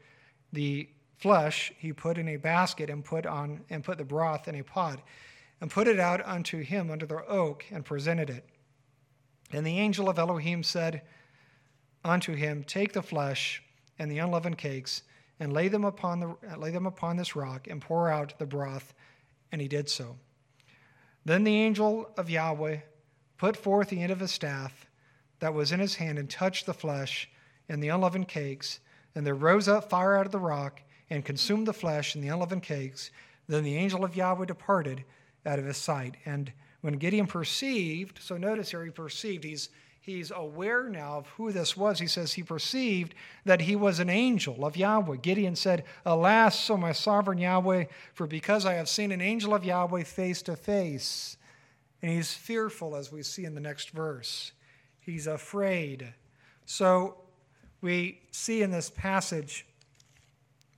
The 0.52 0.88
flesh 1.18 1.72
he 1.78 1.92
put 1.92 2.18
in 2.18 2.28
a 2.28 2.36
basket 2.36 2.88
and 2.88 3.04
put 3.04 3.26
on 3.26 3.61
and 3.68 3.84
put 3.84 3.98
the 3.98 4.04
broth 4.04 4.48
in 4.48 4.54
a 4.54 4.62
pot. 4.62 5.00
and 5.61 5.70
put 5.70 5.86
it 5.86 6.00
out 6.00 6.26
unto 6.26 6.62
him 6.62 6.90
under 6.90 7.04
the 7.04 7.22
oak, 7.26 7.66
and 7.70 7.84
presented 7.84 8.30
it. 8.30 8.48
And 9.52 9.66
the 9.66 9.78
angel 9.78 10.08
of 10.08 10.18
Elohim 10.18 10.62
said 10.62 11.02
unto 12.04 12.34
him, 12.34 12.64
Take 12.64 12.92
the 12.92 13.02
flesh 13.02 13.62
and 13.98 14.11
the 14.11 14.18
unleavened 14.18 14.56
cakes, 14.56 15.02
and 15.38 15.52
lay 15.52 15.68
them 15.68 15.84
upon, 15.84 16.20
the, 16.20 16.36
lay 16.56 16.70
them 16.70 16.86
upon 16.86 17.16
this 17.16 17.36
rock, 17.36 17.68
and 17.68 17.80
pour 17.80 18.08
out 18.08 18.38
the 18.38 18.46
broth. 18.46 18.94
And 19.52 19.61
he 19.61 19.68
did 19.68 19.88
so. 19.88 20.16
Then 21.24 21.44
the 21.44 21.56
angel 21.56 22.11
of 22.16 22.30
Yahweh 22.30 22.78
put 23.41 23.57
forth 23.57 23.88
the 23.88 24.03
end 24.03 24.12
of 24.12 24.20
his 24.20 24.30
staff 24.30 24.86
that 25.38 25.55
was 25.55 25.72
in 25.72 25.80
his 25.80 25.95
hand, 25.95 26.18
and 26.18 26.28
touched 26.28 26.66
the 26.66 26.74
flesh 26.74 27.26
and 27.70 27.82
the 27.82 27.88
unleavened 27.88 28.28
cakes, 28.28 28.80
and 29.14 29.26
there 29.26 29.34
rose 29.34 29.66
up 29.66 29.88
fire 29.88 30.14
out 30.14 30.26
of 30.26 30.32
the 30.32 30.38
rock, 30.38 30.82
and 31.09 31.24
consumed 31.24 31.66
the 31.66 31.72
flesh 31.72 32.14
and 32.14 32.22
the 32.22 32.28
unleavened 32.28 32.62
cakes. 32.62 33.11
Then 33.49 33.64
the 33.64 33.76
angel 33.76 34.05
of 34.05 34.14
Yahweh 34.14 34.45
departed 34.45 35.05
out 35.47 35.59
of 35.59 35.64
his 35.64 35.78
sight. 35.78 36.18
And 36.26 36.53
when 36.82 36.99
Gideon 36.99 37.26
perceived, 37.26 38.18
so 38.22 38.36
notice 38.36 38.72
here 38.72 38.84
he 38.84 38.91
perceived, 38.91 39.45
he's, 39.45 39.70
he's 40.03 40.30
aware 40.30 40.91
now 40.91 41.16
of 41.16 41.28
who 41.28 41.51
this 41.51 41.74
was. 41.74 41.99
He 41.99 42.09
says 42.09 42.34
he 42.34 42.43
perceived 42.43 43.14
that 43.47 43.62
he 43.62 43.74
was 43.74 44.01
an 44.01 44.11
angel 44.11 44.66
of 44.66 44.76
Yahweh. 44.76 45.16
Gideon 45.16 45.57
said, 45.57 45.84
Alas, 46.05 46.68
O 46.68 46.76
my 46.76 46.93
sovereign 46.93 47.38
Yahweh, 47.38 47.86
for 48.12 48.26
because 48.26 48.66
I 48.66 48.74
have 48.74 48.88
seen 48.91 49.11
an 49.11 49.22
angel 49.22 49.55
of 49.55 49.64
Yahweh 49.64 50.03
face 50.05 50.43
to 50.43 50.57
face. 50.57 51.38
And 52.03 52.12
he's 52.12 52.32
fearful, 52.32 52.96
as 52.96 53.12
we 53.12 53.22
see 53.22 53.44
in 53.44 53.55
the 53.55 53.61
next 53.61 53.90
verse. 53.90 54.53
He's 55.01 55.26
afraid. 55.26 56.14
So 56.64 57.16
we 57.80 58.20
see 58.30 58.62
in 58.62 58.70
this 58.70 58.90
passage 58.90 59.66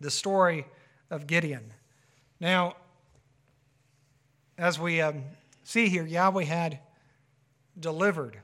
the 0.01 0.11
story 0.11 0.67
of 1.11 1.27
Gideon. 1.27 1.73
Now, 2.41 2.77
as 4.59 4.79
we 4.79 5.01
um, 5.01 5.23
see 5.65 5.89
here, 5.89 6.05
Yahweh 6.05 6.45
had 6.45 6.81
delivered 7.79 8.39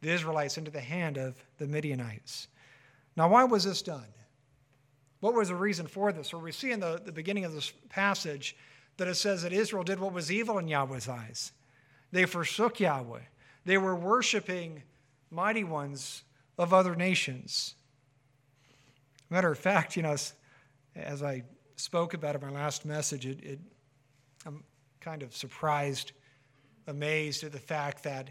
the 0.00 0.10
Israelites 0.10 0.58
into 0.58 0.70
the 0.70 0.80
hand 0.80 1.18
of 1.18 1.34
the 1.58 1.66
Midianites. 1.66 2.48
Now, 3.16 3.28
why 3.28 3.44
was 3.44 3.64
this 3.64 3.82
done? 3.82 4.06
What 5.20 5.34
was 5.34 5.48
the 5.48 5.54
reason 5.54 5.86
for 5.86 6.12
this? 6.12 6.32
Well, 6.32 6.42
we 6.42 6.52
see 6.52 6.72
in 6.72 6.80
the, 6.80 7.00
the 7.04 7.12
beginning 7.12 7.44
of 7.44 7.52
this 7.52 7.72
passage 7.90 8.56
that 8.96 9.08
it 9.08 9.16
says 9.16 9.42
that 9.42 9.52
Israel 9.52 9.84
did 9.84 10.00
what 10.00 10.12
was 10.12 10.32
evil 10.32 10.58
in 10.58 10.68
Yahweh's 10.68 11.08
eyes. 11.08 11.52
They 12.12 12.26
forsook 12.26 12.80
Yahweh. 12.80 13.20
They 13.64 13.78
were 13.78 13.94
worshiping 13.94 14.82
mighty 15.30 15.64
ones 15.64 16.24
of 16.58 16.72
other 16.72 16.94
nations. 16.94 17.74
Matter 19.28 19.52
of 19.52 19.58
fact, 19.58 19.96
you 19.96 20.02
know, 20.02 20.16
as, 20.96 21.22
I 21.22 21.44
spoke 21.76 22.14
about 22.14 22.34
in 22.34 22.40
my 22.40 22.50
last 22.50 22.84
message, 22.84 23.26
it, 23.26 23.42
it, 23.42 23.60
I'm 24.44 24.64
kind 25.00 25.22
of 25.22 25.34
surprised, 25.34 26.12
amazed 26.86 27.44
at 27.44 27.52
the 27.52 27.58
fact 27.58 28.02
that 28.04 28.30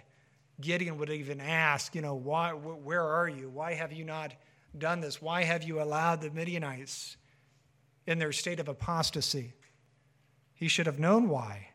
Gideon 0.59 0.97
would 0.97 1.09
even 1.09 1.39
ask, 1.39 1.95
you 1.95 2.01
know, 2.01 2.15
why, 2.15 2.51
where 2.51 3.03
are 3.03 3.29
you? 3.29 3.49
Why 3.49 3.73
have 3.73 3.93
you 3.93 4.03
not 4.03 4.33
done 4.77 4.99
this? 4.99 5.21
Why 5.21 5.43
have 5.43 5.63
you 5.63 5.81
allowed 5.81 6.21
the 6.21 6.31
Midianites 6.31 7.15
in 8.05 8.19
their 8.19 8.33
state 8.33 8.59
of 8.59 8.67
apostasy? 8.67 9.53
He 10.53 10.67
should 10.67 10.85
have 10.85 10.99
known 10.99 11.29
why. 11.29 11.68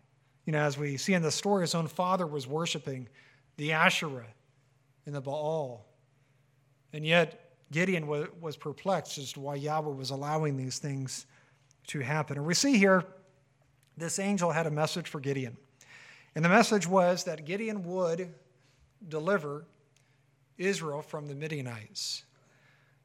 You 0.44 0.52
know, 0.52 0.60
as 0.60 0.76
we 0.76 0.96
see 0.96 1.14
in 1.14 1.22
the 1.22 1.30
story, 1.30 1.62
his 1.62 1.74
own 1.74 1.88
father 1.88 2.26
was 2.26 2.46
worshiping 2.46 3.08
the 3.56 3.72
Asherah 3.72 4.26
and 5.06 5.14
the 5.14 5.20
Baal. 5.20 5.86
And 6.92 7.06
yet, 7.06 7.52
Gideon 7.72 8.06
was, 8.06 8.28
was 8.40 8.56
perplexed 8.56 9.18
as 9.18 9.32
to 9.32 9.40
why 9.40 9.56
Yahweh 9.56 9.94
was 9.94 10.10
allowing 10.10 10.56
these 10.56 10.78
things 10.78 11.26
to 11.88 12.00
happen. 12.00 12.36
And 12.36 12.46
we 12.46 12.54
see 12.54 12.78
here 12.78 13.04
this 13.96 14.18
angel 14.18 14.50
had 14.50 14.66
a 14.66 14.70
message 14.70 15.08
for 15.08 15.20
Gideon. 15.20 15.56
And 16.34 16.44
the 16.44 16.48
message 16.48 16.86
was 16.86 17.24
that 17.24 17.44
Gideon 17.44 17.84
would 17.84 18.32
deliver 19.08 19.64
Israel 20.58 21.02
from 21.02 21.26
the 21.26 21.34
Midianites. 21.34 22.24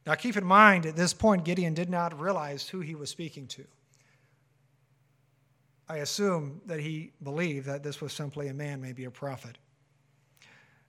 Now, 0.06 0.14
keep 0.14 0.36
in 0.36 0.44
mind, 0.44 0.86
at 0.86 0.96
this 0.96 1.12
point, 1.12 1.44
Gideon 1.44 1.74
did 1.74 1.90
not 1.90 2.18
realize 2.18 2.68
who 2.68 2.80
he 2.80 2.94
was 2.94 3.10
speaking 3.10 3.46
to. 3.48 3.64
I 5.90 5.96
assume 5.96 6.60
that 6.66 6.78
he 6.78 7.10
believed 7.24 7.66
that 7.66 7.82
this 7.82 8.00
was 8.00 8.12
simply 8.12 8.46
a 8.46 8.54
man, 8.54 8.80
maybe 8.80 9.06
a 9.06 9.10
prophet. 9.10 9.58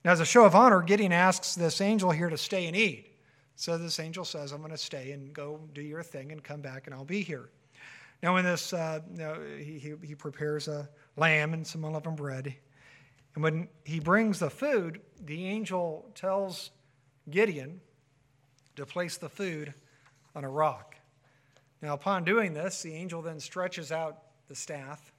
Now, 0.05 0.11
as 0.11 0.19
a 0.19 0.25
show 0.25 0.45
of 0.45 0.53
honor, 0.53 0.83
Gideon 0.83 1.11
asks 1.11 1.55
this 1.55 1.81
angel 1.81 2.11
here 2.11 2.29
to 2.29 2.37
stay 2.37 2.67
and 2.67 2.77
eat. 2.77 3.17
So 3.55 3.79
this 3.79 3.99
angel 3.99 4.23
says, 4.23 4.51
I'm 4.51 4.59
going 4.59 4.69
to 4.69 4.77
stay 4.77 5.11
and 5.13 5.33
go 5.33 5.59
do 5.73 5.81
your 5.81 6.03
thing 6.03 6.31
and 6.31 6.43
come 6.43 6.61
back 6.61 6.85
and 6.85 6.93
I'll 6.93 7.03
be 7.03 7.23
here. 7.23 7.49
Now, 8.21 8.37
in 8.37 8.45
this, 8.45 8.73
uh, 8.73 8.99
you 9.11 9.17
know, 9.17 9.37
he, 9.57 9.79
he, 9.79 9.93
he 10.03 10.13
prepares 10.13 10.67
a 10.67 10.87
lamb 11.17 11.55
and 11.55 11.65
some 11.65 11.83
unleavened 11.83 12.17
bread. 12.17 12.53
And 13.33 13.43
when 13.43 13.69
he 13.83 13.99
brings 13.99 14.37
the 14.37 14.51
food, 14.51 15.01
the 15.25 15.47
angel 15.47 16.11
tells 16.13 16.69
Gideon 17.27 17.81
to 18.75 18.85
place 18.85 19.17
the 19.17 19.29
food 19.29 19.73
on 20.35 20.43
a 20.43 20.49
rock. 20.49 20.95
Now, 21.81 21.95
upon 21.95 22.23
doing 22.23 22.53
this, 22.53 22.83
the 22.83 22.93
angel 22.93 23.23
then 23.23 23.39
stretches 23.39 23.91
out 23.91 24.19
the 24.51 24.55
staff. 24.55 25.13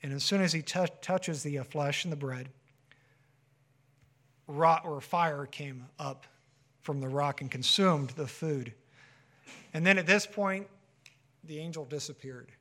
And 0.00 0.12
as 0.12 0.22
soon 0.22 0.42
as 0.42 0.52
he 0.52 0.62
t- 0.62 0.78
touches 1.00 1.42
the 1.42 1.58
uh, 1.58 1.64
flesh 1.64 2.04
and 2.04 2.12
the 2.12 2.16
bread, 2.16 2.48
rot 4.46 4.82
or 4.84 5.00
fire 5.00 5.44
came 5.44 5.86
up 5.98 6.26
from 6.82 7.00
the 7.00 7.08
rock 7.08 7.40
and 7.40 7.50
consumed 7.50 8.10
the 8.10 8.28
food. 8.28 8.74
And 9.74 9.84
then 9.84 9.98
at 9.98 10.06
this 10.06 10.24
point, 10.24 10.68
the 11.42 11.58
angel 11.58 11.84
disappeared. 11.84 12.52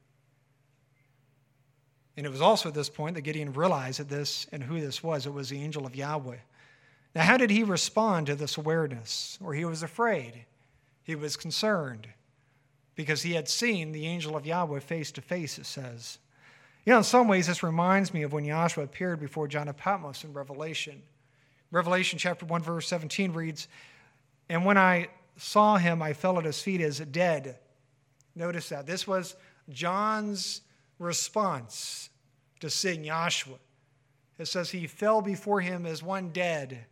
And 2.18 2.26
it 2.26 2.30
was 2.30 2.42
also 2.42 2.70
at 2.70 2.76
this 2.76 2.90
point 2.90 3.14
that 3.14 3.22
Gideon 3.22 3.54
realized 3.54 4.00
that 4.00 4.10
this 4.10 4.48
and 4.52 4.64
who 4.64 4.82
this 4.82 5.04
was. 5.04 5.28
It 5.28 5.34
was 5.34 5.50
the 5.50 5.62
angel 5.62 5.86
of 5.86 5.96
Yahweh. 5.96 6.38
Now, 7.14 7.22
how 7.22 7.38
did 7.38 7.52
he 7.52 7.64
respond 7.64 8.26
to 8.28 8.36
this 8.36 8.58
awareness? 8.58 9.38
Or 9.44 9.54
he 9.54 9.66
was 9.66 9.84
afraid, 9.84 10.46
he 11.04 11.14
was 11.14 11.38
concerned 11.38 12.08
because 13.02 13.24
he 13.24 13.34
had 13.34 13.50
seen 13.50 13.92
the 13.92 14.06
angel 14.06 14.38
of 14.38 14.46
Yahweh 14.46 14.80
face 14.80 15.12
to 15.14 15.22
face, 15.22 15.58
it 15.58 15.66
says. 15.66 16.20
You 16.86 16.94
know, 16.94 17.00
in 17.00 17.04
some 17.04 17.28
ways, 17.28 17.48
this 17.48 17.64
reminds 17.64 18.14
me 18.14 18.24
of 18.24 18.32
when 18.32 18.46
Yahshua 18.46 18.84
appeared 18.84 19.20
before 19.20 19.48
John 19.48 19.68
of 19.68 19.78
Patmos 19.78 20.24
in 20.24 20.34
Revelation. 20.34 21.02
Revelation 21.72 22.20
chapter 22.20 22.46
1, 22.46 22.62
verse 22.62 22.88
17 22.88 23.34
reads, 23.34 23.68
And 24.50 24.66
when 24.66 24.78
I 24.78 25.10
saw 25.38 25.78
him, 25.78 26.02
I 26.02 26.14
fell 26.14 26.38
at 26.38 26.46
his 26.46 26.62
feet 26.62 26.82
as 26.82 27.00
dead. 27.00 27.58
Notice 28.36 28.70
that. 28.70 28.86
This 28.86 29.08
was 29.08 29.36
John's 29.70 30.62
response 31.00 32.10
to 32.60 32.70
seeing 32.70 33.04
Yahshua. 33.04 33.58
It 34.38 34.48
says 34.48 34.70
he 34.70 34.88
fell 34.88 35.22
before 35.22 35.62
him 35.62 35.86
as 35.86 36.04
one 36.04 36.30
dead. 36.30 36.86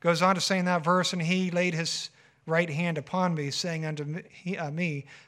Goes 0.00 0.22
on 0.22 0.34
to 0.34 0.40
say 0.40 0.58
in 0.58 0.64
that 0.66 0.84
verse, 0.84 1.12
and 1.12 1.22
he 1.22 1.50
laid 1.50 1.74
his 1.74 2.10
right 2.46 2.68
hand 2.68 2.98
upon 2.98 3.34
me, 3.34 3.50
saying 3.50 3.84
unto 3.84 4.04
me, 4.04 4.56
uh, 4.56 4.70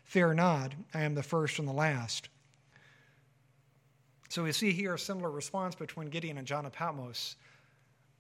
Fear 0.04 0.34
not, 0.34 0.74
I 0.92 1.02
am 1.02 1.14
the 1.14 1.22
first 1.22 1.58
and 1.58 1.66
the 1.66 1.72
last. 1.72 2.28
So 4.28 4.42
we 4.42 4.52
see 4.52 4.72
here 4.72 4.94
a 4.94 4.98
similar 4.98 5.30
response 5.30 5.74
between 5.74 6.08
Gideon 6.08 6.38
and 6.38 6.46
John 6.46 6.66
of 6.66 6.72
Patmos. 6.72 7.36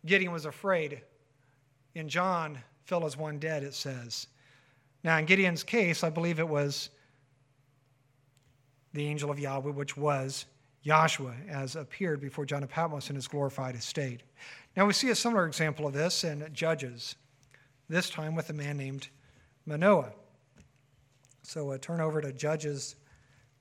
Gideon 0.04 0.32
was 0.32 0.46
afraid. 0.46 1.02
In 1.94 2.08
John, 2.08 2.58
fell 2.84 3.04
as 3.04 3.16
one 3.16 3.38
dead, 3.38 3.62
it 3.62 3.74
says. 3.74 4.28
Now, 5.02 5.18
in 5.18 5.24
Gideon's 5.24 5.62
case, 5.62 6.04
I 6.04 6.10
believe 6.10 6.38
it 6.38 6.48
was 6.48 6.90
the 8.92 9.06
angel 9.06 9.30
of 9.30 9.38
Yahweh, 9.38 9.72
which 9.72 9.96
was 9.96 10.46
Yahshua, 10.84 11.48
as 11.48 11.76
appeared 11.76 12.20
before 12.20 12.46
John 12.46 12.62
of 12.62 12.70
Patmos 12.70 13.10
in 13.10 13.16
his 13.16 13.28
glorified 13.28 13.74
estate. 13.74 14.22
Now, 14.76 14.86
we 14.86 14.92
see 14.92 15.10
a 15.10 15.14
similar 15.14 15.46
example 15.46 15.86
of 15.86 15.92
this 15.92 16.24
in 16.24 16.48
Judges, 16.52 17.16
this 17.88 18.10
time 18.10 18.34
with 18.34 18.50
a 18.50 18.52
man 18.52 18.76
named 18.76 19.08
Manoah. 19.64 20.12
So 21.42 21.70
uh, 21.70 21.78
turn 21.78 22.00
over 22.00 22.20
to 22.20 22.32
Judges 22.32 22.96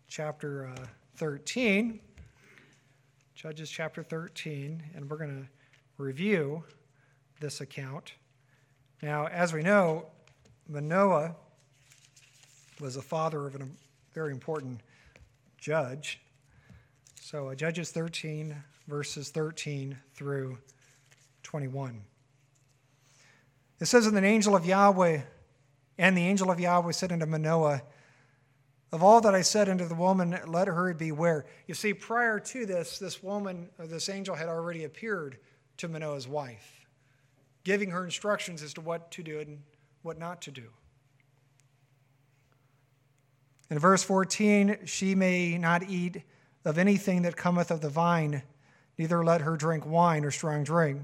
chapter 0.08 0.68
uh, 0.68 0.86
13. 1.18 2.00
Judges 3.36 3.70
chapter 3.70 4.02
13, 4.02 4.82
and 4.96 5.10
we're 5.10 5.18
going 5.18 5.44
to 5.44 5.48
review 6.02 6.64
this 7.40 7.62
account. 7.62 8.14
Now, 9.04 9.28
as 9.28 9.54
we 9.54 9.62
know, 9.62 10.08
Manoah 10.68 11.36
was 12.80 12.96
the 12.96 13.02
father 13.02 13.46
of 13.46 13.56
a 13.56 13.68
very 14.14 14.32
important 14.32 14.82
judge. 15.58 16.20
So, 17.22 17.50
uh, 17.50 17.56
Judges 17.56 17.92
13, 17.92 18.56
verses 18.88 19.30
13 19.30 19.98
through 20.16 20.58
21. 21.44 22.02
It 23.80 23.86
says, 23.86 24.06
And 24.06 24.16
the 24.16 24.24
angel 24.24 24.56
of 24.56 24.66
Yahweh, 24.66 25.22
and 25.98 26.18
the 26.18 26.26
angel 26.26 26.52
of 26.52 26.60
Yahweh 26.60 26.92
said 26.92 27.12
unto 27.12 27.26
Manoah, 27.26 27.82
Of 28.92 29.04
all 29.04 29.22
that 29.22 29.36
I 29.36 29.42
said 29.42 29.70
unto 29.70 29.86
the 29.86 29.96
woman, 29.96 30.38
let 30.48 30.68
her 30.68 30.94
beware. 30.94 31.46
You 31.68 31.74
see, 31.74 31.94
prior 31.94 32.40
to 32.40 32.66
this, 32.66 33.00
this 33.00 33.22
woman, 33.22 33.70
this 33.78 34.10
angel 34.10 34.36
had 34.36 34.48
already 34.48 34.84
appeared 34.84 35.38
to 35.78 35.88
Manoah's 35.88 36.28
wife, 36.28 36.86
giving 37.64 37.92
her 37.92 38.06
instructions 38.06 38.64
as 38.64 38.74
to 38.76 38.82
what 38.82 39.12
to 39.12 39.24
do 39.24 39.40
and 39.40 39.62
what 40.04 40.18
not 40.18 40.42
to 40.44 40.52
do. 40.52 40.70
In 43.70 43.80
verse 43.80 44.04
14, 44.04 44.80
she 44.86 45.16
may 45.16 45.58
not 45.58 45.90
eat 45.90 46.22
of 46.64 46.78
anything 46.78 47.24
that 47.24 47.36
cometh 47.36 47.72
of 47.72 47.82
the 47.82 47.90
vine, 47.90 48.44
neither 48.98 49.24
let 49.24 49.42
her 49.42 49.58
drink 49.58 49.86
wine 49.86 50.24
or 50.24 50.32
strong 50.32 50.64
drink, 50.64 51.02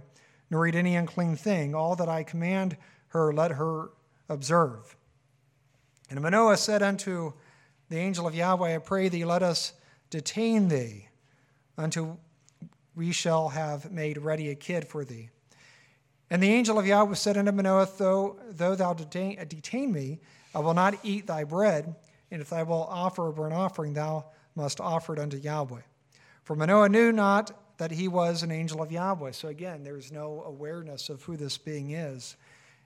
nor 0.51 0.67
eat 0.67 0.75
any 0.75 0.95
unclean 0.95 1.35
thing. 1.35 1.73
All 1.73 1.95
that 1.95 2.09
I 2.09 2.21
command 2.23 2.77
her, 3.07 3.33
let 3.33 3.51
her 3.51 3.89
observe. 4.29 4.95
And 6.09 6.21
Manoah 6.21 6.57
said 6.57 6.83
unto 6.83 7.33
the 7.89 7.97
angel 7.97 8.27
of 8.27 8.35
Yahweh, 8.35 8.75
I 8.75 8.77
pray 8.77 9.09
thee, 9.09 9.25
let 9.25 9.41
us 9.41 9.73
detain 10.09 10.67
thee 10.67 11.07
until 11.77 12.19
we 12.95 13.13
shall 13.13 13.49
have 13.49 13.91
made 13.91 14.17
ready 14.17 14.49
a 14.49 14.55
kid 14.55 14.87
for 14.87 15.05
thee. 15.05 15.29
And 16.29 16.43
the 16.43 16.51
angel 16.51 16.77
of 16.77 16.85
Yahweh 16.85 17.15
said 17.15 17.37
unto 17.37 17.51
Manoah, 17.51 17.89
Though, 17.97 18.37
though 18.49 18.75
thou 18.75 18.93
detain, 18.93 19.37
detain 19.47 19.91
me, 19.91 20.19
I 20.53 20.59
will 20.59 20.73
not 20.73 20.95
eat 21.03 21.27
thy 21.27 21.45
bread, 21.45 21.95
and 22.29 22.41
if 22.41 22.49
thou 22.49 22.63
wilt 22.65 22.87
offer 22.89 23.27
a 23.27 23.33
burnt 23.33 23.53
offering, 23.53 23.93
thou 23.93 24.25
must 24.55 24.81
offer 24.81 25.13
it 25.13 25.19
unto 25.19 25.37
Yahweh. 25.37 25.81
For 26.43 26.55
Manoah 26.55 26.89
knew 26.89 27.11
not 27.11 27.51
that 27.81 27.89
he 27.89 28.07
was 28.07 28.43
an 28.43 28.51
angel 28.51 28.79
of 28.79 28.91
Yahweh. 28.91 29.31
So 29.31 29.47
again, 29.47 29.83
there's 29.83 30.11
no 30.11 30.43
awareness 30.45 31.09
of 31.09 31.23
who 31.23 31.35
this 31.35 31.57
being 31.57 31.89
is. 31.89 32.35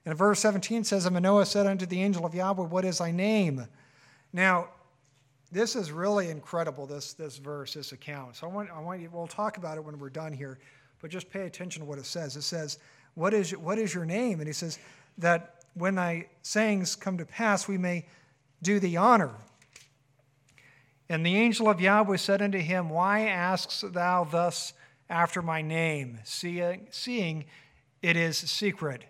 And 0.06 0.18
verse 0.18 0.40
17 0.40 0.86
says, 0.86 1.06
And 1.06 1.14
Manoah 1.16 1.46
said 1.46 1.68
unto 1.68 1.86
the 1.86 2.02
angel 2.02 2.26
of 2.26 2.34
Yahweh, 2.34 2.68
What 2.68 2.86
is 2.86 3.00
thy 3.00 3.12
name? 3.12 3.68
Now, 4.32 4.70
this 5.52 5.76
is 5.76 5.92
really 5.92 6.30
incredible, 6.30 6.86
this, 6.86 7.12
this 7.12 7.36
verse, 7.40 7.74
this 7.74 7.92
account. 7.92 8.38
So 8.38 8.48
I 8.48 8.50
want, 8.50 8.70
I 8.72 8.80
want 8.80 9.02
you, 9.02 9.10
we'll 9.12 9.28
talk 9.28 9.58
about 9.58 9.76
it 9.76 9.84
when 9.84 10.00
we're 10.00 10.10
done 10.10 10.32
here, 10.32 10.60
but 11.02 11.12
just 11.12 11.30
pay 11.30 11.42
attention 11.42 11.82
to 11.82 11.86
what 11.86 12.00
it 12.00 12.06
says. 12.06 12.38
It 12.38 12.44
says, 12.44 12.80
what 13.16 13.34
is, 13.34 13.52
what 13.52 13.78
is 13.78 13.94
your 13.94 14.06
name? 14.06 14.40
And 14.40 14.48
he 14.48 14.54
says, 14.54 14.80
That 15.18 15.66
when 15.74 15.96
thy 15.96 16.28
sayings 16.42 16.96
come 16.96 17.18
to 17.18 17.26
pass, 17.26 17.68
we 17.68 17.78
may 17.78 18.06
do 18.64 18.80
thee 18.80 18.96
honor. 18.96 19.34
And 21.10 21.26
the 21.26 21.36
angel 21.36 21.70
of 21.70 21.82
Yahweh 21.82 22.16
said 22.16 22.42
unto 22.42 22.60
him, 22.60 22.90
Why 22.90 23.28
askest 23.28 23.92
thou 23.92 24.24
thus 24.24 24.72
after 25.10 25.42
my 25.42 25.62
name, 25.62 26.20
seeing, 26.24 26.88
seeing 26.92 27.46
it 28.02 28.16
is 28.16 28.38
secret? 28.38 29.06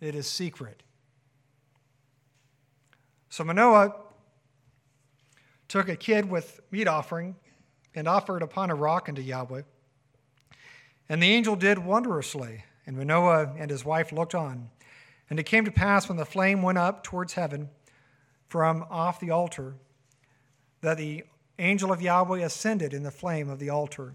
It 0.00 0.14
is 0.14 0.26
secret. 0.26 0.82
So 3.28 3.44
Manoah 3.44 3.94
took 5.68 5.88
a 5.88 5.96
kid 5.96 6.28
with 6.28 6.60
meat 6.70 6.86
offering 6.86 7.36
and 7.94 8.06
offered 8.06 8.42
upon 8.42 8.70
a 8.70 8.74
rock 8.74 9.08
unto 9.08 9.22
Yahweh. 9.22 9.62
And 11.08 11.22
the 11.22 11.30
angel 11.32 11.56
did 11.56 11.78
wondrously, 11.78 12.64
and 12.86 12.96
Manoah 12.96 13.54
and 13.58 13.70
his 13.70 13.84
wife 13.84 14.12
looked 14.12 14.34
on. 14.34 14.70
And 15.30 15.38
it 15.38 15.44
came 15.44 15.64
to 15.64 15.70
pass 15.70 16.08
when 16.08 16.18
the 16.18 16.26
flame 16.26 16.62
went 16.62 16.78
up 16.78 17.02
towards 17.02 17.34
heaven 17.34 17.70
from 18.48 18.84
off 18.90 19.18
the 19.18 19.30
altar, 19.30 19.76
that 20.82 20.98
the 20.98 21.24
angel 21.58 21.90
of 21.90 22.02
Yahweh 22.02 22.40
ascended 22.40 22.92
in 22.92 23.02
the 23.02 23.10
flame 23.10 23.48
of 23.48 23.58
the 23.58 23.70
altar. 23.70 24.14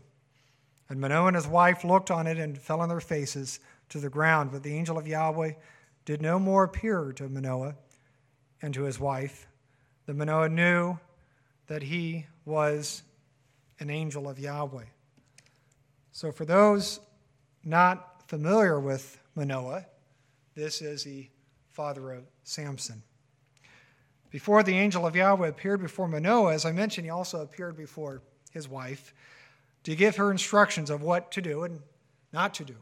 And 0.89 1.01
Manoah 1.01 1.27
and 1.27 1.35
his 1.35 1.47
wife 1.47 1.83
looked 1.83 2.11
on 2.11 2.27
it 2.27 2.37
and 2.37 2.57
fell 2.57 2.79
on 2.79 2.89
their 2.89 3.01
faces 3.01 3.59
to 3.89 3.99
the 3.99 4.09
ground. 4.09 4.51
But 4.51 4.63
the 4.63 4.73
angel 4.73 4.97
of 4.97 5.07
Yahweh 5.07 5.53
did 6.05 6.21
no 6.21 6.39
more 6.39 6.63
appear 6.63 7.11
to 7.13 7.27
Manoah 7.27 7.75
and 8.61 8.73
to 8.73 8.83
his 8.83 8.99
wife. 8.99 9.47
The 10.05 10.13
Manoah 10.13 10.49
knew 10.49 10.97
that 11.67 11.83
he 11.83 12.25
was 12.45 13.03
an 13.79 13.89
angel 13.89 14.29
of 14.29 14.39
Yahweh. 14.39 14.85
So, 16.13 16.31
for 16.31 16.45
those 16.45 16.99
not 17.63 18.23
familiar 18.27 18.79
with 18.79 19.19
Manoah, 19.35 19.85
this 20.55 20.81
is 20.81 21.03
the 21.03 21.29
father 21.69 22.11
of 22.11 22.23
Samson. 22.43 23.03
Before 24.31 24.63
the 24.63 24.77
angel 24.77 25.05
of 25.05 25.15
Yahweh 25.15 25.47
appeared 25.47 25.81
before 25.81 26.07
Manoah, 26.07 26.53
as 26.53 26.65
I 26.65 26.71
mentioned, 26.71 27.05
he 27.05 27.11
also 27.11 27.41
appeared 27.41 27.77
before 27.77 28.23
his 28.51 28.67
wife 28.67 29.13
to 29.87 29.95
give 29.95 30.17
her 30.17 30.31
instructions 30.31 30.89
of 30.89 31.01
what 31.01 31.31
to 31.31 31.41
do 31.41 31.63
and 31.63 31.79
not 32.33 32.53
to 32.53 32.65
do. 32.65 32.75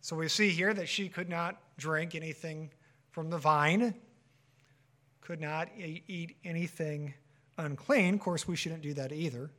So 0.00 0.16
we 0.16 0.28
see 0.28 0.48
here 0.48 0.72
that 0.72 0.88
she 0.88 1.10
could 1.10 1.28
not 1.28 1.60
drink 1.76 2.14
anything 2.14 2.70
from 3.10 3.28
the 3.28 3.36
vine, 3.36 3.92
could 5.20 5.42
not 5.42 5.68
eat 5.76 6.36
anything 6.42 7.12
unclean. 7.58 8.14
Of 8.14 8.20
course, 8.20 8.48
we 8.48 8.56
shouldn't 8.56 8.80
do 8.80 8.94
that 8.94 9.12
either. 9.12 9.50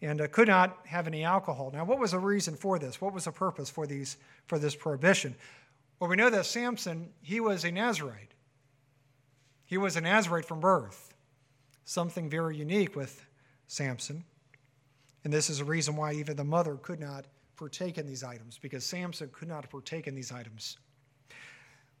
And 0.00 0.20
uh, 0.20 0.28
could 0.28 0.46
not 0.46 0.78
have 0.86 1.08
any 1.08 1.24
alcohol. 1.24 1.72
Now, 1.74 1.84
what 1.84 1.98
was 1.98 2.12
the 2.12 2.20
reason 2.20 2.54
for 2.54 2.78
this? 2.78 3.00
What 3.00 3.12
was 3.12 3.24
the 3.24 3.32
purpose 3.32 3.68
for, 3.68 3.84
these, 3.84 4.18
for 4.46 4.60
this 4.60 4.76
prohibition? 4.76 5.34
Well, 5.98 6.08
we 6.08 6.14
know 6.14 6.30
that 6.30 6.46
Samson, 6.46 7.08
he 7.22 7.40
was 7.40 7.64
a 7.64 7.72
Nazarite. 7.72 8.34
He 9.64 9.78
was 9.78 9.96
a 9.96 10.00
Nazarite 10.00 10.44
from 10.44 10.60
birth. 10.60 11.12
Something 11.84 12.30
very 12.30 12.56
unique 12.56 12.94
with 12.94 13.26
Samson. 13.66 14.22
And 15.28 15.32
this 15.34 15.50
is 15.50 15.60
a 15.60 15.64
reason 15.66 15.94
why 15.94 16.14
even 16.14 16.38
the 16.38 16.44
mother 16.44 16.76
could 16.76 16.98
not 16.98 17.26
partake 17.54 17.98
in 17.98 18.06
these 18.06 18.24
items, 18.24 18.56
because 18.56 18.82
Samson 18.82 19.28
could 19.30 19.46
not 19.46 19.68
partake 19.68 20.06
in 20.06 20.14
these 20.14 20.32
items. 20.32 20.78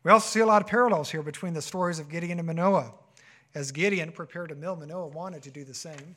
We 0.02 0.10
also 0.10 0.30
see 0.30 0.40
a 0.40 0.46
lot 0.46 0.62
of 0.62 0.66
parallels 0.66 1.10
here 1.10 1.22
between 1.22 1.52
the 1.52 1.60
stories 1.60 1.98
of 1.98 2.08
Gideon 2.08 2.38
and 2.38 2.46
Manoah. 2.46 2.94
As 3.54 3.70
Gideon 3.70 4.12
prepared 4.12 4.50
a 4.50 4.54
meal, 4.54 4.76
Manoah 4.76 5.08
wanted 5.08 5.42
to 5.42 5.50
do 5.50 5.62
the 5.62 5.74
same. 5.74 6.16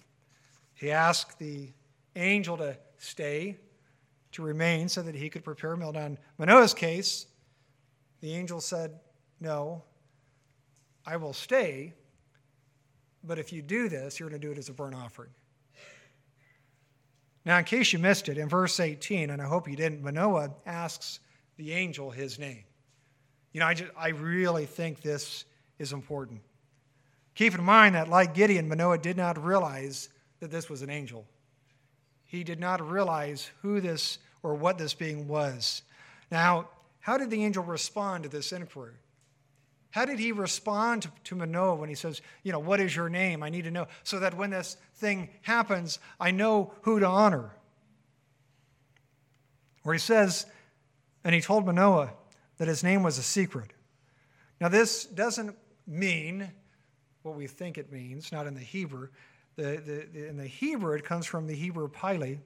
He 0.74 0.90
asked 0.90 1.38
the 1.38 1.74
angel 2.16 2.56
to 2.56 2.78
stay, 2.98 3.58
to 4.32 4.42
remain, 4.42 4.88
so 4.88 5.02
that 5.02 5.14
he 5.14 5.30
could 5.30 5.44
prepare 5.44 5.74
a 5.74 5.78
meal. 5.78 5.92
Now, 5.92 6.06
in 6.06 6.18
Manoah's 6.38 6.74
case, 6.74 7.26
the 8.22 8.34
angel 8.34 8.62
said, 8.62 9.02
No, 9.42 9.84
I 11.06 11.18
will 11.18 11.34
stay, 11.34 11.94
but 13.22 13.38
if 13.38 13.52
you 13.52 13.62
do 13.62 13.90
this, 13.90 14.18
you're 14.18 14.30
going 14.30 14.40
to 14.40 14.48
do 14.48 14.54
it 14.54 14.58
as 14.58 14.70
a 14.70 14.74
burnt 14.74 14.96
offering. 14.96 15.32
Now, 17.46 17.58
in 17.58 17.66
case 17.66 17.92
you 17.92 18.00
missed 18.00 18.30
it, 18.30 18.38
in 18.38 18.48
verse 18.48 18.80
18, 18.80 19.30
and 19.30 19.42
I 19.42 19.46
hope 19.46 19.68
you 19.68 19.76
didn't, 19.76 20.04
Manoah 20.04 20.52
asks 20.66 21.20
the 21.58 21.74
angel 21.74 22.12
his 22.12 22.38
name. 22.38 22.64
You 23.52 23.60
know, 23.60 23.66
I, 23.66 23.74
just, 23.74 23.92
I 23.98 24.10
really 24.10 24.66
think 24.66 25.02
this 25.02 25.46
is 25.80 25.92
important. 25.92 26.42
Keep 27.36 27.56
in 27.56 27.64
mind 27.64 27.96
that, 27.96 28.08
like 28.08 28.34
Gideon, 28.34 28.68
Manoah 28.68 29.00
did 29.00 29.18
not 29.18 29.44
realize 29.44 30.10
that 30.40 30.52
this 30.52 30.70
was 30.70 30.82
an 30.82 30.90
angel. 30.90 31.26
He 32.26 32.44
did 32.44 32.60
not 32.60 32.88
realize 32.88 33.50
who 33.62 33.82
this 33.82 34.20
or 34.44 34.54
what 34.54 34.78
this 34.78 34.94
being 34.94 35.28
was. 35.28 35.82
Now, 36.32 36.70
how 37.00 37.18
did 37.18 37.30
the 37.30 37.44
angel 37.44 37.64
respond 37.64 38.24
to 38.24 38.30
this 38.30 38.52
inquiry? 38.52 38.94
How 39.92 40.06
did 40.06 40.20
he 40.20 40.32
respond 40.32 41.12
to 41.26 41.36
Manoah 41.36 41.76
when 41.76 41.90
he 41.90 41.96
says, 41.96 42.22
You 42.44 42.54
know, 42.54 42.60
what 42.60 42.80
is 42.80 42.96
your 42.96 43.10
name? 43.10 43.44
I 43.44 43.50
need 43.50 43.66
to 43.66 43.72
know, 43.72 43.88
so 44.04 44.20
that 44.20 44.36
when 44.36 44.50
this 44.50 44.78
thing 44.96 45.30
happens, 45.42 46.00
I 46.20 46.32
know 46.32 46.74
who 46.82 47.00
to 47.00 47.06
honor. 47.06 47.52
Where 49.84 49.94
he 49.94 50.00
says, 50.00 50.46
And 51.24 51.36
he 51.36 51.42
told 51.42 51.66
Manoah 51.66 52.14
that 52.58 52.68
his 52.68 52.84
name 52.84 53.04
was 53.04 53.18
a 53.18 53.24
secret. 53.24 53.74
Now, 54.62 54.70
this 54.70 55.06
doesn't 55.06 55.58
mean 55.86 56.52
what 57.24 57.36
we 57.36 57.48
think 57.48 57.78
it 57.78 57.92
means, 57.92 58.32
not 58.32 58.48
in 58.48 58.54
the 58.54 58.62
Hebrew. 58.62 59.10
The, 59.58 59.64
the, 59.64 60.08
the, 60.14 60.28
in 60.30 60.38
the 60.38 60.48
Hebrew, 60.48 60.96
it 60.96 61.04
comes 61.04 61.26
from 61.26 61.48
the 61.48 61.56
Hebrew 61.56 61.90
pile, 61.90 62.38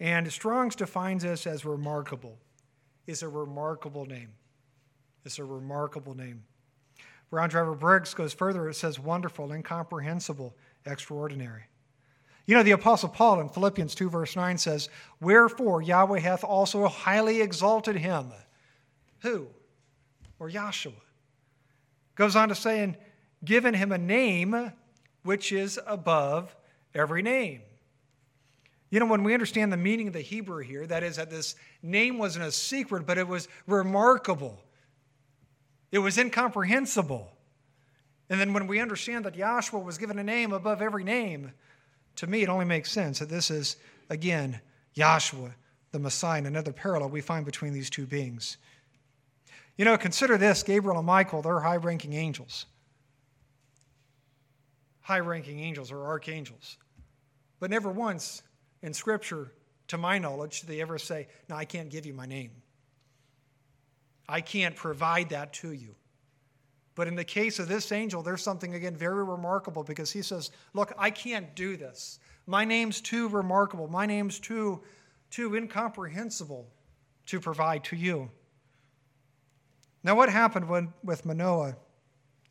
and 0.00 0.32
Strong's 0.32 0.74
defines 0.74 1.22
this 1.22 1.46
as 1.46 1.64
remarkable. 1.64 2.38
It's 3.06 3.22
a 3.22 3.28
remarkable 3.28 4.06
name. 4.06 4.32
It's 5.28 5.38
a 5.38 5.44
remarkable 5.44 6.16
name. 6.16 6.44
Brown 7.28 7.50
Driver 7.50 7.74
Briggs 7.74 8.14
goes 8.14 8.32
further. 8.32 8.66
It 8.66 8.76
says 8.76 8.98
wonderful, 8.98 9.52
incomprehensible, 9.52 10.56
extraordinary. 10.86 11.64
You 12.46 12.56
know, 12.56 12.62
the 12.62 12.70
Apostle 12.70 13.10
Paul 13.10 13.40
in 13.40 13.50
Philippians 13.50 13.94
2, 13.94 14.08
verse 14.08 14.34
9 14.34 14.56
says, 14.56 14.88
Wherefore 15.20 15.82
Yahweh 15.82 16.20
hath 16.20 16.44
also 16.44 16.88
highly 16.88 17.42
exalted 17.42 17.96
him. 17.96 18.32
Who? 19.18 19.48
Or 20.38 20.48
Yahshua. 20.48 20.94
Goes 22.14 22.34
on 22.34 22.48
to 22.48 22.54
say, 22.54 22.82
and 22.82 22.96
given 23.44 23.74
him 23.74 23.92
a 23.92 23.98
name 23.98 24.72
which 25.24 25.52
is 25.52 25.78
above 25.86 26.56
every 26.94 27.20
name. 27.20 27.60
You 28.88 28.98
know, 28.98 29.04
when 29.04 29.24
we 29.24 29.34
understand 29.34 29.70
the 29.74 29.76
meaning 29.76 30.06
of 30.06 30.14
the 30.14 30.22
Hebrew 30.22 30.62
here, 30.62 30.86
that 30.86 31.02
is, 31.02 31.16
that 31.16 31.28
this 31.28 31.54
name 31.82 32.16
wasn't 32.16 32.46
a 32.46 32.50
secret, 32.52 33.04
but 33.04 33.18
it 33.18 33.28
was 33.28 33.46
remarkable, 33.66 34.64
it 35.90 35.98
was 35.98 36.18
incomprehensible. 36.18 37.30
And 38.30 38.40
then 38.40 38.52
when 38.52 38.66
we 38.66 38.80
understand 38.80 39.24
that 39.24 39.34
Yahshua 39.34 39.82
was 39.82 39.98
given 39.98 40.18
a 40.18 40.24
name 40.24 40.52
above 40.52 40.82
every 40.82 41.04
name, 41.04 41.52
to 42.16 42.26
me 42.26 42.42
it 42.42 42.48
only 42.48 42.66
makes 42.66 42.90
sense 42.90 43.18
that 43.20 43.28
this 43.28 43.50
is, 43.50 43.76
again, 44.10 44.60
Yahshua, 44.96 45.52
the 45.92 45.98
Messiah, 45.98 46.44
another 46.44 46.72
parallel 46.72 47.08
we 47.08 47.20
find 47.20 47.46
between 47.46 47.72
these 47.72 47.88
two 47.88 48.06
beings. 48.06 48.58
You 49.76 49.84
know, 49.84 49.96
consider 49.96 50.36
this 50.36 50.62
Gabriel 50.62 50.98
and 50.98 51.06
Michael, 51.06 51.40
they're 51.40 51.60
high 51.60 51.76
ranking 51.76 52.12
angels 52.12 52.66
high 55.08 55.20
ranking 55.20 55.58
angels 55.60 55.90
or 55.90 56.04
archangels. 56.04 56.76
But 57.60 57.70
never 57.70 57.90
once 57.90 58.42
in 58.82 58.92
Scripture, 58.92 59.50
to 59.86 59.96
my 59.96 60.18
knowledge, 60.18 60.60
do 60.60 60.66
they 60.66 60.82
ever 60.82 60.98
say, 60.98 61.28
No, 61.48 61.56
I 61.56 61.64
can't 61.64 61.88
give 61.88 62.04
you 62.04 62.12
my 62.12 62.26
name. 62.26 62.50
I 64.28 64.40
can't 64.40 64.76
provide 64.76 65.30
that 65.30 65.52
to 65.54 65.72
you. 65.72 65.94
But 66.94 67.06
in 67.06 67.14
the 67.14 67.24
case 67.24 67.58
of 67.58 67.68
this 67.68 67.92
angel, 67.92 68.22
there's 68.22 68.42
something, 68.42 68.74
again, 68.74 68.96
very 68.96 69.22
remarkable 69.22 69.84
because 69.84 70.10
he 70.10 70.20
says, 70.20 70.50
Look, 70.74 70.92
I 70.98 71.10
can't 71.10 71.54
do 71.54 71.76
this. 71.76 72.18
My 72.46 72.64
name's 72.64 73.00
too 73.00 73.28
remarkable. 73.28 73.86
My 73.88 74.04
name's 74.04 74.40
too, 74.40 74.80
too 75.30 75.54
incomprehensible 75.54 76.68
to 77.26 77.40
provide 77.40 77.84
to 77.84 77.96
you. 77.96 78.30
Now, 80.02 80.16
what 80.16 80.28
happened 80.28 80.68
when, 80.68 80.92
with 81.04 81.24
Manoah 81.24 81.76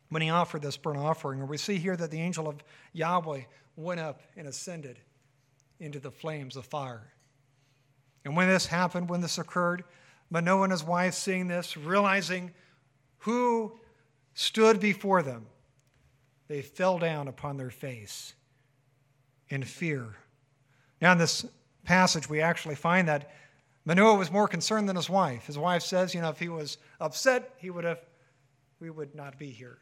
when 0.09 0.21
he 0.21 0.30
offered 0.30 0.61
this 0.61 0.78
burnt 0.78 0.99
offering? 0.99 1.45
we 1.47 1.57
see 1.57 1.78
here 1.78 1.97
that 1.97 2.11
the 2.11 2.21
angel 2.21 2.47
of 2.47 2.63
Yahweh 2.93 3.41
went 3.75 3.99
up 3.99 4.21
and 4.38 4.47
ascended 4.47 4.99
into 5.80 5.99
the 5.99 6.11
flames 6.11 6.55
of 6.55 6.65
fire. 6.65 7.11
And 8.23 8.36
when 8.36 8.47
this 8.47 8.65
happened, 8.65 9.09
when 9.09 9.21
this 9.21 9.38
occurred, 9.38 9.84
Manoah 10.30 10.63
and 10.63 10.71
his 10.71 10.84
wife, 10.84 11.13
seeing 11.13 11.47
this, 11.47 11.78
realizing 11.78 12.51
who 13.19 13.80
stood 14.34 14.80
before 14.80 15.23
them, 15.23 15.45
they 16.47 16.61
fell 16.61 16.97
down 16.99 17.28
upon 17.28 17.57
their 17.57 17.69
face 17.69 18.34
in 19.49 19.63
fear. 19.63 20.15
Now, 21.01 21.11
in 21.11 21.17
this 21.17 21.45
passage, 21.84 22.30
we 22.30 22.41
actually 22.41 22.75
find 22.75 23.07
that 23.07 23.32
Manoah 23.86 24.15
was 24.15 24.32
more 24.32 24.47
concerned 24.47 24.89
than 24.89 24.95
his 24.95 25.09
wife. 25.09 25.45
His 25.45 25.57
wife 25.57 25.82
says, 25.82 26.13
you 26.13 26.21
know, 26.21 26.30
if 26.30 26.39
he 26.39 26.49
was 26.49 26.78
upset, 26.99 27.53
he 27.57 27.69
would 27.69 27.86
have, 27.86 28.01
we 28.80 28.89
would 28.89 29.15
not 29.15 29.39
be 29.39 29.49
here. 29.49 29.78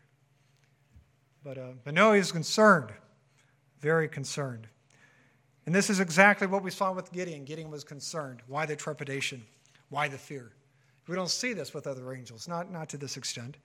But 1.44 1.58
uh, 1.58 1.72
Manoah 1.86 2.18
is 2.18 2.32
concerned, 2.32 2.92
very 3.80 4.08
concerned. 4.08 4.68
And 5.66 5.74
this 5.74 5.90
is 5.90 6.00
exactly 6.00 6.46
what 6.46 6.64
we 6.64 6.70
saw 6.70 6.92
with 6.92 7.12
Gideon. 7.12 7.46
Gideon 7.46 7.72
was 7.72 7.84
concerned. 7.84 8.42
Why 8.48 8.68
the 8.68 8.76
trepidation? 8.76 9.44
Why 9.90 10.08
the 10.08 10.18
fear? 10.18 10.52
We 11.08 11.16
don't 11.16 11.30
see 11.30 11.54
this 11.54 11.74
with 11.74 11.88
other 11.88 12.14
angels, 12.14 12.48
not, 12.48 12.72
not 12.72 12.90
to 12.90 12.98
this 12.98 13.18
extent. 13.18 13.58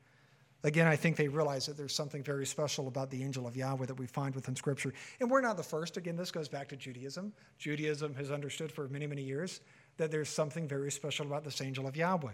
Again, 0.63 0.87
I 0.87 0.95
think 0.95 1.17
they 1.17 1.29
realize 1.29 1.65
that 1.67 1.79
there's 1.79 1.95
something 1.95 2.23
very 2.23 2.45
special 2.45 2.87
about 2.87 3.09
the 3.09 3.23
angel 3.23 3.47
of 3.47 3.57
Yahweh 3.57 3.87
that 3.87 3.99
we 3.99 4.07
find 4.07 4.35
within 4.35 4.55
Scripture. 4.55 4.93
And 5.19 5.31
we're 5.31 5.41
not 5.41 5.57
the 5.57 5.63
first. 5.63 5.97
Again, 5.97 6.17
this 6.17 6.31
goes 6.31 6.49
back 6.49 6.69
to 6.69 6.77
Judaism. 6.77 7.33
Judaism 7.59 8.15
has 8.15 8.31
understood 8.31 8.71
for 8.71 8.87
many, 8.89 9.07
many 9.07 9.23
years 9.23 9.63
that 9.97 10.11
there's 10.11 10.29
something 10.29 10.69
very 10.69 10.91
special 10.91 11.27
about 11.27 11.45
this 11.45 11.63
angel 11.63 11.87
of 11.87 11.97
Yahweh. 11.97 12.33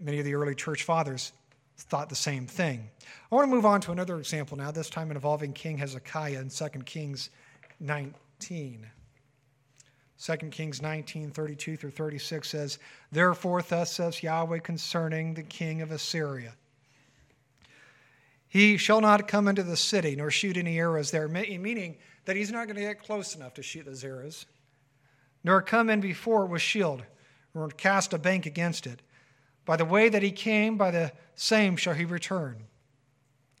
Many 0.00 0.18
of 0.18 0.26
the 0.26 0.34
early 0.34 0.54
church 0.54 0.82
fathers 0.82 1.32
thought 1.78 2.10
the 2.10 2.14
same 2.14 2.46
thing. 2.46 2.90
I 3.30 3.34
want 3.34 3.48
to 3.48 3.54
move 3.54 3.66
on 3.66 3.80
to 3.82 3.92
another 3.92 4.18
example 4.18 4.56
now, 4.58 4.70
this 4.70 4.90
time 4.90 5.10
involving 5.10 5.52
King 5.52 5.78
Hezekiah 5.78 6.40
in 6.40 6.50
2 6.50 6.68
Kings 6.84 7.30
19. 7.80 8.86
2 10.22 10.36
Kings 10.50 10.80
19, 10.80 11.30
32 11.30 11.76
through 11.76 11.90
36 11.90 12.48
says, 12.48 12.78
Therefore, 13.12 13.60
thus 13.62 13.92
says 13.92 14.22
Yahweh 14.22 14.60
concerning 14.60 15.34
the 15.34 15.42
king 15.42 15.82
of 15.82 15.90
Assyria. 15.90 16.54
He 18.48 18.78
shall 18.78 19.02
not 19.02 19.28
come 19.28 19.48
into 19.48 19.62
the 19.62 19.76
city 19.76 20.16
nor 20.16 20.30
shoot 20.30 20.56
any 20.56 20.78
arrows 20.78 21.10
there, 21.10 21.28
meaning 21.28 21.98
that 22.24 22.36
he's 22.36 22.50
not 22.50 22.66
going 22.66 22.76
to 22.76 22.82
get 22.82 23.02
close 23.02 23.34
enough 23.34 23.54
to 23.54 23.62
shoot 23.62 23.84
those 23.84 24.04
arrows, 24.04 24.46
nor 25.44 25.60
come 25.60 25.90
in 25.90 26.00
before 26.00 26.44
it 26.44 26.50
with 26.50 26.62
shield, 26.62 27.02
nor 27.54 27.68
cast 27.68 28.14
a 28.14 28.18
bank 28.18 28.46
against 28.46 28.86
it. 28.86 29.02
By 29.66 29.76
the 29.76 29.84
way 29.84 30.08
that 30.08 30.22
he 30.22 30.30
came, 30.30 30.78
by 30.78 30.90
the 30.90 31.12
same 31.34 31.76
shall 31.76 31.94
he 31.94 32.04
return. 32.06 32.64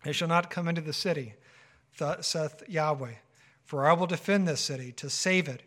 He 0.04 0.12
shall 0.12 0.28
not 0.28 0.50
come 0.50 0.68
into 0.68 0.80
the 0.80 0.92
city, 0.92 1.34
thus 1.98 2.28
saith 2.28 2.62
Yahweh. 2.66 3.14
For 3.64 3.86
I 3.86 3.92
will 3.92 4.06
defend 4.06 4.46
this 4.46 4.60
city 4.60 4.92
to 4.92 5.10
save 5.10 5.48
it 5.48 5.62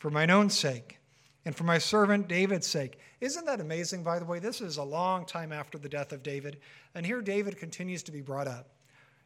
for 0.00 0.10
mine 0.10 0.30
own 0.30 0.50
sake 0.50 0.98
and 1.44 1.54
for 1.54 1.64
my 1.64 1.78
servant 1.78 2.26
David's 2.26 2.66
sake. 2.66 2.98
Isn't 3.20 3.46
that 3.46 3.60
amazing, 3.60 4.02
by 4.02 4.18
the 4.18 4.24
way? 4.24 4.40
This 4.40 4.60
is 4.60 4.78
a 4.78 4.82
long 4.82 5.24
time 5.24 5.52
after 5.52 5.78
the 5.78 5.88
death 5.88 6.12
of 6.12 6.22
David, 6.22 6.58
and 6.94 7.06
here 7.06 7.20
David 7.20 7.58
continues 7.58 8.02
to 8.04 8.12
be 8.12 8.22
brought 8.22 8.48
up. 8.48 8.70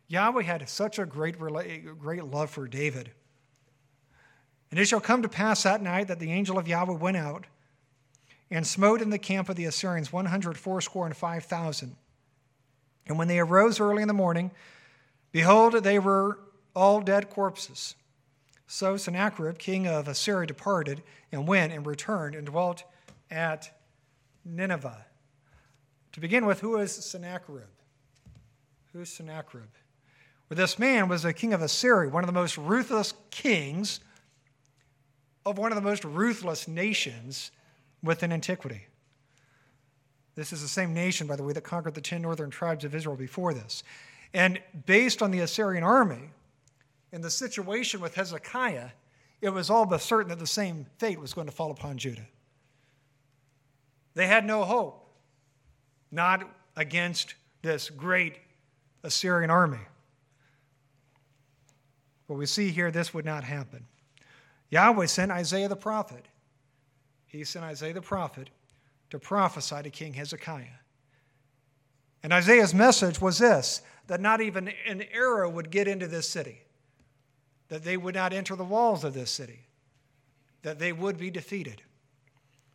Yahweh 0.09 0.43
had 0.43 0.68
such 0.68 0.99
a 0.99 1.07
great, 1.07 1.39
great 1.39 2.25
love 2.25 2.51
for 2.51 2.68
David. 2.68 3.11
And 4.70 4.79
it 4.79 4.87
shall 4.87 5.01
come 5.01 5.22
to 5.22 5.29
pass 5.29 5.62
that 5.62 5.81
night 5.81 6.09
that 6.09 6.18
the 6.18 6.33
angel 6.33 6.59
of 6.59 6.68
Yahweh 6.68 6.99
went 6.99 7.16
out 7.16 7.47
and 8.51 8.66
smote 8.66 9.01
in 9.01 9.11
the 9.11 9.18
camp 9.18 9.49
of 9.49 9.57
the 9.57 9.64
Assyrians 9.64 10.12
100 10.12 10.59
fourscore 10.59 11.07
and 11.07 11.16
five 11.16 11.45
thousand. 11.45 11.97
And 13.07 13.16
when 13.16 13.29
they 13.29 13.39
arose 13.39 13.81
early 13.81 14.03
in 14.03 14.09
the 14.09 14.14
morning, 14.14 14.51
behold, 15.31 15.75
they 15.75 15.99
were 15.99 16.39
all 16.75 17.01
dead 17.01 17.31
corpses. 17.31 17.95
So 18.67 18.97
Sennacherib, 18.97 19.59
king 19.59 19.87
of 19.87 20.09
Assyria, 20.09 20.47
departed 20.47 21.03
and 21.31 21.47
went 21.47 21.73
and 21.73 21.87
returned 21.87 22.35
and 22.35 22.47
dwelt 22.47 22.85
at 23.31 23.71
Nineveh. 24.45 25.07
To 26.12 26.21
begin 26.21 26.47
with, 26.47 26.61
who 26.61 26.77
is 26.77 26.93
Sennacherib? 26.93 27.69
Who's 28.93 29.11
Sennacherib? 29.11 29.69
Well, 30.49 30.57
this 30.57 30.79
man 30.79 31.09
was 31.09 31.25
a 31.25 31.33
king 31.33 31.53
of 31.53 31.62
Assyria, 31.62 32.11
one 32.11 32.23
of 32.23 32.29
the 32.29 32.33
most 32.33 32.57
ruthless 32.57 33.15
kings 33.31 34.01
of 35.45 35.59
one 35.59 35.73
of 35.73 35.77
the 35.77 35.83
most 35.83 36.05
ruthless 36.05 36.69
nations 36.69 37.51
within 38.03 38.33
antiquity. 38.33 38.87
This 40.37 40.53
is 40.53 40.62
the 40.62 40.69
same 40.69 40.95
nation, 40.95 41.27
by 41.27 41.37
the 41.37 41.43
way, 41.43 41.53
that 41.53 41.62
conquered 41.62 41.95
the 41.95 42.01
10 42.01 42.23
northern 42.23 42.51
tribes 42.51 42.85
of 42.85 42.95
Israel 42.95 43.17
before 43.17 43.55
this. 43.55 43.83
And 44.33 44.61
based 44.87 45.23
on 45.23 45.31
the 45.31 45.41
Assyrian 45.41 45.85
army, 45.85 46.31
in 47.15 47.21
the 47.21 47.31
situation 47.31 48.01
with 48.01 48.17
Hezekiah, 48.17 48.89
it 49.41 49.51
was 49.51 49.71
all 49.71 49.87
but 49.87 50.03
certain 50.03 50.31
that 50.31 50.41
the 50.41 50.49
same 50.49 50.85
fate 50.99 51.21
was 51.21 51.33
going 51.33 51.47
to 51.47 51.53
fall 51.53 51.71
upon 51.71 51.97
Judah. 51.97 52.27
They 54.15 54.27
had 54.27 54.45
no 54.45 54.65
hope, 54.65 55.15
not 56.11 56.43
against 56.77 57.35
this 57.62 57.89
great 57.89 58.39
Assyrian 59.05 59.49
army. 59.49 59.79
But 62.27 62.35
we 62.35 62.47
see 62.47 62.71
here 62.71 62.91
this 62.91 63.15
would 63.15 63.25
not 63.25 63.45
happen. 63.45 63.87
Yahweh 64.71 65.07
sent 65.07 65.31
Isaiah 65.31 65.69
the 65.69 65.77
prophet. 65.77 66.27
He 67.27 67.45
sent 67.45 67.65
Isaiah 67.65 67.95
the 67.95 68.03
prophet 68.03 68.51
to 69.11 69.21
prophesy 69.21 69.85
to 69.85 69.91
King 69.91 70.15
Hezekiah. 70.15 70.81
And 72.25 72.33
Isaiah's 72.33 72.75
message 72.75 73.21
was 73.21 73.39
this 73.39 73.83
that 74.09 74.21
not 74.21 74.41
even 74.41 74.73
an 74.89 75.03
arrow 75.12 75.49
would 75.49 75.71
get 75.71 75.87
into 75.87 76.09
this 76.09 76.29
city 76.29 76.64
that 77.69 77.85
they 77.85 77.97
would 77.97 78.15
not 78.15 78.33
enter 78.33 78.57
the 78.57 78.65
walls 78.65 79.05
of 79.05 79.15
this 79.15 79.31
city, 79.31 79.67
that 80.62 80.79
they 80.79 80.93
would 80.93 81.19
be 81.19 81.31
defeated. 81.31 81.83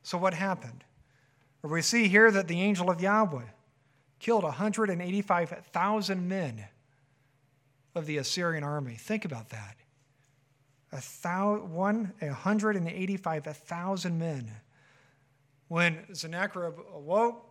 So, 0.03 0.17
what 0.17 0.33
happened? 0.33 0.83
We 1.61 1.81
see 1.81 2.07
here 2.07 2.31
that 2.31 2.47
the 2.47 2.61
angel 2.61 2.89
of 2.89 3.01
Yahweh 3.01 3.43
killed 4.19 4.43
185,000 4.43 6.27
men 6.27 6.65
of 7.95 8.05
the 8.05 8.17
Assyrian 8.17 8.63
army. 8.63 8.95
Think 8.95 9.25
about 9.25 9.49
that. 9.49 9.75
A 10.91 11.01
thousand, 11.01 11.71
one, 11.71 12.13
185,000 12.19 14.17
men. 14.17 14.51
When 15.67 16.15
Sennacherib 16.15 16.79
awoke, 16.93 17.45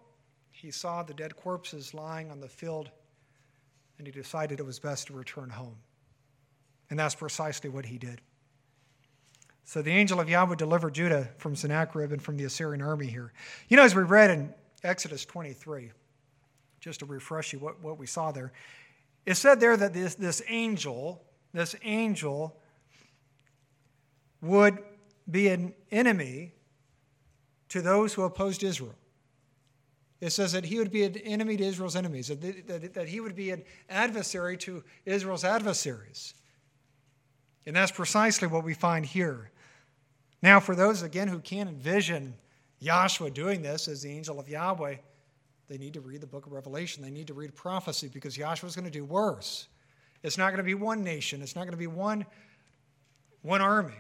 he 0.51 0.71
saw 0.71 1.03
the 1.03 1.15
dead 1.15 1.37
corpses 1.37 1.95
lying 1.95 2.31
on 2.31 2.41
the 2.41 2.49
field, 2.49 2.91
and 3.99 4.07
he 4.07 4.13
decided 4.13 4.59
it 4.59 4.67
was 4.67 4.81
best 4.81 5.07
to 5.07 5.13
return 5.13 5.51
home. 5.51 5.77
And 6.91 6.99
that's 6.99 7.15
precisely 7.15 7.71
what 7.71 7.87
he 7.87 7.99
did. 7.99 8.21
So 9.65 9.83
the 9.83 9.91
angel 9.91 10.19
of 10.19 10.31
Yahweh 10.31 10.57
delivered 10.57 10.95
Judah 10.95 11.29
from 11.37 11.55
Sennacherib 11.55 12.13
and 12.13 12.23
from 12.23 12.39
the 12.39 12.45
Assyrian 12.45 12.81
army 12.81 13.07
here. 13.07 13.33
You 13.69 13.77
know, 13.77 13.83
as 13.83 13.95
we 13.95 14.03
read 14.03 14.31
in 14.31 14.55
Exodus 14.83 15.27
23, 15.27 15.93
just 16.81 17.01
to 17.01 17.07
refresh 17.07 17.53
you 17.53 17.59
what, 17.59 17.79
what 17.83 17.99
we 17.99 18.07
saw 18.07 18.33
there, 18.33 18.53
it 19.27 19.35
said 19.35 19.61
there 19.61 19.77
that 19.77 19.93
this, 19.93 20.15
this 20.15 20.41
angel, 20.49 21.23
this 21.53 21.77
angel 21.83 22.59
would 24.41 24.79
be 25.31 25.49
an 25.49 25.75
enemy 25.91 26.55
to 27.69 27.83
those 27.83 28.15
who 28.15 28.23
opposed 28.23 28.63
Israel. 28.63 28.95
It 30.21 30.31
says 30.31 30.53
that 30.53 30.65
he 30.65 30.79
would 30.79 30.91
be 30.91 31.05
an 31.05 31.17
enemy 31.19 31.57
to 31.59 31.65
Israel's 31.65 31.95
enemies, 31.95 32.29
that, 32.29 32.41
that, 32.67 32.95
that 32.95 33.09
he 33.09 33.21
would 33.21 33.37
be 33.37 33.51
an 33.51 33.63
adversary 33.89 34.57
to 34.59 34.83
Israel's 35.05 35.45
adversaries. 35.45 36.35
And 37.69 37.77
that's 37.77 37.93
precisely 37.93 38.49
what 38.49 38.65
we 38.65 38.73
find 38.73 39.05
here. 39.05 39.51
Now, 40.41 40.59
for 40.59 40.75
those, 40.75 41.03
again, 41.03 41.29
who 41.29 41.39
can't 41.39 41.69
envision 41.69 42.35
Yahshua 42.83 43.35
doing 43.35 43.61
this 43.61 43.89
as 43.89 44.01
the 44.01 44.11
angel 44.11 44.41
of 44.41 44.49
Yahweh, 44.49 44.95
they 45.69 45.77
need 45.77 45.93
to 45.93 46.01
read 46.01 46.23
the 46.23 46.27
book 46.27 46.47
of 46.47 46.53
Revelation. 46.53 47.03
They 47.03 47.11
need 47.11 47.27
to 47.27 47.35
read 47.35 47.55
prophecy 47.55 48.09
because 48.09 48.39
Yahshua 48.39 48.69
is 48.69 48.75
going 48.75 48.87
to 48.87 48.91
do 48.91 49.05
worse. 49.05 49.69
It's 50.23 50.39
not 50.39 50.47
going 50.47 50.57
to 50.57 50.63
be 50.63 50.73
one 50.73 51.05
nation, 51.05 51.43
it's 51.43 51.55
not 51.55 51.65
going 51.65 51.73
to 51.73 51.77
be 51.77 51.87
one, 51.87 52.25
one 53.43 53.61
army. 53.61 53.93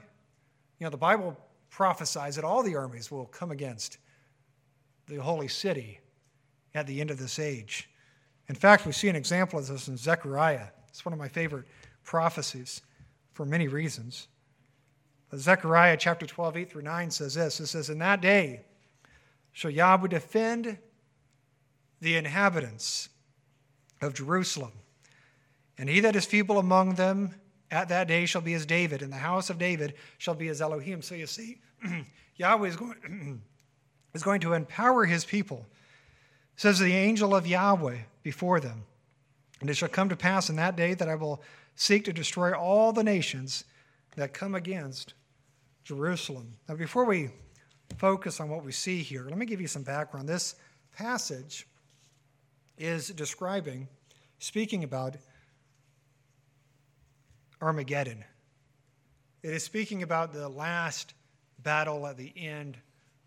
You 0.79 0.85
know, 0.87 0.91
the 0.91 0.97
Bible 0.97 1.37
prophesies 1.69 2.37
that 2.37 2.47
all 2.47 2.63
the 2.63 2.75
armies 2.75 3.11
will 3.11 3.27
come 3.27 3.51
against 3.51 3.99
the 5.09 5.17
holy 5.17 5.49
city 5.49 6.01
at 6.75 6.87
the 6.87 7.03
end 7.03 7.11
of 7.11 7.19
this 7.19 7.39
age. 7.39 7.91
In 8.49 8.55
fact, 8.55 8.87
we 8.87 8.93
see 8.93 9.09
an 9.09 9.17
example 9.17 9.59
of 9.59 9.67
this 9.67 9.89
in 9.89 9.99
Zechariah. 9.99 10.69
It's 10.89 11.05
one 11.05 11.13
of 11.13 11.19
my 11.19 11.29
favorite 11.29 11.67
prophecies 12.03 12.81
for 13.39 13.47
many 13.47 13.69
reasons. 13.69 14.27
Zechariah 15.33 15.97
chapter 15.97 16.27
12, 16.27 16.57
8 16.57 16.71
through 16.73 16.83
9 16.83 17.11
says 17.13 17.35
this 17.35 17.61
It 17.61 17.69
says, 17.69 17.89
In 17.89 18.01
that 18.01 18.21
day 18.21 18.63
shall 19.53 19.71
Yahweh 19.71 20.09
defend 20.09 20.77
the 22.01 22.17
inhabitants 22.17 23.11
of 24.03 24.13
Jerusalem. 24.13 24.73
And 25.79 25.89
he 25.89 26.01
that 26.01 26.17
is 26.17 26.25
feeble 26.25 26.59
among 26.59 26.97
them 26.97 27.33
at 27.71 27.91
that 27.91 28.09
day 28.09 28.27
shall 28.27 28.41
be 28.41 28.55
as 28.55 28.67
David, 28.67 29.03
and 29.03 29.13
the 29.13 29.19
house 29.19 29.51
of 29.51 29.59
David 29.59 29.95
shall 30.17 30.35
be 30.35 30.49
as 30.49 30.61
Elohim. 30.61 31.01
So 31.01 31.15
you 31.15 31.29
see, 31.29 31.61
Yahweh 32.39 32.67
is 32.67 32.75
going, 32.75 33.41
is 34.15 34.25
going 34.25 34.41
to 34.41 34.55
empower 34.55 35.05
his 35.05 35.25
people. 35.25 35.65
Says 36.57 36.81
the 36.81 36.93
angel 36.93 37.37
of 37.37 37.47
Yahweh 37.47 37.99
before 38.25 38.59
them. 38.59 38.83
And 39.61 39.71
it 39.71 39.75
shall 39.75 39.89
come 39.89 40.09
to 40.09 40.17
pass 40.17 40.51
in 40.51 40.57
that 40.57 40.75
day 40.75 40.95
that 40.95 41.09
I 41.09 41.15
will 41.15 41.41
seek 41.79 42.05
to 42.05 42.13
destroy 42.13 42.53
all 42.53 42.93
the 42.93 43.05
nations 43.05 43.63
that 44.17 44.35
come 44.35 44.57
against 44.57 45.15
Jerusalem. 45.85 46.57
Now, 46.69 46.75
before 46.75 47.05
we 47.05 47.31
focus 47.99 48.41
on 48.41 48.49
what 48.49 48.65
we 48.65 48.73
see 48.73 49.01
here, 49.01 49.25
let 49.29 49.39
me 49.39 49.47
give 49.47 49.61
you 49.61 49.69
some 49.69 49.85
background. 49.85 50.29
This 50.29 50.57
passage 50.97 51.69
is 52.77 53.09
describing, 53.11 53.87
speaking 54.41 54.83
about 54.83 55.17
Armageddon. 57.63 58.25
It 59.45 59.55
is 59.55 59.63
speaking 59.63 60.03
about 60.03 60.33
the 60.33 60.49
last 60.49 61.15
battle 61.61 62.09
at 62.09 62.17
the 62.17 62.33
end 62.37 62.77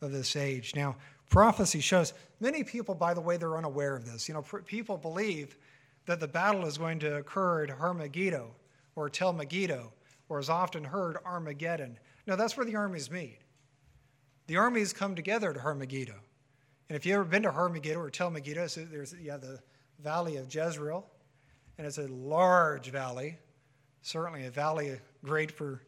of 0.01 0.11
this 0.11 0.35
age. 0.35 0.75
Now, 0.75 0.97
prophecy 1.29 1.79
shows 1.79 2.13
many 2.41 2.65
people, 2.65 2.95
by 2.95 3.13
the 3.13 3.21
way, 3.21 3.37
they're 3.37 3.57
unaware 3.57 3.95
of 3.95 4.05
this. 4.05 4.27
You 4.27 4.33
know, 4.33 4.41
people 4.41 4.97
believe 4.97 5.55
that 6.11 6.19
the 6.19 6.27
battle 6.27 6.65
is 6.65 6.77
going 6.77 6.99
to 6.99 7.15
occur 7.15 7.63
at 7.63 7.71
Armageddon 7.71 8.49
or 8.97 9.09
Tel 9.09 9.31
Megiddo, 9.31 9.93
or 10.27 10.39
is 10.39 10.49
often 10.49 10.83
heard 10.83 11.15
Armageddon. 11.25 11.97
No, 12.27 12.35
that's 12.35 12.57
where 12.57 12.65
the 12.65 12.75
armies 12.75 13.09
meet. 13.09 13.37
The 14.47 14.57
armies 14.57 14.91
come 14.91 15.15
together 15.15 15.51
at 15.51 15.57
Armageddon. 15.57 16.19
And 16.89 16.97
if 16.97 17.05
you've 17.05 17.15
ever 17.15 17.23
been 17.23 17.43
to 17.43 17.49
Armageddon 17.49 18.01
or 18.01 18.09
Tel 18.09 18.29
Megiddo, 18.29 18.67
so 18.67 18.83
there's 18.83 19.15
yeah, 19.21 19.37
the 19.37 19.61
valley 19.99 20.35
of 20.35 20.53
Jezreel, 20.53 21.05
and 21.77 21.87
it's 21.87 21.97
a 21.97 22.07
large 22.07 22.89
valley, 22.89 23.37
certainly 24.01 24.45
a 24.47 24.51
valley 24.51 24.99
great 25.23 25.49
for 25.49 25.81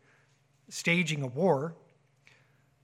staging 0.69 1.21
a 1.23 1.27
war. 1.27 1.75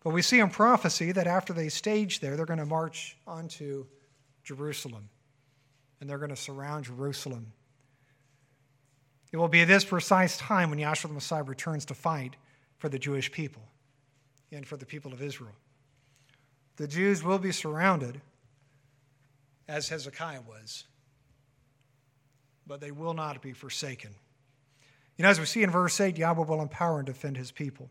But 0.04 0.10
we 0.10 0.22
see 0.22 0.40
in 0.40 0.50
prophecy 0.50 1.14
that 1.14 1.26
after 1.26 1.54
they 1.54 1.70
stage 1.70 2.20
there, 2.20 2.36
they're 2.36 2.46
going 2.46 2.60
to 2.60 2.66
march 2.66 3.16
onto 3.26 3.86
Jerusalem 4.44 5.08
and 6.00 6.10
they're 6.10 6.18
going 6.18 6.30
to 6.30 6.36
surround 6.36 6.86
Jerusalem. 6.86 7.54
It 9.32 9.38
will 9.38 9.48
be 9.48 9.64
this 9.64 9.86
precise 9.86 10.38
time 10.38 10.70
when 10.70 10.80
Yahshua 10.80 11.04
the 11.04 11.14
Messiah 11.14 11.44
returns 11.44 11.86
to 11.86 11.94
fight 11.94 12.36
for 12.78 12.90
the 12.90 12.98
Jewish 12.98 13.32
people 13.32 13.62
and 14.52 14.66
for 14.66 14.78
the 14.78 14.86
people 14.86 15.14
of 15.14 15.22
Israel. 15.22 15.56
The 16.78 16.88
Jews 16.88 17.24
will 17.24 17.40
be 17.40 17.52
surrounded, 17.52 18.22
as 19.68 19.90
Hezekiah 19.90 20.42
was, 20.48 20.86
but 22.66 22.80
they 22.80 22.92
will 22.92 23.14
not 23.14 23.42
be 23.42 23.54
forsaken. 23.54 24.12
You 25.18 25.24
know, 25.24 25.30
as 25.30 25.40
we 25.40 25.46
see 25.46 25.62
in 25.62 25.70
verse 25.70 26.00
8, 26.00 26.18
Yahweh 26.18 26.46
will 26.46 26.62
empower 26.62 27.00
and 27.00 27.06
defend 27.06 27.36
his 27.36 27.52
people. 27.52 27.90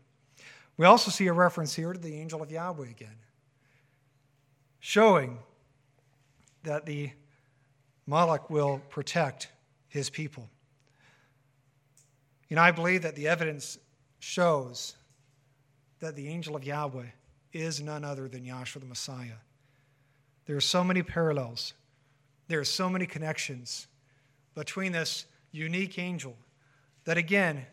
We 0.77 0.85
also 0.85 1.11
see 1.11 1.27
a 1.27 1.33
reference 1.33 1.75
here 1.75 1.93
to 1.93 1.99
the 1.99 2.15
angel 2.15 2.41
of 2.41 2.51
Yahweh 2.51 2.89
again, 2.89 3.17
showing 4.79 5.37
that 6.63 6.85
the 6.85 7.11
Malach 8.09 8.49
will 8.49 8.81
protect 8.89 9.49
his 9.87 10.09
people. 10.09 10.49
You 12.49 12.55
know, 12.55 12.63
I 12.63 12.71
believe 12.71 13.03
that 13.03 13.15
the 13.15 13.27
evidence 13.27 13.77
shows 14.19 14.95
that 15.99 16.15
the 16.15 16.27
angel 16.27 16.55
of 16.55 16.63
Yahweh 16.63 17.05
is 17.53 17.81
none 17.81 18.03
other 18.03 18.27
than 18.27 18.45
Yahshua 18.45 18.79
the 18.79 18.85
Messiah. 18.87 19.37
There 20.45 20.55
are 20.55 20.61
so 20.61 20.83
many 20.83 21.03
parallels, 21.03 21.73
there 22.47 22.59
are 22.59 22.65
so 22.65 22.89
many 22.89 23.05
connections 23.05 23.87
between 24.55 24.91
this 24.91 25.25
unique 25.51 25.99
angel 25.99 26.35
that, 27.05 27.17
again, 27.17 27.65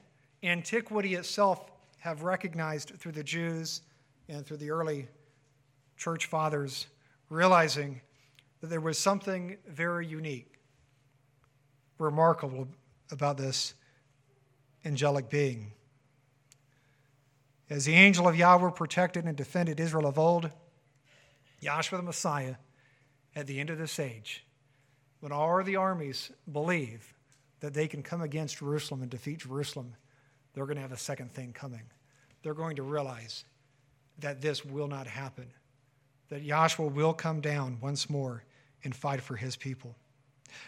antiquity 0.43 1.15
itself 1.15 1.71
have 2.01 2.23
recognized 2.23 2.93
through 2.99 3.13
the 3.13 3.25
Jews 3.25 3.81
and 4.29 4.45
through 4.45 4.59
the 4.59 4.71
early 4.71 5.09
church 5.97 6.27
fathers, 6.27 6.87
realizing 7.31 8.03
that 8.61 8.69
there 8.69 8.81
was 8.81 8.99
something 8.99 9.57
very 9.69 10.07
unique, 10.07 10.59
remarkable 11.99 12.69
about 13.11 13.37
this 13.37 13.75
angelic 14.85 15.29
being. 15.29 15.73
As 17.69 17.85
the 17.85 17.95
angel 17.95 18.29
of 18.29 18.37
Yahweh 18.37 18.71
protected 18.71 19.25
and 19.25 19.37
defended 19.37 19.81
Israel 19.81 20.07
of 20.07 20.19
old, 20.19 20.51
Yahshua 21.63 21.97
the 21.97 22.03
Messiah, 22.03 22.57
at 23.35 23.47
the 23.47 23.61
end 23.61 23.71
of 23.71 23.79
this 23.79 23.99
age, 23.99 24.47
when 25.21 25.33
all 25.33 25.63
the 25.63 25.77
armies 25.77 26.31
believe 26.53 27.13
that 27.61 27.75
they 27.75 27.89
can 27.89 28.03
come 28.03 28.23
against 28.23 28.59
Jerusalem 28.59 29.03
and 29.03 29.11
defeat 29.11 29.41
Jerusalem, 29.41 29.95
they're 30.55 30.67
going 30.67 30.77
to 30.77 30.83
have 30.83 30.93
a 30.93 30.97
second 30.97 31.33
thing 31.33 31.53
coming. 31.53 31.83
They're 32.43 32.55
going 32.55 32.77
to 32.77 32.83
realize 32.83 33.45
that 34.19 34.41
this 34.41 34.65
will 34.65 34.89
not 34.89 35.07
happen, 35.07 35.47
that 36.29 36.47
Yahshua 36.47 36.93
will 36.93 37.13
come 37.13 37.41
down 37.41 37.79
once 37.81 38.11
more 38.11 38.45
and 38.85 38.95
fight 38.95 39.21
for 39.21 39.37
his 39.37 39.57
people. 39.57 39.95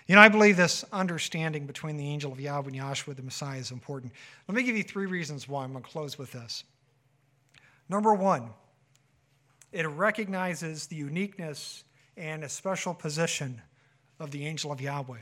You 0.07 0.17
know, 0.17 0.21
I 0.21 0.29
believe 0.29 0.57
this 0.57 0.85
understanding 0.93 1.67
between 1.67 1.97
the 1.97 2.09
angel 2.09 2.33
of 2.33 2.41
Yahweh 2.41 2.69
and 2.69 2.77
Yahshua, 2.77 3.17
the 3.17 3.23
Messiah, 3.23 3.59
is 3.59 3.71
important. 3.71 4.13
Let 4.47 4.55
me 4.55 4.63
give 4.63 4.77
you 4.77 4.83
three 4.83 5.07
reasons 5.07 5.49
why. 5.49 5.65
I'm 5.65 5.73
going 5.73 5.83
to 5.83 5.91
close 5.91 6.19
with 6.19 6.33
this. 6.33 6.65
Number 7.89 8.13
one, 8.13 8.51
it 9.73 9.87
recognizes 9.87 10.87
the 10.87 10.97
uniqueness 10.97 11.85
and 12.17 12.45
a 12.45 12.49
special 12.49 12.93
position 12.93 13.63
of 14.19 14.31
the 14.31 14.47
angel 14.47 14.73
of 14.73 14.81
Yahweh. 14.81 15.19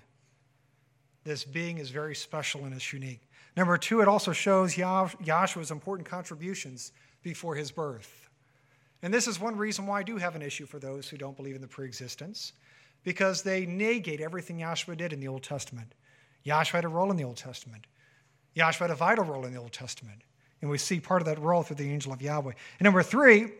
This 1.24 1.44
being 1.44 1.78
is 1.78 1.90
very 1.90 2.14
special 2.14 2.64
and 2.64 2.74
is 2.74 2.92
unique. 2.92 3.20
Number 3.56 3.76
two, 3.78 4.00
it 4.00 4.08
also 4.08 4.32
shows 4.32 4.74
Yahshua's 4.74 5.70
important 5.70 6.08
contributions 6.08 6.92
before 7.22 7.54
his 7.54 7.70
birth. 7.70 8.25
And 9.06 9.14
this 9.14 9.28
is 9.28 9.38
one 9.38 9.56
reason 9.56 9.86
why 9.86 10.00
I 10.00 10.02
do 10.02 10.16
have 10.16 10.34
an 10.34 10.42
issue 10.42 10.66
for 10.66 10.80
those 10.80 11.08
who 11.08 11.16
don't 11.16 11.36
believe 11.36 11.54
in 11.54 11.60
the 11.60 11.68
preexistence 11.68 12.54
because 13.04 13.40
they 13.40 13.64
negate 13.64 14.20
everything 14.20 14.58
Yahshua 14.58 14.96
did 14.96 15.12
in 15.12 15.20
the 15.20 15.28
Old 15.28 15.44
Testament. 15.44 15.94
Yahshua 16.44 16.72
had 16.72 16.84
a 16.84 16.88
role 16.88 17.12
in 17.12 17.16
the 17.16 17.22
Old 17.22 17.36
Testament. 17.36 17.86
Yahshua 18.56 18.80
had 18.80 18.90
a 18.90 18.96
vital 18.96 19.24
role 19.24 19.46
in 19.46 19.52
the 19.52 19.60
Old 19.60 19.70
Testament. 19.72 20.22
And 20.60 20.68
we 20.68 20.76
see 20.76 20.98
part 20.98 21.22
of 21.22 21.26
that 21.26 21.38
role 21.38 21.62
through 21.62 21.76
the 21.76 21.88
angel 21.88 22.12
of 22.12 22.20
Yahweh. 22.20 22.50
And 22.80 22.84
number 22.84 23.00
three, 23.04 23.52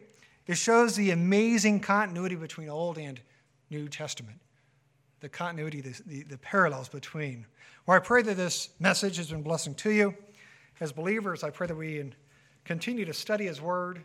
it 0.48 0.56
shows 0.56 0.96
the 0.96 1.12
amazing 1.12 1.78
continuity 1.78 2.34
between 2.34 2.68
Old 2.68 2.98
and 2.98 3.20
New 3.70 3.88
Testament. 3.88 4.40
The 5.20 5.28
continuity, 5.28 5.80
the, 5.80 6.02
the, 6.06 6.22
the 6.24 6.38
parallels 6.38 6.88
between. 6.88 7.46
Well, 7.86 7.96
I 7.96 8.00
pray 8.00 8.22
that 8.22 8.36
this 8.36 8.70
message 8.80 9.16
has 9.18 9.30
been 9.30 9.42
blessing 9.42 9.76
to 9.76 9.92
you. 9.92 10.12
As 10.80 10.90
believers, 10.90 11.44
I 11.44 11.50
pray 11.50 11.68
that 11.68 11.76
we 11.76 12.10
continue 12.64 13.04
to 13.04 13.14
study 13.14 13.46
His 13.46 13.60
Word, 13.60 14.02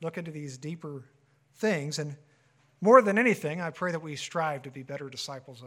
look 0.00 0.18
into 0.18 0.30
these 0.30 0.58
deeper 0.58 1.04
things, 1.56 1.98
and 1.98 2.16
more 2.80 3.02
than 3.02 3.18
anything, 3.18 3.60
I 3.60 3.70
pray 3.70 3.90
that 3.92 4.02
we 4.02 4.14
strive 4.14 4.62
to 4.62 4.70
be 4.70 4.82
better 4.82 5.10
disciples 5.10 5.62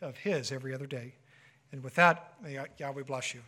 of 0.00 0.16
his, 0.16 0.52
every 0.52 0.74
other 0.74 0.86
day. 0.86 1.14
And 1.72 1.82
with 1.82 1.94
that, 1.96 2.34
may 2.42 2.58
Yahweh 2.78 3.02
bless 3.02 3.34
you. 3.34 3.40